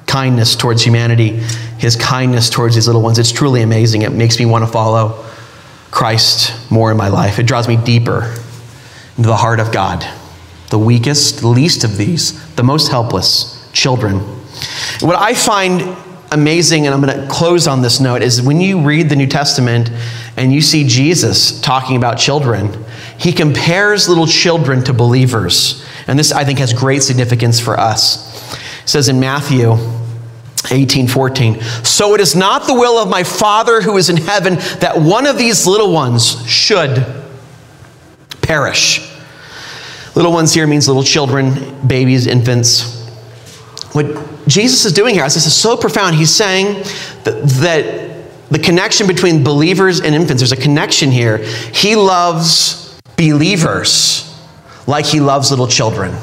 kindness 0.07 0.55
towards 0.55 0.85
humanity, 0.85 1.31
his 1.79 1.97
kindness 1.97 2.49
towards 2.51 2.75
these 2.75 2.87
little 2.87 3.03
ones, 3.03 3.19
it's 3.19 3.33
truly 3.33 3.63
amazing. 3.63 4.03
It 4.03 4.13
makes 4.13 4.39
me 4.39 4.47
want 4.47 4.65
to 4.65 4.71
follow 4.71 5.25
Christ 5.91 6.71
more 6.71 6.91
in 6.91 6.97
my 6.97 7.09
life. 7.09 7.39
It 7.39 7.47
draws 7.47 7.67
me 7.67 7.77
deeper 7.77 8.35
into 9.17 9.29
the 9.29 9.37
heart 9.37 9.59
of 9.59 9.73
God, 9.73 10.07
the 10.71 10.79
weakest, 10.79 11.43
least 11.43 11.83
of 11.83 11.97
these, 11.97 12.55
the 12.55 12.63
most 12.63 12.89
helpless 12.89 13.69
children. 13.73 14.19
What 15.01 15.17
I 15.17 15.35
find 15.35 15.97
amazing, 16.31 16.87
and 16.87 16.95
I'm 16.95 17.01
going 17.01 17.19
to 17.19 17.27
close 17.27 17.67
on 17.67 17.81
this 17.81 18.01
note, 18.01 18.23
is 18.23 18.43
when 18.43 18.61
you 18.61 18.83
read 18.83 19.09
the 19.09 19.17
New 19.17 19.27
Testament 19.27 19.91
and 20.37 20.53
you 20.53 20.61
see 20.61 20.87
Jesus 20.87 21.59
talking 21.61 21.97
about 21.97 22.19
children, 22.19 22.85
he 23.19 23.33
compares 23.33 24.09
little 24.09 24.27
children 24.27 24.83
to 24.85 24.93
believers. 24.93 25.85
And 26.07 26.19
this, 26.19 26.33
I 26.33 26.45
think, 26.45 26.61
has 26.61 26.73
great 26.73 27.03
significance 27.03 27.61
for 27.61 27.79
us. 27.79 28.55
It 28.55 28.89
says 28.89 29.09
in 29.09 29.21
Matthew 29.21 29.77
18 30.71 31.09
14. 31.09 31.61
So 31.85 32.15
it 32.15 32.21
is 32.21 32.35
not 32.35 32.67
the 32.67 32.75
will 32.75 32.99
of 32.99 33.09
my 33.09 33.25
Father 33.25 33.81
who 33.81 33.97
is 33.97 34.09
in 34.09 34.17
heaven 34.17 34.55
that 34.81 34.95
one 34.97 35.27
of 35.27 35.37
these 35.37 35.67
little 35.67 35.93
ones 35.93 36.47
should 36.49 37.05
perish. 38.41 39.05
Little 40.15 40.33
ones 40.33 40.55
here 40.55 40.67
means 40.67 40.89
little 40.89 41.03
children, 41.03 41.87
babies, 41.87 42.27
infants. 42.27 43.07
What 43.93 44.47
Jesus 44.49 44.85
is 44.85 44.93
doing 44.93 45.15
here, 45.15 45.25
this 45.25 45.37
is 45.37 45.55
so 45.55 45.77
profound, 45.77 46.17
he's 46.17 46.35
saying 46.35 46.83
that, 47.25 47.43
that 47.61 48.51
the 48.51 48.59
connection 48.59 49.07
between 49.07 49.45
believers 49.45 50.01
and 50.01 50.15
infants, 50.15 50.41
there's 50.41 50.53
a 50.53 50.57
connection 50.57 51.11
here. 51.11 51.39
He 51.39 51.95
loves 51.95 52.88
believers 53.19 54.25
like 54.87 55.05
he 55.05 55.21
loves 55.21 55.51
little 55.51 55.67
children. 55.67 56.17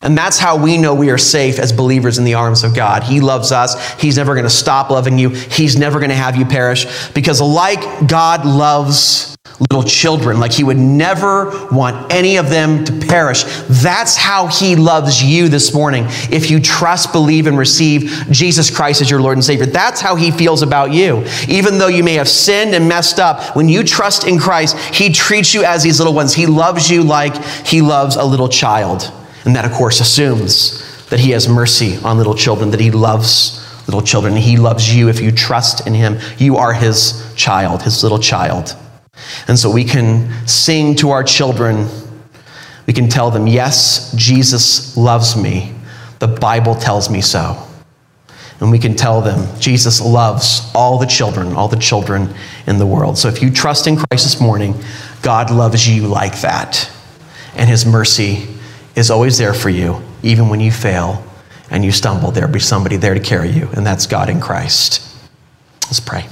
And 0.00 0.16
that's 0.16 0.38
how 0.38 0.56
we 0.56 0.78
know 0.78 0.94
we 0.94 1.10
are 1.10 1.18
safe 1.18 1.58
as 1.58 1.72
believers 1.72 2.18
in 2.18 2.24
the 2.24 2.34
arms 2.34 2.62
of 2.62 2.74
God. 2.74 3.02
He 3.02 3.20
loves 3.20 3.52
us. 3.52 3.94
He's 4.00 4.16
never 4.16 4.34
going 4.34 4.44
to 4.44 4.50
stop 4.50 4.90
loving 4.90 5.18
you. 5.18 5.30
He's 5.30 5.76
never 5.76 5.98
going 5.98 6.10
to 6.10 6.16
have 6.16 6.36
you 6.36 6.44
perish. 6.44 6.86
Because, 7.12 7.40
like 7.40 7.80
God 8.06 8.46
loves 8.46 9.36
little 9.60 9.82
children, 9.82 10.38
like 10.38 10.52
He 10.52 10.62
would 10.62 10.76
never 10.76 11.68
want 11.68 12.12
any 12.12 12.36
of 12.36 12.48
them 12.48 12.84
to 12.84 12.92
perish, 12.92 13.44
that's 13.68 14.16
how 14.16 14.46
He 14.46 14.76
loves 14.76 15.22
you 15.22 15.48
this 15.48 15.74
morning. 15.74 16.04
If 16.30 16.50
you 16.50 16.60
trust, 16.60 17.12
believe, 17.12 17.46
and 17.46 17.58
receive 17.58 18.26
Jesus 18.30 18.74
Christ 18.74 19.00
as 19.00 19.10
your 19.10 19.20
Lord 19.20 19.36
and 19.36 19.44
Savior, 19.44 19.66
that's 19.66 20.00
how 20.00 20.14
He 20.14 20.30
feels 20.30 20.62
about 20.62 20.92
you. 20.92 21.24
Even 21.48 21.78
though 21.78 21.88
you 21.88 22.04
may 22.04 22.14
have 22.14 22.28
sinned 22.28 22.74
and 22.74 22.88
messed 22.88 23.18
up, 23.18 23.56
when 23.56 23.68
you 23.68 23.82
trust 23.82 24.26
in 24.26 24.38
Christ, 24.38 24.76
He 24.94 25.12
treats 25.12 25.54
you 25.54 25.64
as 25.64 25.82
these 25.82 25.98
little 25.98 26.14
ones. 26.14 26.34
He 26.34 26.46
loves 26.46 26.88
you 26.88 27.02
like 27.02 27.34
He 27.66 27.82
loves 27.82 28.16
a 28.16 28.24
little 28.24 28.48
child. 28.48 29.12
And 29.44 29.56
that, 29.56 29.64
of 29.64 29.72
course, 29.72 30.00
assumes 30.00 31.06
that 31.06 31.18
He 31.18 31.30
has 31.30 31.48
mercy 31.48 31.96
on 32.04 32.16
little 32.16 32.34
children, 32.34 32.70
that 32.70 32.80
He 32.80 32.90
loves 32.90 33.64
little 33.86 34.02
children. 34.02 34.36
He 34.36 34.56
loves 34.56 34.94
you 34.94 35.08
if 35.08 35.20
you 35.20 35.32
trust 35.32 35.86
in 35.86 35.94
Him. 35.94 36.18
You 36.36 36.58
are 36.58 36.72
His 36.72 37.32
child, 37.34 37.82
His 37.82 38.02
little 38.02 38.18
child. 38.18 38.76
And 39.46 39.58
so 39.58 39.70
we 39.70 39.84
can 39.84 40.46
sing 40.46 40.94
to 40.96 41.10
our 41.10 41.24
children, 41.24 41.88
we 42.86 42.92
can 42.92 43.08
tell 43.08 43.30
them, 43.30 43.46
Yes, 43.46 44.12
Jesus 44.14 44.96
loves 44.96 45.36
me. 45.36 45.74
The 46.18 46.28
Bible 46.28 46.74
tells 46.74 47.10
me 47.10 47.20
so. 47.20 47.56
And 48.60 48.72
we 48.72 48.78
can 48.78 48.96
tell 48.96 49.20
them, 49.20 49.60
Jesus 49.60 50.00
loves 50.00 50.70
all 50.74 50.98
the 50.98 51.06
children, 51.06 51.52
all 51.54 51.68
the 51.68 51.76
children 51.76 52.34
in 52.66 52.78
the 52.78 52.86
world. 52.86 53.16
So 53.16 53.28
if 53.28 53.40
you 53.40 53.50
trust 53.50 53.86
in 53.86 53.96
Christ 53.96 54.24
this 54.24 54.40
morning, 54.40 54.74
God 55.22 55.50
loves 55.50 55.88
you 55.88 56.08
like 56.08 56.40
that. 56.40 56.90
And 57.54 57.68
His 57.70 57.86
mercy 57.86 58.48
is 58.96 59.10
always 59.10 59.38
there 59.38 59.54
for 59.54 59.70
you, 59.70 60.02
even 60.22 60.48
when 60.48 60.58
you 60.58 60.72
fail 60.72 61.24
and 61.70 61.84
you 61.84 61.92
stumble. 61.92 62.32
There'll 62.32 62.50
be 62.50 62.58
somebody 62.58 62.96
there 62.96 63.14
to 63.14 63.20
carry 63.20 63.50
you, 63.50 63.68
and 63.74 63.86
that's 63.86 64.06
God 64.06 64.28
in 64.28 64.40
Christ. 64.40 65.04
Let's 65.86 66.00
pray. 66.00 66.26